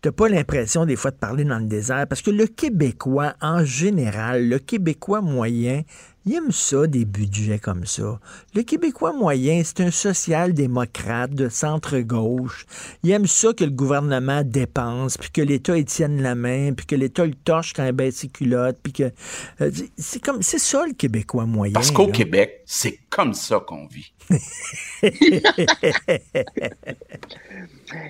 [0.00, 3.64] t'as pas l'impression des fois de parler dans le désert parce que le Québécois, en
[3.66, 5.82] général, le Québécois moyen,
[6.24, 8.20] il aime ça, des budgets comme ça.
[8.54, 12.66] Le Québécois moyen, c'est un social-démocrate de centre-gauche.
[13.02, 16.86] Il aime ça que le gouvernement dépense, puis que l'État y tienne la main, puis
[16.86, 19.10] que l'État le torche quand il baisse ses culottes, puis que...
[19.60, 20.42] euh, c'est comme...
[20.42, 21.72] C'est ça, le Québécois moyen.
[21.72, 22.06] Parce qu'au.
[22.08, 24.12] Québec, c'est comme ça qu'on vit.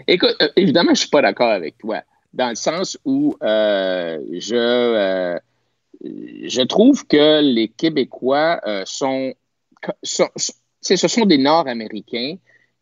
[0.07, 2.03] Écoute, euh, évidemment, je suis pas d'accord avec toi,
[2.33, 5.39] dans le sens où euh, je, euh,
[6.05, 9.35] je trouve que les Québécois euh, sont,
[10.03, 12.37] ce sont des Nord-Américains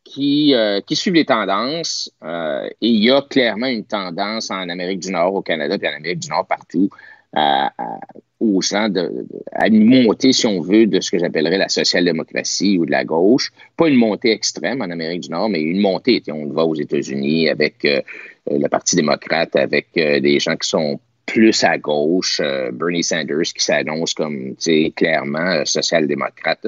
[0.05, 5.01] qui, euh, suivent les tendances, euh, et il y a clairement une tendance en Amérique
[5.01, 6.89] du Nord, au Canada, puis en Amérique du Nord partout,
[7.33, 8.01] à- à-
[8.41, 12.79] aux gens de, à une montée, si on veut, de ce que j'appellerais la social-démocratie
[12.79, 13.53] ou de la gauche.
[13.77, 16.23] Pas une montée extrême en Amérique du Nord, mais une montée.
[16.33, 20.99] On le voit aux États-Unis avec le Parti démocrate, avec des gens qui sont
[21.31, 24.57] plus à gauche, euh, Bernie Sanders qui s'annonce comme
[24.97, 26.67] clairement euh, social-démocrate.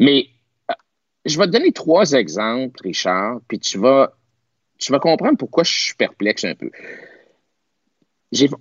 [0.00, 0.26] Mais
[0.68, 0.74] euh,
[1.24, 4.12] je vais te donner trois exemples, Richard, puis tu vas,
[4.78, 6.70] tu vas comprendre pourquoi je suis perplexe un peu.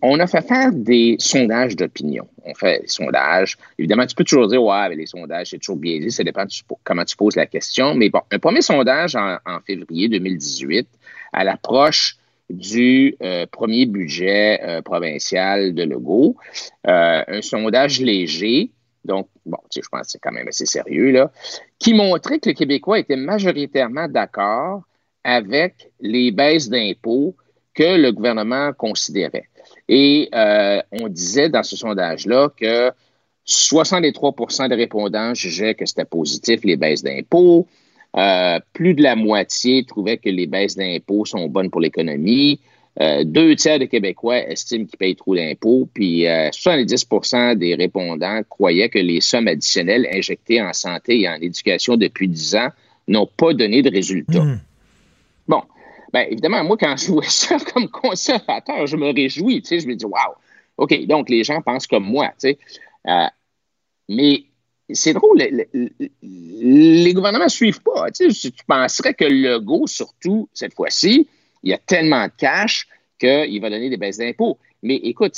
[0.03, 2.27] On a fait faire des sondages d'opinion.
[2.45, 3.57] On fait des sondages.
[3.79, 6.11] Évidemment, tu peux toujours dire, ouais, mais les sondages, c'est toujours biaisé.
[6.11, 6.51] Ça dépend de
[6.83, 7.95] comment tu poses la question.
[7.95, 10.87] Mais bon, un premier sondage en, en février 2018,
[11.31, 12.17] à l'approche
[12.49, 16.35] du euh, premier budget euh, provincial de Legault,
[16.87, 18.71] euh, un sondage léger,
[19.05, 21.31] donc, bon, je pense que c'est quand même assez sérieux, là,
[21.77, 24.83] qui montrait que les Québécois étaient majoritairement d'accord
[25.25, 27.35] avec les baisses d'impôts
[27.73, 29.49] que le gouvernement considérait.
[29.89, 30.29] Et
[30.91, 32.91] on disait dans ce sondage-là que
[33.45, 37.67] 63% des répondants jugeaient que c'était positif, les baisses d'impôts.
[38.15, 42.59] Euh, plus de la moitié trouvaient que les baisses d'impôts sont bonnes pour l'économie.
[43.01, 48.41] Euh, deux tiers des Québécois estiment qu'ils payent trop d'impôts, puis euh, 70 des répondants
[48.47, 52.69] croyaient que les sommes additionnelles injectées en santé et en éducation depuis 10 ans
[53.07, 54.45] n'ont pas donné de résultats.
[55.47, 55.63] Bon,
[56.13, 59.87] ben évidemment, moi, quand je vois ça comme conservateur, je me réjouis, tu sais, je
[59.87, 60.35] me dis, waouh,
[60.77, 62.57] OK, donc les gens pensent comme moi, tu sais.
[63.07, 63.27] Euh,
[64.07, 64.43] mais
[64.91, 68.11] c'est drôle, le- le- le- les gouvernements ne suivent pas.
[68.11, 71.27] Tu, sais, tu penserais que Legault, surtout cette fois-ci,
[71.63, 72.87] il y a tellement de cash
[73.19, 74.57] qu'il va donner des baisses d'impôts.
[74.81, 75.35] Mais écoute,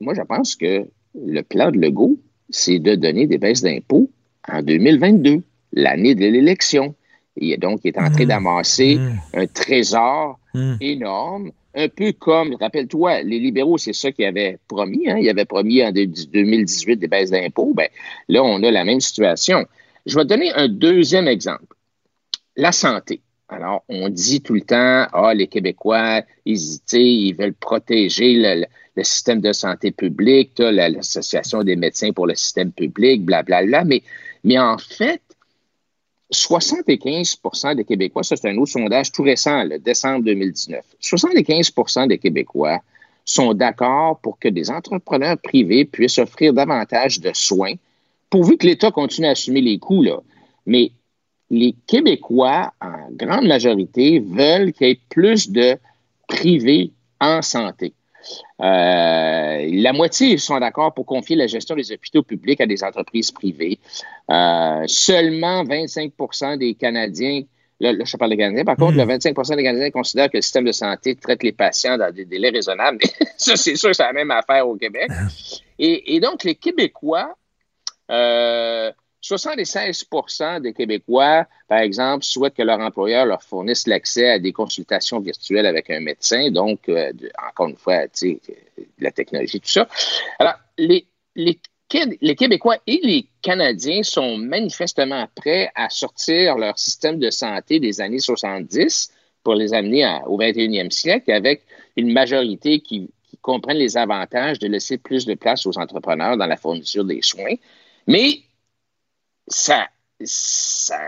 [0.00, 2.16] moi, je pense que le plan de Legault,
[2.50, 4.10] c'est de donner des baisses d'impôts
[4.48, 6.94] en 2022, l'année de l'élection.
[7.36, 8.98] Et donc, il est en train d'amasser
[9.34, 10.38] un trésor
[10.80, 15.08] énorme, un peu comme, rappelle-toi, les libéraux, c'est ça qu'ils avaient promis.
[15.08, 15.18] Hein?
[15.18, 17.72] Ils avaient promis en de- 2018 des baisses d'impôts.
[17.74, 17.88] Ben,
[18.28, 19.66] là, on a la même situation.
[20.06, 21.76] Je vais te donner un deuxième exemple.
[22.56, 23.20] La santé.
[23.48, 28.66] Alors, on dit tout le temps, ah, les Québécois, ils, ils veulent protéger le,
[29.02, 33.84] système de santé publique, l'Association des médecins pour le système public, blablabla.
[33.84, 34.02] Mais,
[34.44, 35.20] mais en fait,
[36.32, 42.18] 75% des Québécois, ça c'est un autre sondage tout récent, le décembre 2019, 75% des
[42.18, 42.80] Québécois
[43.24, 47.74] sont d'accord pour que des entrepreneurs privés puissent offrir davantage de soins,
[48.30, 50.04] pourvu que l'État continue à assumer les coûts.
[50.66, 50.90] Mais
[51.50, 55.76] les Québécois, en grande majorité, veulent qu'il y ait plus de
[56.26, 57.92] privés en santé.
[58.60, 63.30] Euh, la moitié sont d'accord pour confier la gestion des hôpitaux publics à des entreprises
[63.30, 63.78] privées.
[64.30, 67.42] Euh, seulement 25% des Canadiens,
[67.80, 70.42] là, là, je parle des Canadiens, par contre, le 25% des Canadiens considèrent que le
[70.42, 72.98] système de santé traite les patients dans des délais raisonnables.
[73.02, 75.10] Mais ça, c'est sûr c'est la même affaire au Québec.
[75.78, 77.36] Et, et donc, les Québécois,
[78.10, 78.92] euh,
[79.22, 85.20] 76% des Québécois, par exemple, souhaitent que leur employeur leur fournisse l'accès à des consultations
[85.20, 86.50] virtuelles avec un médecin.
[86.50, 87.12] Donc, euh,
[87.48, 88.40] encore une fois, tu sais,
[88.78, 89.88] euh, la technologie, tout ça.
[90.38, 91.06] Alors, les,
[91.36, 91.58] les,
[91.88, 97.80] Qué- les Québécois et les Canadiens sont manifestement prêts à sortir leur système de santé
[97.80, 99.12] des années 70
[99.44, 101.62] pour les amener au 21e siècle avec
[101.96, 106.46] une majorité qui, qui comprennent les avantages de laisser plus de place aux entrepreneurs dans
[106.46, 107.54] la fourniture des soins.
[108.06, 108.40] Mais
[109.48, 109.88] ça,
[110.24, 111.00] ça,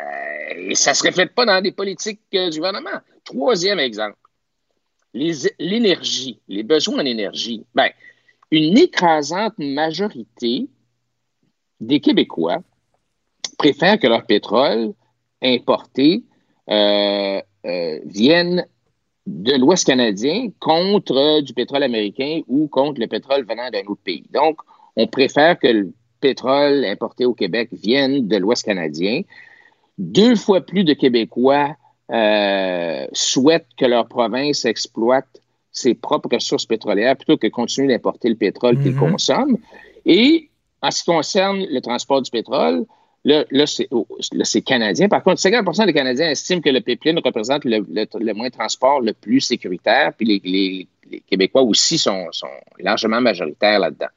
[0.75, 3.01] ça se reflète pas dans des politiques euh, du gouvernement.
[3.25, 4.17] Troisième exemple,
[5.13, 7.65] les- l'énergie, les, besoins en énergie.
[7.75, 7.91] Ben,
[8.51, 10.69] une écrasante majorité
[11.81, 12.59] des Québécois
[13.59, 14.93] préfèrent que leur pétrole
[15.43, 16.25] importé
[16.71, 18.67] euh, euh, vienne
[19.27, 24.25] de l'Ouest canadien contre du pétrole américain ou contre le pétrole venant d'un autre pays.
[24.31, 24.61] Donc,
[24.97, 25.93] on préfère que le
[26.29, 29.17] pétrole importé au Québec vienne de l'Ouest canadien.
[29.99, 31.69] Deux fois plus de Québécois
[32.11, 35.27] euh, souhaitent que leur province exploite
[35.73, 39.01] ses propres ressources pétrolières plutôt que continuer d'importer le pétrole qu'il Mhm.
[39.11, 39.57] consomme.
[40.07, 40.49] Et
[40.83, 42.85] en ce qui concerne le transport du pétrole,
[43.25, 44.07] là, là, c'est oh,
[44.53, 45.09] c'est canadien.
[45.09, 48.55] Par contre, 50 des Canadiens estiment que le pipeline représente le, le, le moyen de
[48.55, 54.13] transport le plus sécuritaire, puis les, les- les Québécois aussi sont, sont largement majoritaires là-dedans.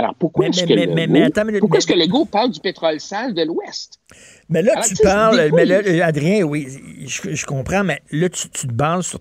[0.00, 4.00] Alors, pourquoi est-ce que, est-ce que Legault parle du pétrole sale de l'Ouest?
[4.48, 6.68] Mais là, Alors, tu parles, mais là, Adrien, oui,
[7.06, 9.20] je, je comprends, mais là, tu, tu te bases sur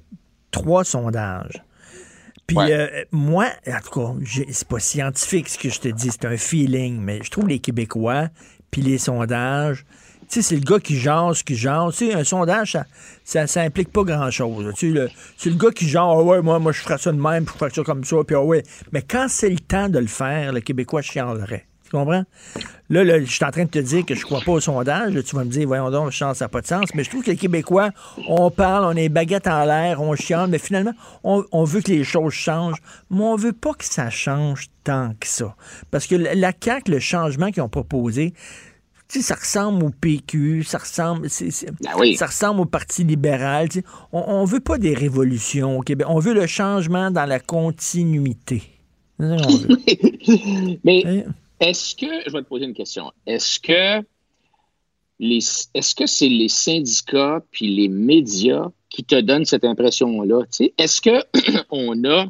[0.51, 1.61] trois sondages.
[2.47, 4.13] Puis euh, moi, en tout cas,
[4.49, 7.59] c'est pas scientifique ce que je te dis, c'est un feeling, mais je trouve les
[7.59, 8.29] Québécois,
[8.71, 9.85] puis les sondages,
[10.29, 11.97] sais, c'est le gars qui jase, qui jase.
[11.97, 12.77] Tu sais, un sondage,
[13.23, 14.73] ça, ça, implique pas grand-chose.
[14.75, 15.07] Tu sais,
[15.37, 17.51] c'est le gars qui jase, ah ouais, moi, moi, je ferais ça de même, je
[17.51, 18.63] ferais ça comme ça, puis ah ouais.
[18.91, 21.65] Mais quand c'est le temps de le faire, le Québécois chialerait.
[21.89, 22.23] Tu comprends?
[22.91, 25.11] Là, là, je suis en train de te dire que je crois pas au sondage.
[25.11, 26.85] Là, tu vas me dire, voyons donc, chance, ça n'a pas de sens.
[26.93, 27.89] Mais je trouve que les Québécois,
[28.27, 30.93] on parle, on est baguette en l'air, on chiale, mais finalement,
[31.23, 32.77] on, veut que les choses changent.
[33.09, 35.55] Mais on veut pas que ça change tant que ça.
[35.89, 38.33] Parce que la la CAQ, le changement qu'ils ont proposé,
[39.09, 41.27] tu sais, ça ressemble au PQ, ça ressemble,
[41.97, 42.15] oui.
[42.15, 43.67] ça ressemble au Parti libéral.
[43.67, 43.85] tu sais.
[44.11, 46.05] On, on veut pas des révolutions au Québec.
[46.09, 48.61] On veut le changement dans la continuité.
[49.19, 49.35] Qu'on.
[50.83, 51.25] Mais
[51.59, 54.05] est-ce que, je vais te poser une question, est-ce que
[55.19, 55.39] les,
[55.73, 60.43] est-ce que c'est les syndicats puis les médias qui te donnent cette impression-là?
[60.77, 61.23] Est-ce que
[61.71, 62.27] on a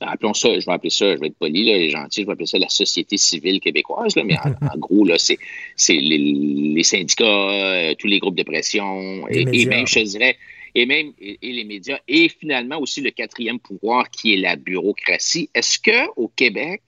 [0.00, 2.32] appelons ça, je vais appeler ça, je vais être poli, là, les gentils, je vais
[2.32, 5.38] appeler ça la société civile québécoise, là, mais en, en gros, là, c'est,
[5.76, 10.36] c'est les, les syndicats, euh, tous les groupes de pression, et, et même, je dirais,
[10.74, 14.56] et même et, et les médias, et finalement aussi le quatrième pouvoir qui est la
[14.56, 15.48] bureaucratie.
[15.54, 16.82] Est-ce que au Québec,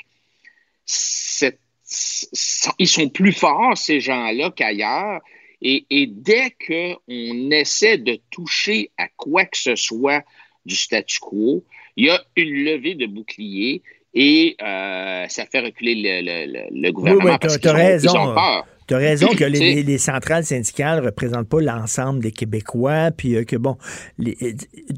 [0.84, 1.60] cette-
[2.78, 5.20] ils sont plus forts, ces gens-là, qu'ailleurs?
[5.62, 10.22] Et, et dès qu'on essaie de toucher à quoi que ce soit
[10.66, 11.64] du statu quo,
[11.96, 13.82] il y a une levée de bouclier
[14.14, 18.30] et euh, ça fait reculer le, le- le- le Oui, gouvernement oui, parce qu'ils ont,
[18.30, 18.66] ont peur.
[18.86, 23.44] Tu as raison que les, centrales syndicales ne représentent pas l'ensemble des Québécois, puis euh,
[23.44, 23.76] que bon,
[24.22, 24.36] tu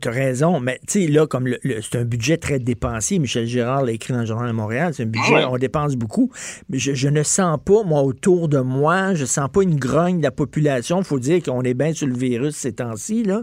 [0.06, 3.46] as raison, mais tu sais, là, comme le- le- c'est un budget très dépensier, Michel
[3.46, 5.44] Girard l'a écrit dans le Journal de Montréal, c'est un budget, Ah ouais.
[5.50, 6.30] on dépense beaucoup,
[6.68, 10.18] mais je, je ne sens pas, moi, autour de moi, je sens pas une grogne
[10.18, 10.98] de la population.
[10.98, 13.42] Il faut dire qu'on est bien sur le virus ces temps-ci, là,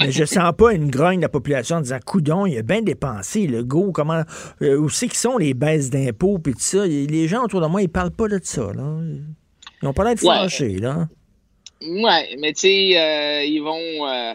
[0.00, 2.82] mais je sens pas une grogne de la population en disant, coudon, il a bien
[2.82, 4.22] dépensé, le go, comment,
[4.62, 6.86] euh, où c'est qu'ils sont les baisses d'impôts, puis tout ça.
[6.86, 8.98] Les gens autour de moi, ils parlent pas de ça, là.
[9.86, 10.34] Ils n'ont pas l'air de Ouais.
[10.36, 11.06] fâchés, là.
[11.80, 14.08] Ouais, mais tu sais, euh, ils vont.
[14.08, 14.34] euh,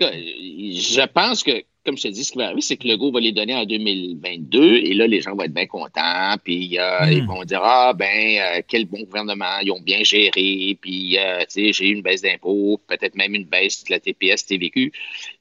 [0.00, 3.10] je pense que, comme je te dis, ce qui va arriver, c'est que le go
[3.10, 6.34] va les donner en 2022 et là, les gens vont être bien contents.
[6.42, 7.12] Puis euh, Hmm.
[7.12, 10.78] ils vont dire Ah, ben, quel bon gouvernement, ils ont bien géré.
[10.80, 14.46] Puis, tu sais, j'ai eu une baisse d'impôts, peut-être même une baisse de la TPS,
[14.46, 14.92] TVQ.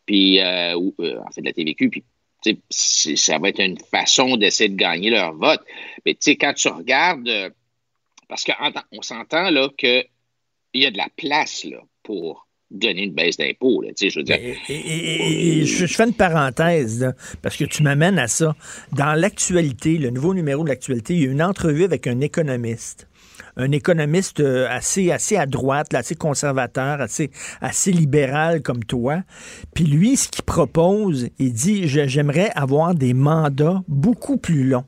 [0.05, 1.89] Puis, euh, ou, en fait, de la TVQ.
[1.89, 2.03] Puis,
[2.43, 5.61] tu sais, c'est- ça va être une façon d'essayer de gagner leur vote.
[6.05, 7.53] Mais tu sais, quand tu regardes.
[8.27, 10.05] Parce qu'on s'entend là qu'il
[10.73, 13.83] y a de la place là, pour donner une baisse d'impôt.
[13.99, 14.19] Je
[15.63, 18.55] je, fais une parenthèse, parce que tu m'amènes à ça.
[18.91, 23.07] Dans l'actualité, le nouveau numéro de l'actualité, il y a une entrevue avec un économiste.
[23.55, 27.31] Un économiste euh, assez, assez à droite, assez conservateur, assez,
[27.61, 29.23] assez libéral comme toi.
[29.73, 34.85] Puis lui, ce qu'il propose, il dit J'aimerais avoir des mandats beaucoup plus longs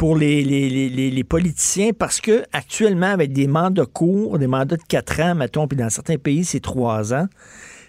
[0.00, 5.34] pour les, politiciens parce que actuellement, avec des mandats courts, des mandats de 4 ans,
[5.34, 7.26] mettons, puis dans certains pays, c'est 3 ans,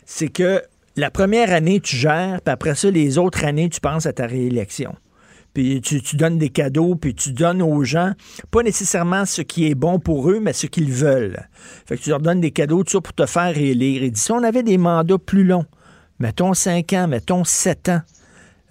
[0.06, 0.62] c'est que
[0.98, 4.28] la première année, tu gères, puis après ça, les autres années, tu penses à ta
[4.28, 4.94] réélection.
[5.54, 8.12] Puis tu, donnes des cadeaux, puis tu donnes aux gens,
[8.52, 11.48] pas nécessairement ce qui est bon pour eux, mais ce qu'ils veulent.
[11.86, 14.04] Fait que tu leur donnes des cadeaux, tout ça, pour te faire réélire.
[14.04, 15.66] Et dit, si on avait des mandats plus longs,
[16.20, 18.02] mettons 5 ans, mettons 7 ans,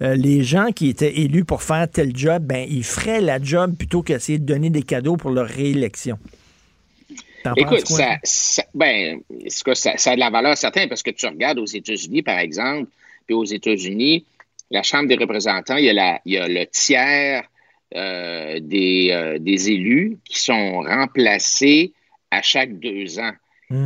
[0.01, 3.75] euh, les gens qui étaient élus pour faire tel job, ben, ils feraient la job
[3.77, 6.17] plutôt qu'essayer de donner des cadeaux pour leur réélection.
[7.57, 7.97] Écoute, quoi?
[7.97, 11.65] ça, ça- ben, ça, ça a de la valeur certaine parce que tu regardes aux
[11.65, 12.89] États-Unis, par exemple,
[13.25, 14.25] puis aux États-Unis,
[14.69, 17.43] la Chambre des représentants, il y a, la- il y a le tiers
[17.95, 21.91] euh, des, euh, des élus qui sont remplacés
[22.29, 23.33] à chaque deux ans.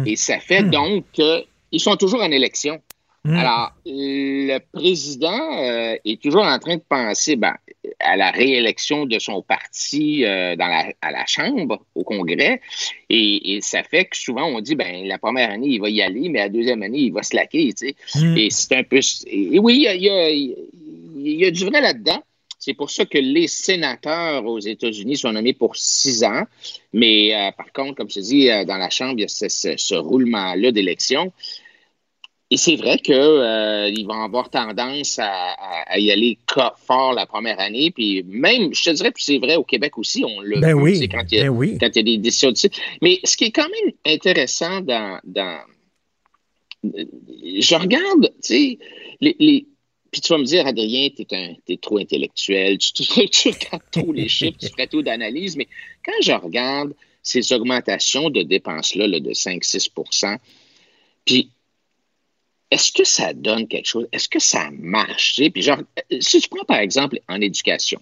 [0.05, 2.79] Et ça fait donc qu'ils sont toujours en élection.
[3.33, 7.55] Alors, le président euh, est toujours en train de penser ben,
[7.99, 12.61] à la réélection de son parti euh, dans la, à la Chambre, au Congrès.
[13.09, 16.01] Et, et ça fait que souvent, on dit, ben la première année, il va y
[16.01, 17.73] aller, mais la deuxième année, il va se laquer.
[17.73, 18.19] Tu sais.
[18.19, 18.37] Mm.
[18.37, 18.99] Et c'est un peu...
[19.27, 22.21] Et, et oui, il y a, y a- il y a du vrai là-dedans.
[22.59, 26.43] C'est pour ça que les sénateurs aux États-Unis sont nommés pour six ans.
[26.93, 29.77] Mais euh, par contre, comme je dis, dans la Chambre, il y a ce, ce-
[29.77, 31.31] ce roulement-là d'élection.
[32.51, 36.37] Et c'est vrai qu'ils euh, vont avoir tendance à, à- à y aller
[36.85, 37.91] fort la première année.
[37.91, 40.93] Puis même, je te dirais, puis c'est vrai au Québec aussi, on l'a Ben oui,
[40.93, 41.77] tu sais, quand, il y a, ben oui.
[41.79, 42.57] quand il y a des décisions de
[43.01, 45.19] Mais ce qui est quand même intéressant dans.
[45.23, 45.59] dans
[46.83, 48.79] je regarde, tu sais,
[49.21, 49.65] les, les-
[50.11, 53.83] Puis tu vas me dire, Adrien, t'es un, t'es trop intellectuel, tu, tu- tu regardes
[53.91, 55.67] trop les chiffres, tu ferais trop d'analyse, mais
[56.05, 56.93] quand je regarde
[57.23, 60.37] ces augmentations de dépenses-là là, de 5-6%
[61.25, 61.49] puis
[62.71, 64.07] est-ce que ça donne quelque chose?
[64.11, 65.41] Est-ce que ça marche?
[65.53, 67.99] Puis genre, euh, si tu prends par exemple en éducation,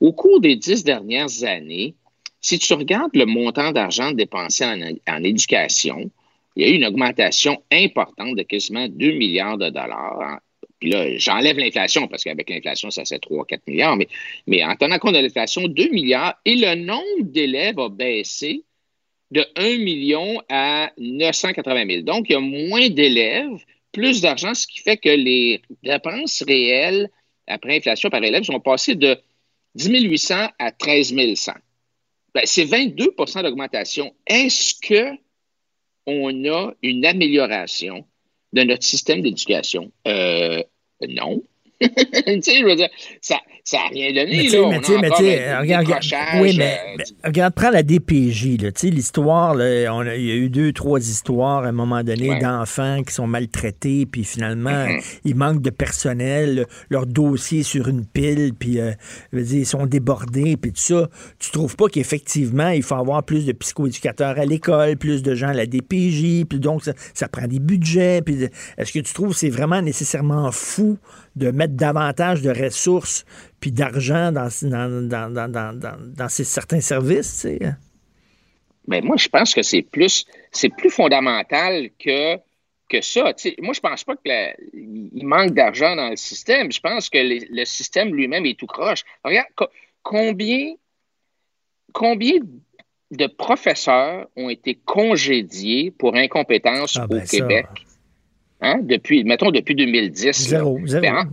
[0.00, 1.94] au cours des dix dernières années,
[2.40, 6.10] si tu regardes le montant d'argent dépensé en, éducation,
[6.56, 10.40] il y a eu une augmentation importante de quasiment 2 milliards de dollars.
[10.78, 14.08] Puis là, j'enlève l'inflation parce qu'avec l'inflation, ça c'est 3-4 milliards, mais,
[14.46, 18.64] mais en tenant compte de l'inflation, 2 milliards et le nombre d'élèves a baissé
[19.30, 22.02] de 1 million à 980 000.
[22.02, 27.10] Donc, il y a moins d'élèves, plus d'argent, ce qui fait que les dépenses réelles
[27.46, 29.18] après inflation par élève sont passées de
[29.74, 31.52] 10 800 à 13 100.
[32.34, 34.14] Ben, c'est 22% d'augmentation.
[34.26, 35.16] Est-ce que
[36.06, 38.04] on a une amélioration
[38.52, 39.90] de notre système d'éducation?
[40.06, 40.62] Euh,
[41.08, 41.42] non.
[41.80, 42.88] tu sais, je veux dire,
[43.20, 43.36] ça
[43.72, 44.36] n'a rien donné.
[44.36, 44.62] Mais là.
[44.62, 49.54] On mais a regarde, regarde, décrochage, oui, mais, euh, mais regarde, prends la DPJ, l'histoire,
[49.54, 54.06] il y a eu deux, trois histoires à un moment donné d'enfants qui sont maltraités,
[54.06, 55.20] puis finalement, Mm-hmm.
[55.24, 58.92] il manque de personnel, leur dossier sur une pile, puis euh,
[59.32, 61.08] je veux dire, ils sont débordés, puis tout ça.
[61.38, 65.48] Tu trouves pas qu'effectivement, il faut avoir plus de psychoéducateurs à l'école, plus de gens
[65.48, 68.22] à la DPJ, puis donc ça, ça prend des budgets,
[68.78, 70.98] est-ce que tu trouves que c'est vraiment nécessairement fou
[71.36, 73.24] de mettre davantage de ressources
[73.60, 77.72] puis d'argent dans, dans, dans, dans, dans, dans- dans ces certains services, tu sais?
[78.88, 82.36] Ben, moi, je pense que c'est plus, c'est plus fondamental que,
[82.88, 83.32] que ça.
[83.34, 86.72] Tu sais, moi, je pense pas que la- il manque d'argent dans le système.
[86.72, 89.04] Je pense que les- le système lui-même est tout croche.
[89.22, 89.68] Regarde, co-
[90.02, 90.74] combien,
[91.92, 92.40] combien
[93.12, 97.36] de professeurs ont été congédiés pour incompétence Ah, au ben ça.
[98.60, 98.80] Hein?
[98.82, 100.26] Depuis, mettons, depuis 2010.
[100.26, 100.32] là.
[100.58, 101.02] Zéro, zéro.
[101.02, 101.24] Ben, en-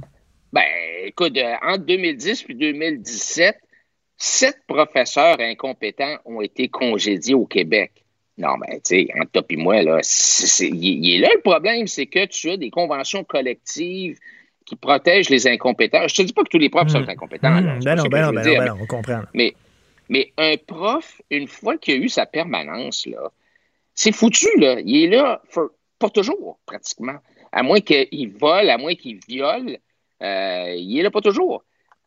[0.54, 0.64] ben,
[1.06, 3.58] écoute, euh, entre 2010 et 2017,
[4.18, 7.92] sept professeurs incompétents ont été congédiés au Québec.
[8.38, 10.00] Non, ben, tu sais, entre toi et moi, là,
[10.62, 14.18] il est là le problème, c'est que tu as des conventions collectives
[14.66, 16.08] qui protègent les incompétents.
[16.08, 17.50] Je te dis pas que tous les profs sont incompétents.
[17.62, 18.86] là, Hum, c'est ben non, ben je non, ben dire, non, mais- ben non, on
[18.86, 19.22] comprend.
[19.34, 19.54] mais,
[20.10, 23.32] mais un prof, une fois qu'il a eu sa permanence, là,
[23.96, 24.80] c'est foutu, là.
[24.86, 27.18] Il est là for- pour toujours, pratiquement.
[27.52, 29.78] À moins qu'il vole, à moins qu'il viole,
[30.22, 31.64] euh, il est là pas toujours.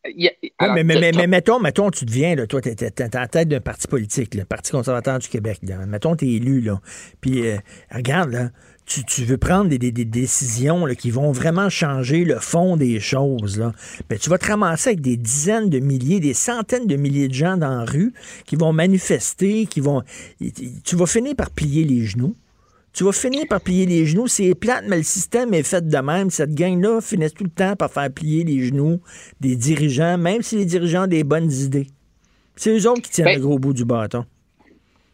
[0.08, 2.74] Il y a- Ouais, alors, mais, mais, mais, mettons, mettons, tu deviens, là, toi, t'es-
[2.74, 5.58] t'es en tête d'un parti politique, le Parti conservateur du Québec.
[5.62, 5.84] Là.
[5.86, 6.80] Mettons, t'es élu, là.
[7.20, 7.58] Puis, euh,
[7.94, 8.48] regarde, là,
[8.86, 12.78] tu, tu veux prendre des, des- des décisions là, qui vont vraiment changer le fond
[12.78, 13.72] des choses, là.
[14.08, 17.34] Ben, tu vas te ramasser avec des dizaines de milliers, des centaines de milliers de
[17.34, 18.14] gens dans la rue
[18.46, 20.02] qui vont manifester, qui vont...
[20.84, 22.34] Tu vas finir par plier les genoux.
[22.92, 24.26] Tu vas finir par plier les genoux.
[24.26, 26.28] C'est plate, mais le système est fait de même.
[26.30, 29.00] Cette gang-là finit tout le temps par faire plier les genoux
[29.40, 31.86] des dirigeants, même si les dirigeants ont des bonnes idées.
[32.56, 34.24] C'est eux autres qui tiennent Ben- le gros bout du bâton.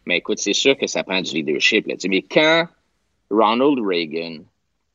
[0.05, 1.85] Mais écoute, c'est sûr que ça prend du leadership.
[1.87, 1.95] Là.
[2.09, 2.67] Mais quand
[3.29, 4.39] Ronald Reagan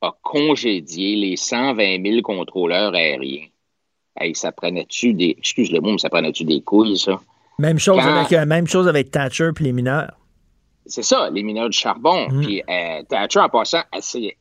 [0.00, 3.46] a congédié les 120 000 contrôleurs aériens,
[4.18, 5.36] hey, ça prenait-tu des.
[5.38, 7.20] Excuse le mot, mais ça prenait-tu des couilles, ça?
[7.58, 10.18] Même chose, Quand- avec, euh, même chose avec Thatcher et les mineurs.
[10.86, 12.28] C'est ça, les mineurs de charbon.
[12.28, 12.40] Mm.
[12.42, 14.36] Puis euh, Thatcher, en passant, elle, s'est-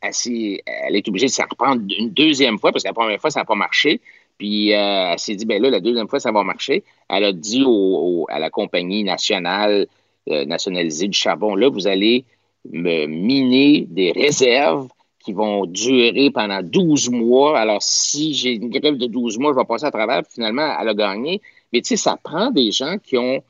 [0.66, 3.42] elle est obligée de s'en reprendre une deuxième fois parce que la première fois, ça
[3.42, 4.02] n'a pas marché.
[4.38, 6.84] Puis euh, elle s'est dit, ben là, la deuxième fois, ça va marcher.
[7.10, 9.88] Elle a dit au- au- à la compagnie nationale
[10.30, 12.26] euh, nationalisée du charbon, là, vous allez
[12.72, 14.88] me miner des réserves
[15.24, 17.60] qui vont durer pendant 12 mois.
[17.60, 20.22] Alors, si j'ai une grève de 12 mois, je vais passer à travers.
[20.24, 21.42] Puis finalement, elle a gagné.
[21.74, 23.42] Mais tu sais, ça prend des gens qui ont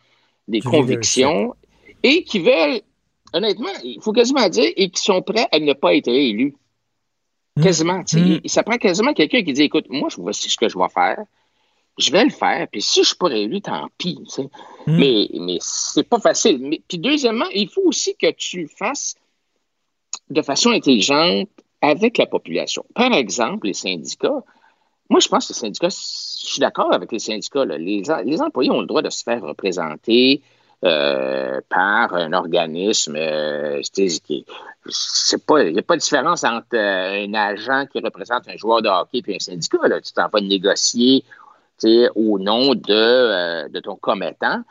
[0.48, 1.56] des convictions
[2.04, 2.82] et qui veulent,
[3.34, 6.56] honnêtement, il faut quasiment dire, et qui sont prêts à ne pas être réélus.
[7.62, 8.04] Quasiment.
[8.04, 8.26] tu sais.
[8.26, 8.42] Mm.
[8.46, 11.20] Ça prend quasiment quelqu'un qui dit écoute, moi, je voici ce que je vais faire.
[11.98, 12.68] Je vais le faire.
[12.72, 14.16] Puis si je ne suis pas réélu, tant pis.
[14.16, 14.50] tu sais.
[14.88, 14.98] Mm.
[14.98, 16.60] Mais, mais c'est pas facile.
[16.62, 19.16] Mais, puis deuxièmement, il faut aussi que tu fasses
[20.30, 21.50] de façon intelligente
[21.82, 22.86] avec la population.
[22.96, 24.44] Par exemple, les syndicats.
[25.10, 27.66] Moi, je pense que les syndicats, je suis d'accord avec les syndicats.
[27.66, 27.78] là.
[27.78, 30.42] Les, les employés ont le droit de se faire représenter
[30.84, 33.16] euh, par un organisme.
[33.16, 33.82] euh,
[35.46, 38.82] pas, il n'y a pas de différence entre euh, un agent qui représente un joueur
[38.82, 39.88] de hockey et un syndicat.
[39.88, 40.02] Là.
[40.02, 41.24] Tu t'en vas négocier
[42.16, 44.62] au nom de, euh, de ton commettant.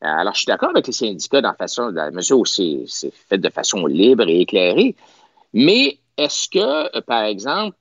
[0.00, 2.84] Alors, je suis d'accord avec les syndicats dans, la façon, dans mesure où c'est
[3.28, 4.94] fait de façon libre et éclairée.
[5.54, 7.76] Mais est-ce que, par exemple,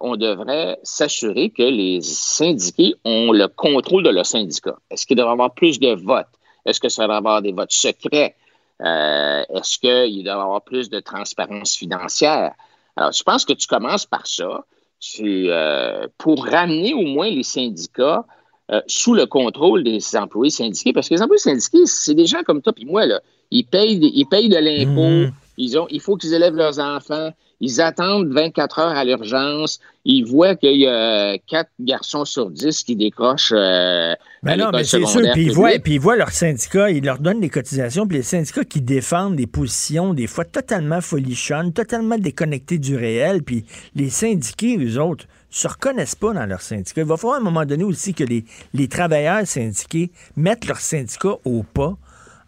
[0.00, 4.76] on devrait s'assurer que les syndiqués ont le contrôle de leur syndicat?
[4.90, 6.26] Est-ce qu'il devrait y avoir plus de votes?
[6.66, 8.34] Est-ce que ça va avoir des votes secrets?
[8.80, 12.52] Euh, est-ce qu'il doit y avoir plus de transparence financière?
[12.96, 14.64] Alors, je pense que tu commences par ça
[15.00, 18.24] tu, euh, pour ramener au moins les syndicats
[18.70, 22.42] euh, sous le contrôle des employés syndiqués, parce que les employés syndiqués, c'est des gens
[22.42, 23.20] comme toi et moi, là.
[23.50, 25.32] Ils payent, ils payent de l'impôt, Mhm.
[25.56, 27.30] ils ont, il faut qu'ils élèvent leurs enfants,
[27.60, 32.84] ils attendent 24 heures à l'urgence, ils voient qu'il y a 4 garçons sur 10
[32.84, 35.22] qui décrochent euh, à Ben non, mais c'est sûr.
[35.32, 38.22] Puis ils, voient, puis ils voient leurs syndicats, ils leur donnent des cotisations, puis les
[38.22, 43.64] syndicats qui défendent des positions, des fois totalement folichonnes, totalement déconnectées du réel, puis
[43.96, 47.00] les syndiqués, eux autres, se reconnaissent pas dans leurs syndicats.
[47.00, 48.44] Il va falloir à un moment donné aussi que les,
[48.74, 51.96] les travailleurs syndiqués mettent leurs syndicats au pas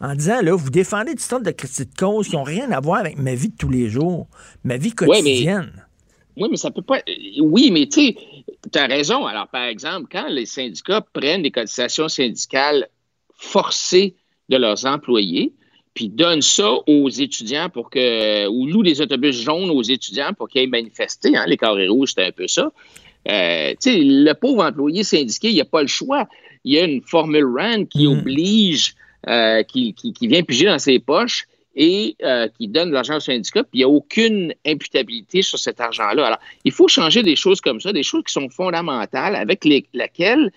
[0.00, 2.80] en disant, là, vous défendez des sortes de critiques de cause qui n'ont rien à
[2.80, 4.26] voir avec ma vie de tous les jours,
[4.64, 5.72] ma vie Ouais, mais- quotidienne.
[6.36, 7.00] Oui, mais ça peut pas.
[7.40, 8.16] Oui, mais tu sais,
[8.72, 9.26] tu as raison.
[9.26, 12.88] Alors, par exemple, quand les syndicats prennent des cotisations syndicales
[13.36, 14.14] forcées
[14.48, 15.52] de leurs employés,
[15.92, 18.46] puis donnent ça aux étudiants pour que.
[18.48, 22.10] ou louent des autobus jaunes aux étudiants pour qu'ils aillent manifester, hein, les carrés rouges,
[22.10, 22.70] c'était un peu ça.
[23.28, 26.26] Euh, tu sais, le pauvre employé syndiqué, il n'a pas le choix.
[26.64, 28.94] Il y a une formule RAND qui oblige,
[29.28, 33.16] euh, qui, qui, qui vient piger dans ses poches et euh, qui donne de l'argent
[33.16, 36.26] au syndicat, puis il n'y a aucune imputabilité sur cet argent-là.
[36.26, 39.86] Alors, il faut changer des choses comme ça, des choses qui sont fondamentales avec les,
[39.94, 40.50] lesquelles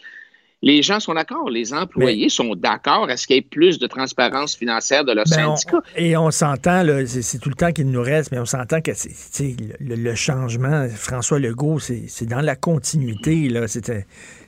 [0.65, 3.85] les gens sont d'accord, les employés sont d'accord à ce qu'il y ait plus de
[3.85, 5.81] transparence financière de leur Ben, on- syndicat.
[5.97, 8.91] et on s'entend, là, c'est tout le temps qu'il nous reste, mais on s'entend que
[9.81, 13.49] le, le changement, François Legault, c'est c'est dans la continuité.
[13.49, 13.67] là.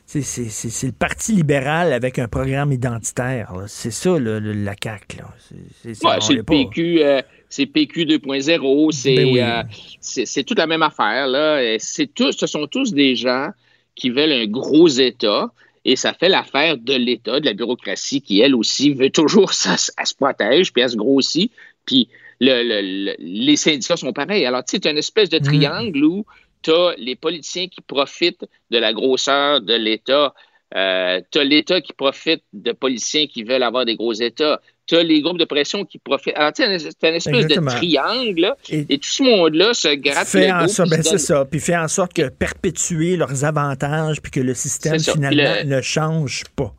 [0.07, 3.51] C'est c'est- c'est le Parti libéral avec un programme identitaire.
[3.67, 5.17] C'est ça, le- le- la CAQ.
[5.39, 6.43] C'est- c'est- c'est- Ouais, c'est le.
[6.43, 9.41] PQ, euh, c'est PQ 2.0, c'est Ben oui.
[9.41, 9.63] euh,
[9.99, 11.27] c'est c'est toute la même affaire.
[11.27, 11.75] Là.
[11.79, 13.49] C'est ce sont tous des gens
[13.95, 15.51] qui veulent un gros État.
[15.87, 19.77] Et ça fait l'affaire de l'État, de la bureaucratie, qui, elle aussi, veut toujours, ça,
[19.77, 21.51] se- elle se protège, puis elle se grossit.
[21.85, 22.09] Puis
[22.39, 24.45] le- le- le- les syndicats sont pareils.
[24.47, 26.25] Alors, tu sais, as une espèce de triangle où
[26.65, 30.33] tu as les politiciens qui profitent de la grosseur de l'État.
[30.75, 34.59] Euh, tu as l'État qui profite de politiciens qui veulent avoir des gros États.
[34.87, 36.35] Tu as les groupes de pression qui profitent.
[36.35, 37.71] Alors, sais, c'est une espèce Exactement.
[37.71, 41.03] de triangle, là, et, tout ce monde-là se gratte Fait le en sorte, puis ben,
[41.03, 41.45] c'est ça.
[41.45, 45.81] Puis fait en sorte que perpétuer leurs avantages, puis que le système finalement le- ne
[45.81, 46.73] change pas.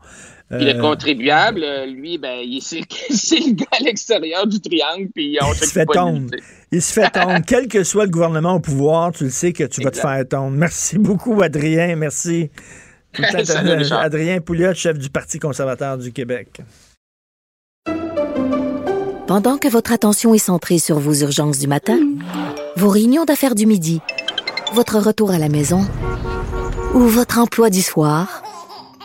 [0.49, 4.61] Puis le Euh, contribuable, euh, lui, ben, il- c'est c'est le gars à l'extérieur du
[4.61, 6.31] triangle, puis on il se fait tondre.
[6.71, 7.41] Il se fait tondre.
[7.47, 10.23] Quel que soit le gouvernement au pouvoir, tu le sais que tu vas te faire
[10.27, 10.55] tondre.
[10.55, 11.95] Merci beaucoup, Adrien.
[11.97, 12.49] Merci.
[13.13, 13.99] Tout le temps, Salut, Richard.
[13.99, 16.61] Adrien Pouliot, chef du Parti conservateur du Québec.
[19.27, 21.99] Pendant que votre attention est centrée sur vos urgences du matin,
[22.77, 23.99] vos réunions d'affaires du midi,
[24.73, 25.81] votre retour à la maison
[26.93, 28.41] ou votre emploi du soir,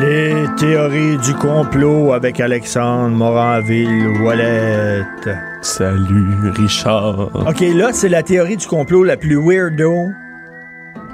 [0.00, 5.02] Les théories du complot avec Alexandre Moranville-Wallet.
[5.62, 7.30] Salut, Richard.
[7.46, 9.92] OK, là, c'est la théorie du complot la plus weirdo.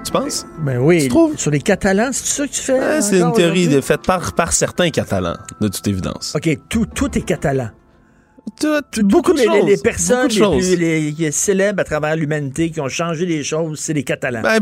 [0.05, 0.47] Tu penses?
[0.61, 1.09] Ben oui.
[1.37, 3.03] Sur les Catalans, c'est ça que tu fais?
[3.03, 6.35] C'est une théorie de- faite par, par certains Catalans, de toute évidence.
[6.37, 7.69] OK, tout, tout est catalan.
[8.61, 10.67] Tout, beaucoup de les, les- les choses, personnes beaucoup de les choses.
[10.69, 14.43] plus les- les célèbres à travers l'humanité qui ont changé les choses, c'est les Catalans.
[14.43, 14.59] Ben,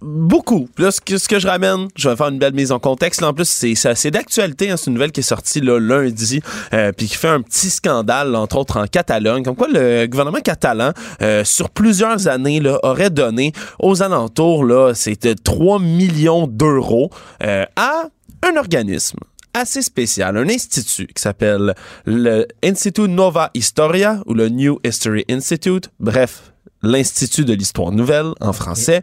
[0.00, 0.68] beaucoup.
[0.78, 3.20] Là, ce que, ce que je ramène, je vais faire une belle mise en contexte.
[3.20, 4.70] Là, en plus, c'est d'actualité.
[4.70, 4.76] hein.
[4.76, 6.40] c'est une nouvelle qui est sortie là, lundi,
[6.74, 9.44] euh, puis qui fait un petit scandale, entre autres en Catalogne.
[9.44, 10.92] Comme quoi, le gouvernement catalan,
[11.22, 17.10] euh, sur plusieurs années, là, aurait donné aux alentours, là, c'était 3 millions d'euros
[17.44, 18.08] euh, à
[18.44, 19.18] un organisme
[19.54, 21.74] assez spécial, un institut qui s'appelle
[22.06, 26.52] le Institut Nova Historia ou le New History Institute, bref,
[26.82, 29.02] l'Institut de l'Histoire Nouvelle en français,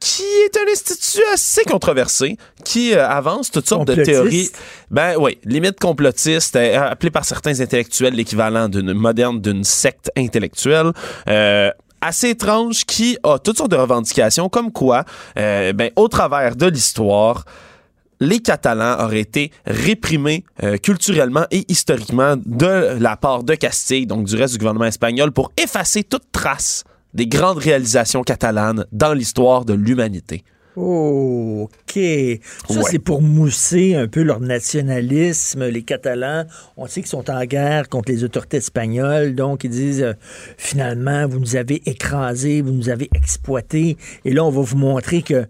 [0.00, 4.50] qui est un institut assez controversé, qui euh, avance toutes sortes de théories.
[4.90, 10.92] Ben oui, limite complotiste, euh, appelé par certains intellectuels l'équivalent d'une moderne d'une secte intellectuelle.
[11.28, 11.70] Euh,
[12.02, 15.04] assez étrange qui a toutes sortes de revendications comme quoi,
[15.38, 17.44] euh, ben, au travers de l'histoire,
[18.22, 24.26] les Catalans auraient été réprimés euh, culturellement et historiquement de la part de Castille, donc
[24.26, 26.84] du reste du gouvernement espagnol, pour effacer toute trace
[27.14, 30.44] des grandes réalisations catalanes dans l'histoire de l'humanité.
[30.76, 31.92] Oh, OK.
[31.94, 32.82] Ça, Ouais.
[32.90, 35.66] c'est pour mousser un peu leur nationalisme.
[35.66, 36.44] Les Catalans,
[36.78, 40.14] on sait qu'ils sont en guerre contre les autorités espagnoles, donc ils disent euh,
[40.56, 45.20] finalement, vous nous avez écrasés, vous nous avez exploités, et là, on va vous montrer
[45.20, 45.46] que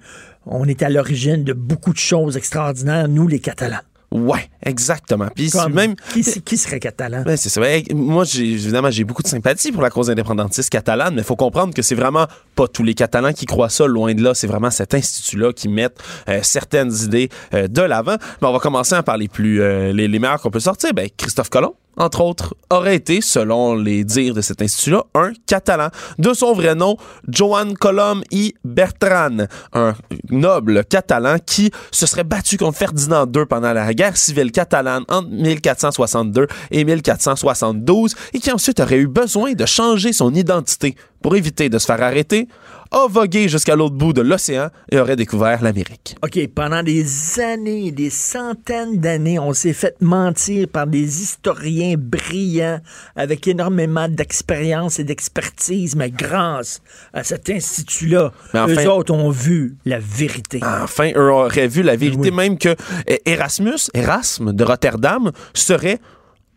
[0.46, 3.80] on est à l'origine de beaucoup de choses extraordinaires, nous, les Catalans.
[4.10, 5.28] Ouais, exactement.
[5.34, 7.22] Puis Comme- même qui, qui serait catalan?
[7.24, 7.62] Ouais, c'est ça.
[7.62, 11.24] Ouais, moi, j'ai, évidemment, j'ai beaucoup de sympathie pour la cause indépendantiste catalane, mais il
[11.24, 14.34] faut comprendre que c'est vraiment pas tous les Catalans qui croient ça, loin de là.
[14.34, 15.88] C'est vraiment cet institut-là qui met
[16.28, 18.16] euh, certaines idées euh, de l'avant.
[18.42, 20.92] Mais on va commencer par les plus, euh, les, les meilleurs qu'on peut sortir.
[20.92, 25.88] Ben, Christophe Colomb, entre autres, aurait été, selon les dires de cet institut-là, un Catalan.
[26.18, 26.96] De son vrai nom,
[27.28, 29.94] Joan Colom i Bertran, un
[30.30, 35.28] noble catalan qui se serait battu contre Ferdinand II pendant la guerre civile catalane entre
[35.28, 41.68] 1462 et 1472 et qui ensuite aurait eu besoin de changer son identité pour éviter
[41.68, 42.48] de se faire arrêter,
[42.92, 46.14] a vogué jusqu'à l'autre bout de l'océan et aurait découvert l'Amérique.
[46.22, 52.80] OK, pendant des années, des centaines d'années, on s'est fait mentir par des historiens brillants
[53.16, 56.80] avec énormément d'expérience et d'expertise, mais grâce
[57.12, 60.60] à cet institut-là, enfin- eux autres ont vu la vérité.
[60.62, 65.98] Enfin, eux auraient vu la vérité même que euh, Erasmus, Erasme de Rotterdam, serait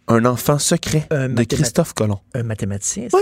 [0.07, 2.19] un enfant secret de Christophe Colomb.
[2.33, 3.17] Un mathématicien, ça?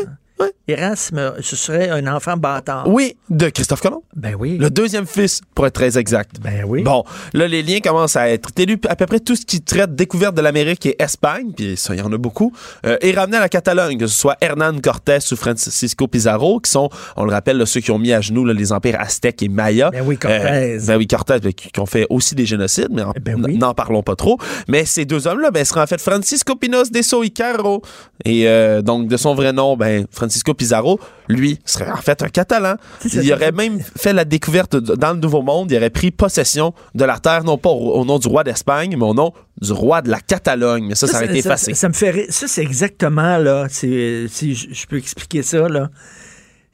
[0.67, 2.87] Erasme, ce serait un enfant bâtard.
[2.87, 4.01] Oui, de Christophe Colomb.
[4.15, 4.57] Ben oui.
[4.57, 6.37] Le deuxième fils, pour être très exact.
[6.41, 6.83] Ben oui.
[6.83, 7.03] Bon,
[7.33, 8.79] là, les liens commencent à être élus.
[8.87, 11.99] À peu près tout ce qui traite découverte de l'Amérique et Espagne, puis ça, il
[11.99, 12.53] y en a beaucoup,
[12.85, 16.71] euh, est ramené à la Catalogne, que ce soit Hernán Cortés ou Francisco Pizarro, qui
[16.71, 19.43] sont, on le rappelle, là, ceux qui ont mis à genoux là, les empires aztèques
[19.43, 19.91] et mayas.
[19.91, 20.37] Ben oui, Cortés.
[20.49, 23.57] Euh, ben oui, Cortés, ben, qui, ont fait aussi des génocides, mais en- Ben oui.
[23.57, 24.37] n'en parlons pas trop.
[24.69, 27.81] Mais ces deux hommes-là, ben, seraient en fait Francisco Pinos de Soicaro.
[28.23, 30.22] Et euh, donc, de son vrai nom, ben, Francisco
[30.53, 32.75] Pizarro, lui, serait en fait un Catalan.
[33.13, 35.71] Il aurait même fait la découverte de- dans le Nouveau Monde.
[35.71, 38.95] Il aurait pris possession de la terre, non pas au, au nom du roi d'Espagne,
[38.97, 40.85] mais au nom du roi de la Catalogne.
[40.87, 41.73] Mais ça, ça, aurait été effacé.
[41.73, 42.25] Ça, ça me fait rire.
[42.29, 45.89] Ça, c'est exactement, là, si je je peux expliquer ça, là,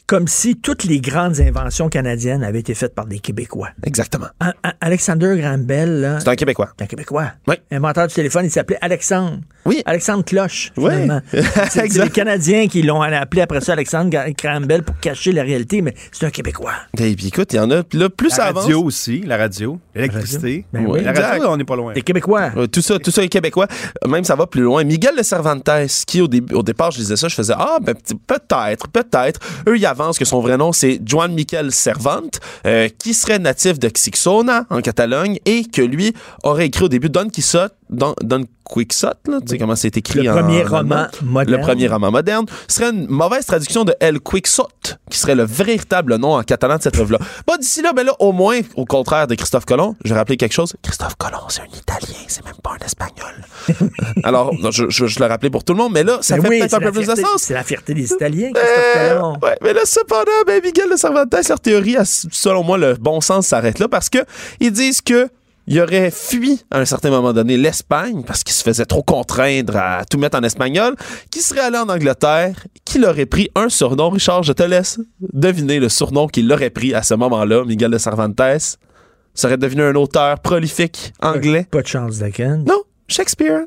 [0.10, 3.70] comme si toutes les grandes inventions canadiennes avaient été faites par des Québécois.
[3.86, 4.26] Exactement.
[4.40, 6.70] A- A- Alexander Graham Bell, là, C'est un Québécois.
[6.76, 7.28] c'est un Québécois.
[7.48, 7.56] Oui.
[7.72, 9.38] Inventeur du téléphone, il s'appelait Alexandre.
[9.66, 9.84] Oui.
[9.86, 10.90] Alexandre Cloche, Oui.
[10.90, 11.22] finalement.
[11.70, 15.44] c'est les Canadiens qui l'ont appelé après ça Alexandre Gra- Graham Bell pour cacher la
[15.44, 16.74] réalité, mais c'est un Québécois.
[16.98, 17.84] Et puis écoute, il y en a.
[17.84, 18.64] Puis là, plus La avance.
[18.64, 20.66] radio aussi, la radio, l'électricité.
[20.74, 21.04] Ben oui.
[21.04, 21.94] La radio, on n'est pas loin.
[21.94, 22.50] Des Québécois.
[22.58, 23.68] Euh, tout ça, tout ça est québécois.
[24.08, 24.84] Même ça va plus loin.
[24.84, 25.70] Miguel de Cervantes,
[26.08, 27.94] qui au, début, au départ, je disais ça, je faisais ah ben
[28.26, 29.40] peut-être, peut-être.
[29.68, 29.86] Eux, ils
[30.18, 34.82] que son vrai nom c'est Juan Miquel Cervante, euh, qui serait natif de Xixona en
[34.82, 36.14] Catalogne et que lui
[36.44, 37.28] aurait écrit au début Don
[37.90, 41.58] Don, Don Quixote, là, tu sais comment c'est écrit Le en premier roman moderne.
[41.60, 46.18] Le premier roman moderne serait une mauvaise traduction de El Quixote, qui serait le véritable
[46.18, 47.18] nom en catalan de cette œuvre-là.
[47.48, 50.38] Pas d'ici là, mais là, au moins, au contraire de Christophe Colomb, je vais rappeler
[50.38, 50.76] quelque chose.
[50.84, 53.34] Christophe Colomb, c'est un Italien, c'est même pas un Espagnol.
[54.24, 56.50] Alors, je, je, je le rappelais pour tout le monde, mais là, ça Ben fait
[56.50, 57.42] oui, peut-être un peu plus de fierté- sens.
[57.42, 59.34] C'est la fierté des Italiens, Christophe Euh, Colomb.
[59.42, 63.48] ouais, mais là, cependant, ben, Miguel de Cervantes, leur théorie, selon moi, le bon sens
[63.48, 64.20] s'arrête là parce que
[64.60, 65.28] ils disent que
[65.70, 69.78] il aurait fui à un certain moment donné l'Espagne parce qu'il se faisait trop contraindre
[69.78, 70.96] à tout mettre en espagnol,
[71.30, 74.10] qui serait allé en Angleterre, qu'il aurait pris un surnom.
[74.10, 78.00] Richard, je te laisse deviner le surnom qu'il aurait pris à ce moment-là, Miguel de
[78.00, 78.42] Cervantes.
[79.36, 81.68] Serait devenu un auteur prolifique anglais.
[81.70, 82.64] Pas de chance, Daken.
[82.68, 83.66] Non, Shakespeare.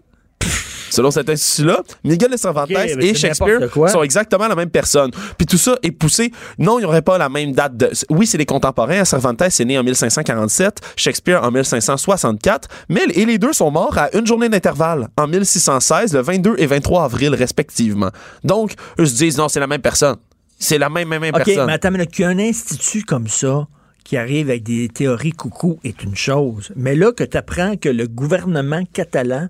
[0.92, 5.10] Selon cet institut-là, Miguel de Cervantes et Shakespeare sont exactement la même personne.
[5.38, 6.32] Puis tout ça est poussé.
[6.58, 7.90] Non, il n'y aurait pas la même date de.
[8.10, 9.06] Oui, c'est les contemporains.
[9.06, 14.14] Cervantes est né en 1547, Shakespeare en 1564, mais et les deux sont morts à
[14.14, 18.10] une journée d'intervalle, en 1616, le 22 et 23 avril respectivement.
[18.44, 20.16] Donc, eux se disent non, c'est la même personne.
[20.58, 21.66] C'est la même, même, même OK, personne.
[21.66, 23.66] mais attends, mais qu'un institut comme ça
[24.04, 26.70] qui arrive avec des théories coucou est une chose.
[26.76, 29.48] Mais là que tu apprends que le gouvernement catalan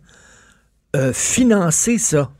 [0.94, 2.30] a financé ça.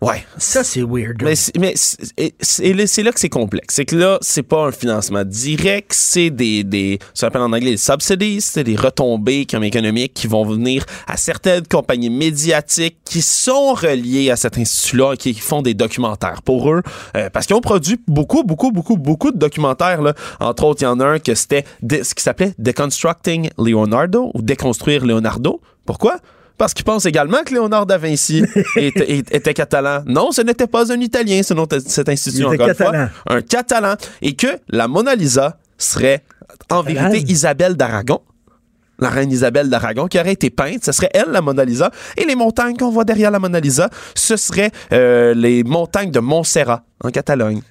[0.00, 0.24] Ouais.
[0.36, 1.22] Ça, c'est weird.
[1.22, 3.76] Mais, c'est- mais c'est là- que c'est complexe.
[3.76, 7.70] C'est que là, c'est pas un financement direct, c'est des, des, ça s'appelle en anglais
[7.70, 13.22] des subsidies, c'est des retombées comme économiques qui vont venir à certaines compagnies médiatiques qui
[13.22, 16.82] sont reliées à cet institut-là, qui font des documentaires pour eux,
[17.16, 20.02] euh, parce qu'ils ont produit beaucoup, beaucoup, beaucoup, beaucoup de documentaires.
[20.02, 20.14] Là.
[20.40, 24.42] Entre autres, il y en a un que c'était ce qui s'appelait Deconstructing Leonardo ou
[24.42, 25.60] Déconstruire Leonardo.
[25.86, 26.16] Pourquoi?
[26.58, 28.44] Parce qu'ils pensent également que Léonard da Vinci
[28.76, 30.02] était, catalan.
[30.06, 33.08] Non, ce n'était pas un Italien, selon t- cet institut, Il était encore une fois.
[33.26, 33.94] Un catalan.
[34.20, 36.22] Et que la Mona Lisa serait,
[36.70, 38.20] en vérité, Isabelle d'Aragon.
[38.98, 40.84] la reine Isabelle d'Aragon, qui aurait été peinte.
[40.84, 41.90] Ce serait elle, la Mona Lisa.
[42.16, 46.20] Et les montagnes qu'on voit derrière la Mona Lisa, ce seraient euh, les montagnes de
[46.20, 47.62] Montserrat, en Catalogne.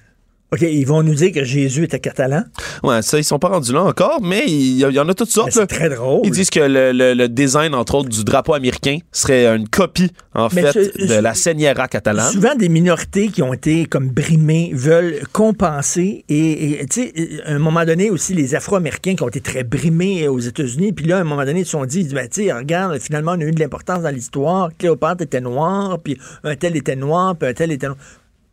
[0.52, 2.42] OK, ils vont nous dire que Jésus était catalan.
[2.82, 5.46] Ouais, ça, ils sont pas rendus là encore, mais il y, en a toutes sortes.
[5.54, 6.20] Ben, c'est très drôle.
[6.24, 10.10] Ils disent que le, le- le design, entre autres, du drapeau américain serait une copie,
[10.34, 12.30] en Mais fait, de la Seigneur catalane.
[12.30, 16.24] Souvent, des minorités qui ont été comme brimées veulent compenser.
[16.28, 17.12] Et tu sais,
[17.46, 20.92] à un moment donné aussi, les Afro-Américains qui ont été très brimés aux États-Unis.
[20.92, 23.32] Puis là, à un moment donné, ils se sont dit, ben, tu sais, regarde, finalement,
[23.32, 24.68] on a eu de l'importance dans l'histoire.
[24.78, 27.98] Cléopâtre était noire, puis un tel était noir, puis un tel était noir.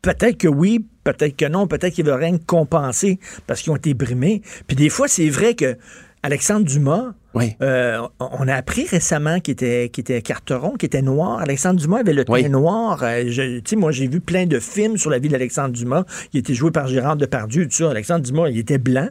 [0.01, 3.93] Peut-être que oui, peut-être que non, peut-être qu'ils veulent rien compenser parce qu'ils ont été
[3.93, 4.41] brimés.
[4.67, 5.77] Puis des fois, c'est vrai que
[6.23, 7.13] Alexandre Dumas,
[7.61, 11.39] euh, on a appris récemment qu'il était, qu'il était carteron, qu'il était noir.
[11.39, 12.49] Alexandre Dumas avait le teint Oui.
[12.49, 12.99] noir.
[13.03, 16.03] Euh, je- Tu sais, moi, j'ai vu plein de films sur la vie d'Alexandre Dumas.
[16.33, 17.91] Il était joué par Gérard Depardieu, tout ça.
[17.91, 19.07] Alexandre Dumas, il était blanc.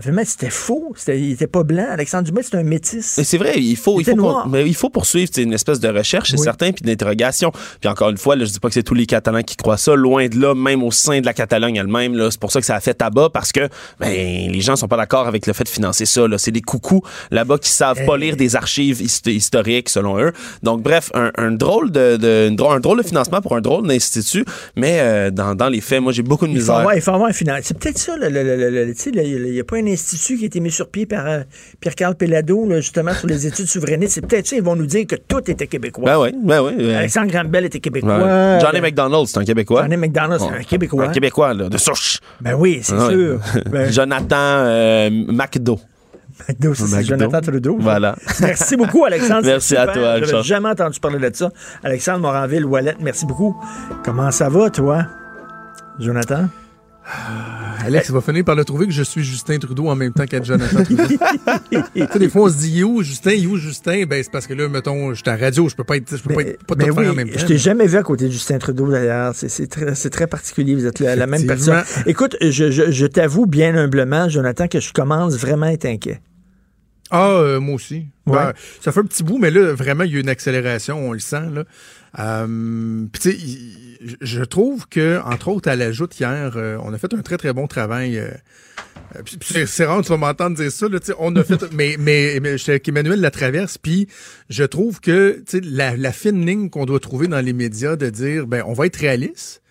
[0.00, 0.94] Finalement, c'était faux.
[1.08, 1.86] Il était pas blanc.
[1.90, 3.20] Alexandre Dumas, c'était un métis.
[3.22, 5.88] C'est vrai, il faut, Il il faut, mais il faut poursuivre c'est une espèce de
[5.88, 6.44] recherche, c'est Oui.
[6.44, 7.52] certain, puis d'interrogation.
[7.80, 9.76] Puis encore une fois, là, je dis pas que c'est tous les Catalans qui croient
[9.76, 12.16] ça, loin de là, même au sein de la Catalogne elle-même.
[12.30, 13.68] C'est pour ça que ça a fait tabac, parce que
[13.98, 16.26] ben, les gens sont pas d'accord avec le fait de financer ça.
[16.38, 20.32] C'est des coucous là-bas qui savent pas lire des archives hist- historiques, selon eux.
[20.62, 23.60] Donc, bref, un, un drôle de, de- une drôle- un drôle de financement pour un
[23.60, 24.44] drôle d'institut,
[24.76, 26.76] mais euh, dans, dans les faits, moi, j'ai beaucoup de Il faut misère.
[26.76, 27.62] avoir, il faut avoir un financement.
[27.64, 28.14] C'est peut-être ça.
[28.20, 31.40] Il n'y a pas un institut qui a été mis sur pied par euh,
[31.80, 34.12] Pierre-Carl Pellado, là, justement, sur les études souverainistes.
[34.14, 34.56] C'est peut-être ça.
[34.56, 36.04] Ils vont nous dire que tout était québécois.
[36.04, 36.72] Ben oui, ben oui.
[36.76, 38.58] ben- Alexandre Grambel était québécois.
[38.60, 39.82] Johnny McDonald, c'est un Québécois.
[39.82, 41.04] Johnny McDonald, c'est un Québécois.
[41.04, 42.18] Un Québécois, là, de souche.
[42.40, 43.40] Ben oui, c'est Ah sûr.
[43.70, 45.78] Ben- Jonathan euh, McDo.
[46.48, 47.02] McDo, c'est McDo.
[47.18, 47.76] Jonathan Trudeau.
[47.80, 48.16] Voilà.
[48.40, 49.42] Merci beaucoup, Alexandre.
[49.46, 50.44] Merci à toi, J'avais Alexandre.
[50.44, 51.50] jamais entendu parler de ça.
[51.82, 53.56] Alexandre Moranville, Wallet, merci beaucoup.
[54.04, 55.06] Comment ça va, toi?
[55.98, 56.48] Jonathan?
[57.84, 60.26] Alex, il va finir par le trouver que je suis Justin Trudeau en même temps
[60.26, 61.02] qu'être Jonathan Trudeau.
[61.72, 61.78] tu
[62.12, 64.04] sais, des fois, on se dit, il est où Justin, il est où Justin?
[64.06, 66.16] Ben, c'est parce que là, mettons, je suis à la radio, je peux pas être,
[66.16, 67.38] je peux pas, être, pas tout oui, faire en même temps.
[67.38, 69.34] je t'ai jamais vu à côté de Justin Trudeau, d'ailleurs.
[69.34, 70.74] C'est- C'est très, c'est très particulier.
[70.76, 71.82] Vous êtes la, la même personne.
[72.06, 76.20] Écoute, je, je- je t'avoue bien humblement, Jonathan, que je commence vraiment à être inquiet.
[77.10, 78.06] Ah, euh, moi aussi.
[78.26, 78.36] Ouais.
[78.36, 81.12] Ben, ça fait un petit bout, mais là, vraiment, il y a une accélération, on
[81.12, 81.50] le sent.
[81.52, 81.64] Là.
[82.18, 86.92] Euh, puis, tu sais, je trouve que, entre autres, à la joute hier, euh, on
[86.92, 88.18] a fait un très, très bon travail.
[88.18, 88.30] euh,
[89.16, 90.88] euh, c'est- rare, tu vas m'entendre dire ça.
[90.88, 94.06] Là, tu sais, on a fait, mais, mais, mais j'étais avec Emmanuel Latraverse, puis
[94.48, 98.46] je trouve que la, la fine ligne qu'on doit trouver dans les médias de dire,
[98.46, 99.62] ben, on va être réaliste.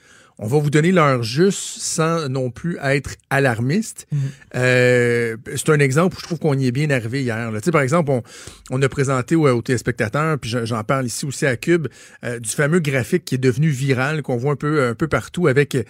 [0.42, 4.08] On va vous donner l'heure juste sans non plus être alarmiste.
[4.56, 7.52] Euh, c'est un exemple où je trouve qu'on y est bien arrivé hier.
[7.52, 7.60] là.
[7.60, 8.24] Tu sais, par exemple, on,
[8.72, 11.88] on a présenté aux, aux téléspectateurs, puis je- j'en parle ici aussi à Cube,
[12.24, 15.48] euh, du fameux graphique qui est devenu viral, qu'on voit un peu, un peu partout
[15.48, 15.84] avec euh,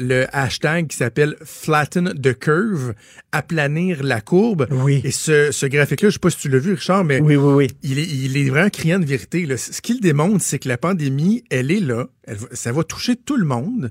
[0.00, 2.94] le hashtag qui s'appelle Flatten the Curve,
[3.32, 4.66] aplanir la courbe.
[4.70, 5.00] Oui.
[5.04, 7.52] Et ce, ce graphique-là, je sais pas si tu l'as vu, Richard, mais Oui, oui,
[7.54, 7.70] oui.
[7.82, 9.46] il est, il est vraiment criant de vérité.
[9.46, 9.56] là.
[9.56, 12.06] Ce qu'il démontre, c'est que la pandémie, elle est là.
[12.26, 13.90] Elle ça va toucher tout le monde.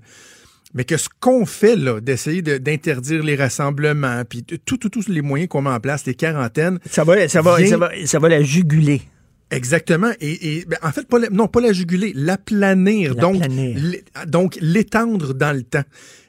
[0.76, 4.89] Mais que ce qu'on fait là, d'essayer de- d'interdire les rassemblements, puis t- tout, tout,
[4.89, 6.80] tous les moyens qu'on met en place, les quarantaines.
[6.89, 9.03] Ça va, ça va, vient- ça va, ça va la juguler.
[9.51, 10.10] Exactement.
[10.19, 13.14] Et, et, ben, en fait, pas la- non, pas la juguler, l'aplanir.
[13.22, 13.35] Donc,
[14.26, 15.84] donc, l'étendre dans le temps.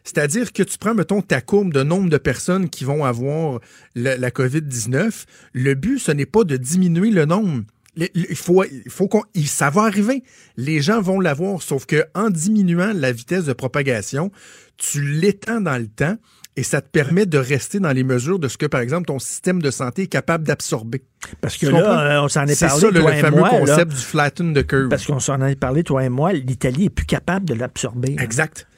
[0.04, 3.60] C'est-à-dire que tu prends, mettons, ta courbe de nombre de personnes qui vont avoir
[3.94, 5.24] le- la COVID-19.
[5.54, 7.62] Le but, ce n'est pas de diminuer le nombre.
[7.96, 10.24] Il faut, il faut qu'on, ça va arriver.
[10.56, 14.32] Les gens vont l'avoir, sauf que en diminuant la vitesse de propagation,
[14.76, 16.16] tu l'étends dans le temps
[16.56, 19.18] et ça te permet de rester dans les mesures de ce que, par exemple, ton
[19.18, 21.02] système de santé est capable d'absorber.
[21.40, 23.20] Parce que Tu là, euh, on s'en est C'est parlé, ça, le, toi le et
[23.20, 23.58] fameux moi, là.
[23.58, 24.88] concept du flatten the curve.
[24.88, 28.16] Parce qu'on s'en a parlé, toi et moi, l'Italie est plus capable de l'absorber.
[28.20, 28.68] Exact.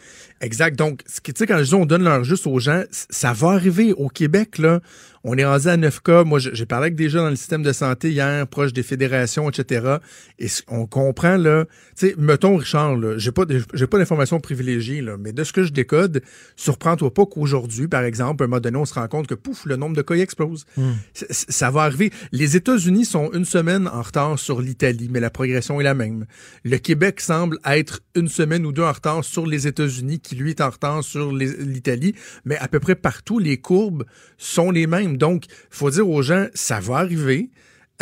[0.40, 0.76] Exact.
[0.78, 3.32] Donc, ce qui, tu sais, quand je dis on donne l'heure juste aux gens, ça
[3.32, 4.80] va arriver au Québec, là.
[5.28, 6.22] On est rendu à 9 cas.
[6.22, 9.50] Moi, j'ai parlé avec des gens dans le système de santé hier, proche des fédérations,
[9.50, 9.96] etc.
[10.38, 11.64] Et on comprend, là.
[11.98, 13.42] Tu sais, mettons, Richard, là, j'ai pas,
[13.74, 16.22] j'ai pas d'informations privilégiées, là, mais de ce que je décode,
[16.54, 19.66] surprends-toi pas qu'aujourd'hui, par exemple, à un moment donné, on se rend compte que, pouf,
[19.66, 20.64] le nombre de cas explose.
[21.12, 22.12] C- Ça va arriver.
[22.30, 26.26] Les États-Unis sont une semaine en retard sur l'Italie, mais la progression est la même.
[26.64, 30.50] Le Québec semble être une semaine ou deux en retard sur les États-Unis, qui lui
[30.50, 34.04] est en retard sur l'Italie, mais à peu près partout, les courbes
[34.38, 35.15] sont les mêmes.
[35.16, 37.50] Donc, il faut dire aux gens, ça va arriver.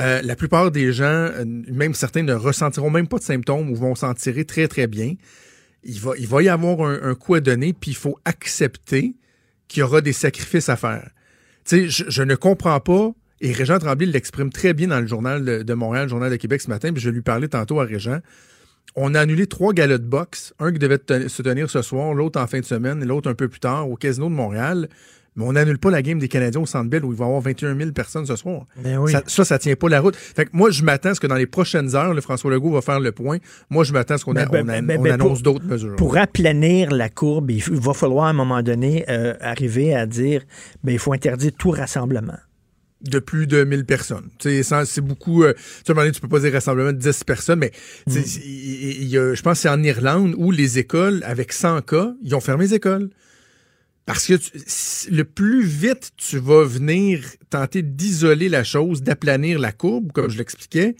[0.00, 3.76] Euh, la plupart des gens, euh, même certains, ne ressentiront même pas de symptômes ou
[3.76, 5.14] vont s'en tirer très, très bien.
[5.84, 9.14] Il va, y avoir un, coup à donner, puis il faut accepter
[9.68, 11.10] qu'il y aura des sacrifices à faire.
[11.66, 13.12] Tu sais, je, ne comprends pas,
[13.42, 16.62] et Régent Tremblay l'exprime très bien dans le journal de, Montréal, le journal de Québec
[16.62, 18.20] ce matin, puis je lui parlais tantôt à Régent.
[18.96, 22.40] On a annulé trois galas de boxe, un qui devait se tenir ce soir, l'autre
[22.40, 24.88] en fin de semaine l'autre un peu plus tard au Casino de Montréal,
[25.36, 27.26] Mais on n'annule pas la game des Canadiens au Centre Bell où il va y
[27.26, 28.66] avoir 21 000 personnes ce soir.
[28.82, 29.10] Ben oui.
[29.10, 30.14] ça, ça, ça tient pas la route.
[30.14, 32.70] Fait que moi, je m'attends à ce que dans les prochaines heures, le François Legault
[32.70, 33.38] va faire le point.
[33.68, 35.96] Moi, je m'attends à ce qu'on Ben, ben, annonce d'autres mesures.
[35.96, 40.42] Pour aplanir la courbe, il va falloir à un moment donné euh, arriver à dire
[40.84, 42.38] ben, il faut interdire tout rassemblement.
[43.02, 44.30] de plus de 1000 personnes.
[44.38, 45.42] C'est beaucoup.
[45.42, 45.52] euh,
[45.84, 47.70] tu sais, tu peux pas dire rassemblement de 10 personnes, mais
[48.06, 48.12] Mm.
[48.46, 52.34] y a- je pense que c'est en Irlande où les écoles, avec 100 cas, ils
[52.34, 53.10] ont fermé les écoles.
[54.06, 59.72] Parce que tu- le plus vite tu vas venir tenter d'isoler la chose, d'aplanir la
[59.72, 60.94] courbe, comme je l'expliquais,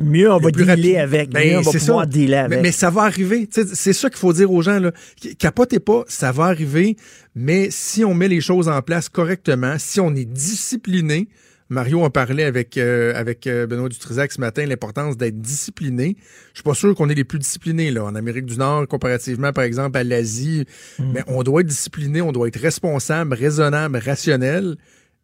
[0.00, 2.06] Mieux on va dealer avec, Ben, mieux on va pouvoir ça.
[2.06, 2.62] dealer Mais- avec.
[2.62, 3.48] Mais, ça va arriver.
[3.50, 4.78] C'est ça qu'il faut dire aux gens.
[4.78, 4.92] Là.
[5.38, 6.96] Capotez pas, ça va arriver.
[7.34, 11.28] Mais si on met les choses en place correctement, si on est discipliné,
[11.74, 16.16] Mario en parlait avec, euh, avec euh, Benoît Dutrisac ce matin, l'importance d'être discipliné.
[16.52, 19.52] Je suis pas sûr qu'on est les plus disciplinés là, en Amérique du Nord, comparativement,
[19.52, 20.64] par exemple, à l'Asie.
[20.98, 21.12] Mm.
[21.12, 24.76] Mais on doit être discipliné, on doit être responsable, raisonnable, rationnel.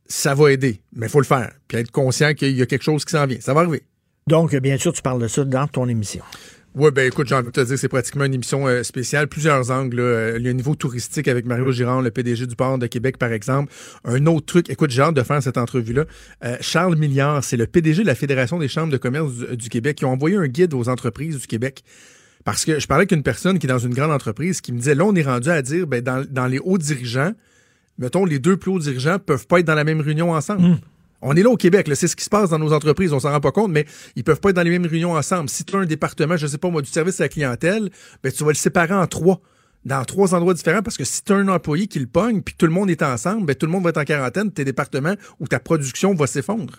[0.07, 1.53] Ça va aider, mais il faut le faire.
[1.69, 3.39] Puis être conscient qu'il y a quelque chose qui s'en vient.
[3.41, 3.83] Ça va arriver.
[4.27, 6.23] Donc, bien sûr, tu parles de ça dans ton émission.
[6.77, 9.27] Oui, ben écoute, j'ai envie de te dire, c'est pratiquement une émission euh, spéciale.
[9.27, 9.97] Plusieurs angles.
[9.97, 10.03] là.
[10.03, 12.87] Euh, Il y a un niveau touristique avec Mario Girard, le PDG du port de
[12.87, 13.73] Québec, par exemple.
[14.05, 16.05] Un autre truc, écoute, j'ai hâte de faire cette entrevue-là.
[16.45, 19.69] Euh, Charles Milliard, c'est le PDG de la Fédération des chambres de commerce du, du
[19.69, 21.83] Québec, qui ont envoyé un guide aux entreprises du Québec.
[22.45, 24.79] Parce que je parlais avec une personne qui est dans une grande entreprise qui me
[24.79, 27.33] disait, là, on est rendu à dire, ben, dans, dans les hauts dirigeants,
[27.99, 30.79] mettons, les deux plus hauts dirigeants peuvent pas être dans la même réunion ensemble.
[31.23, 33.31] On est là au Québec, c'est ce qui se passe dans nos entreprises, on s'en
[33.31, 33.85] rend pas compte, mais
[34.17, 35.51] ils peuvent pas être dans les mêmes réunions ensemble.
[35.51, 37.91] Si tu as un département, je sais pas moi, du service à la clientèle,
[38.23, 39.41] ben tu vas le séparer en trois,
[39.85, 42.55] dans trois endroits différents, parce que si tu as un employé qui le pogne, puis
[42.57, 45.15] tout le monde est ensemble, ben tout le monde va être en quarantaine, tes départements
[45.41, 46.79] où ta production va s'effondrer.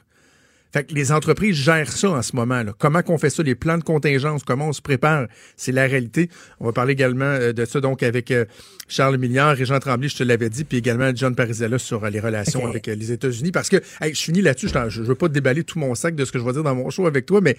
[0.74, 2.64] Fait que les entreprises gèrent ça en ce moment.
[2.64, 2.74] Là.
[2.78, 5.28] Comment qu'on fait ça, les plans de contingence, comment on se prépare,
[5.58, 6.30] c'est la réalité.
[6.60, 8.46] On va parler également euh, de ça donc avec euh,
[8.88, 12.10] Charles Milliard et Jean Tremblay, je te l'avais dit, puis également John Parizella sur euh,
[12.10, 13.52] les relations avec les États-Unis.
[13.52, 16.16] Parce que, hey, je finis là-dessus, je, je veux pas te déballer tout mon sac
[16.16, 17.58] de ce que je vais dire dans mon show avec toi, mais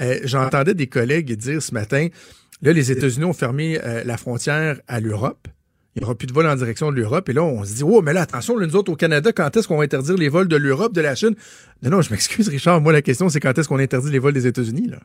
[0.00, 2.08] euh, j'entendais des collègues dire ce matin,
[2.62, 5.48] là, les États-Unis ont fermé euh, la frontière à l'Europe.
[5.96, 7.28] Il n'y aura plus de vols en direction de l'Europe.
[7.28, 9.56] Et là, on se dit, oh, mais là, attention, là, nous autres, au Canada, quand
[9.56, 11.34] est-ce qu'on va interdire les vols de l'Europe, de la Chine?
[11.82, 12.80] Non, non, je m'excuse, Richard.
[12.80, 14.98] Moi, la question, c'est quand est-ce qu'on interdit les vols des États-Unis, là?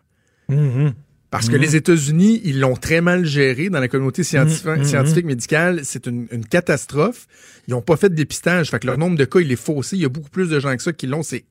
[1.31, 1.61] Parce que Mhm.
[1.61, 4.83] les États-Unis, ils l'ont très mal géré dans la communauté scientifique, Mhm, mhm.
[4.83, 5.81] scientifique médicale.
[5.83, 7.27] C'est une, une catastrophe.
[7.67, 8.71] Ils n'ont pas fait de dépistage.
[8.71, 9.95] Fait que leur nombre de cas, il est faussé.
[9.95, 11.21] Il y a beaucoup plus de gens que ça qui l'ont.
[11.21, 11.45] C'est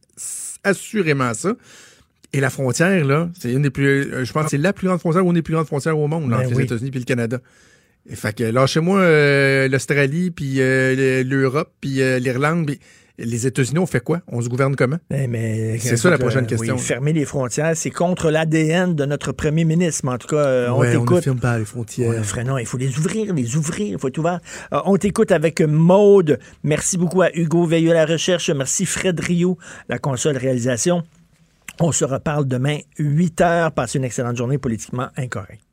[0.65, 1.55] assurément ça.
[2.33, 3.87] Et la frontière, là, c'est une des plus.
[4.13, 5.97] euh, Je pense que c'est la plus grande frontière ou une des plus grandes frontières
[5.97, 6.63] au monde, là, Ben entre oui.
[6.63, 7.39] les États-Unis et le Canada.
[8.11, 12.67] Et fait que lâchez-moi euh, l'Australie, puis euh, l'Europe, puis euh, l'Irlande.
[12.67, 12.81] puis
[13.19, 14.21] les États-Unis, on fait quoi?
[14.29, 14.99] On se gouverne comment?
[15.11, 16.77] Eh, c'est ça la prochaine question.
[16.77, 20.03] oui, fermer les frontières, c'est contre l'ADN de notre premier ministre.
[20.05, 21.25] Mais en tout cas, on Ouais, on ne t'écoute.
[21.25, 22.23] ferme pas les frontières.
[22.39, 24.39] On non, il faut les ouvrir, les ouvrir, il faut être ouvert.
[24.73, 26.39] Euh, on t'écoute avec Maude.
[26.63, 28.51] Merci beaucoup à Hugo Veilleux à la recherche.
[28.51, 29.59] Merci Fred Rio,
[29.89, 31.03] la console réalisation.
[31.81, 33.73] On se reparle demain, 8 heures.
[33.73, 35.68] Passez une excellente journée politiquement incorrecte.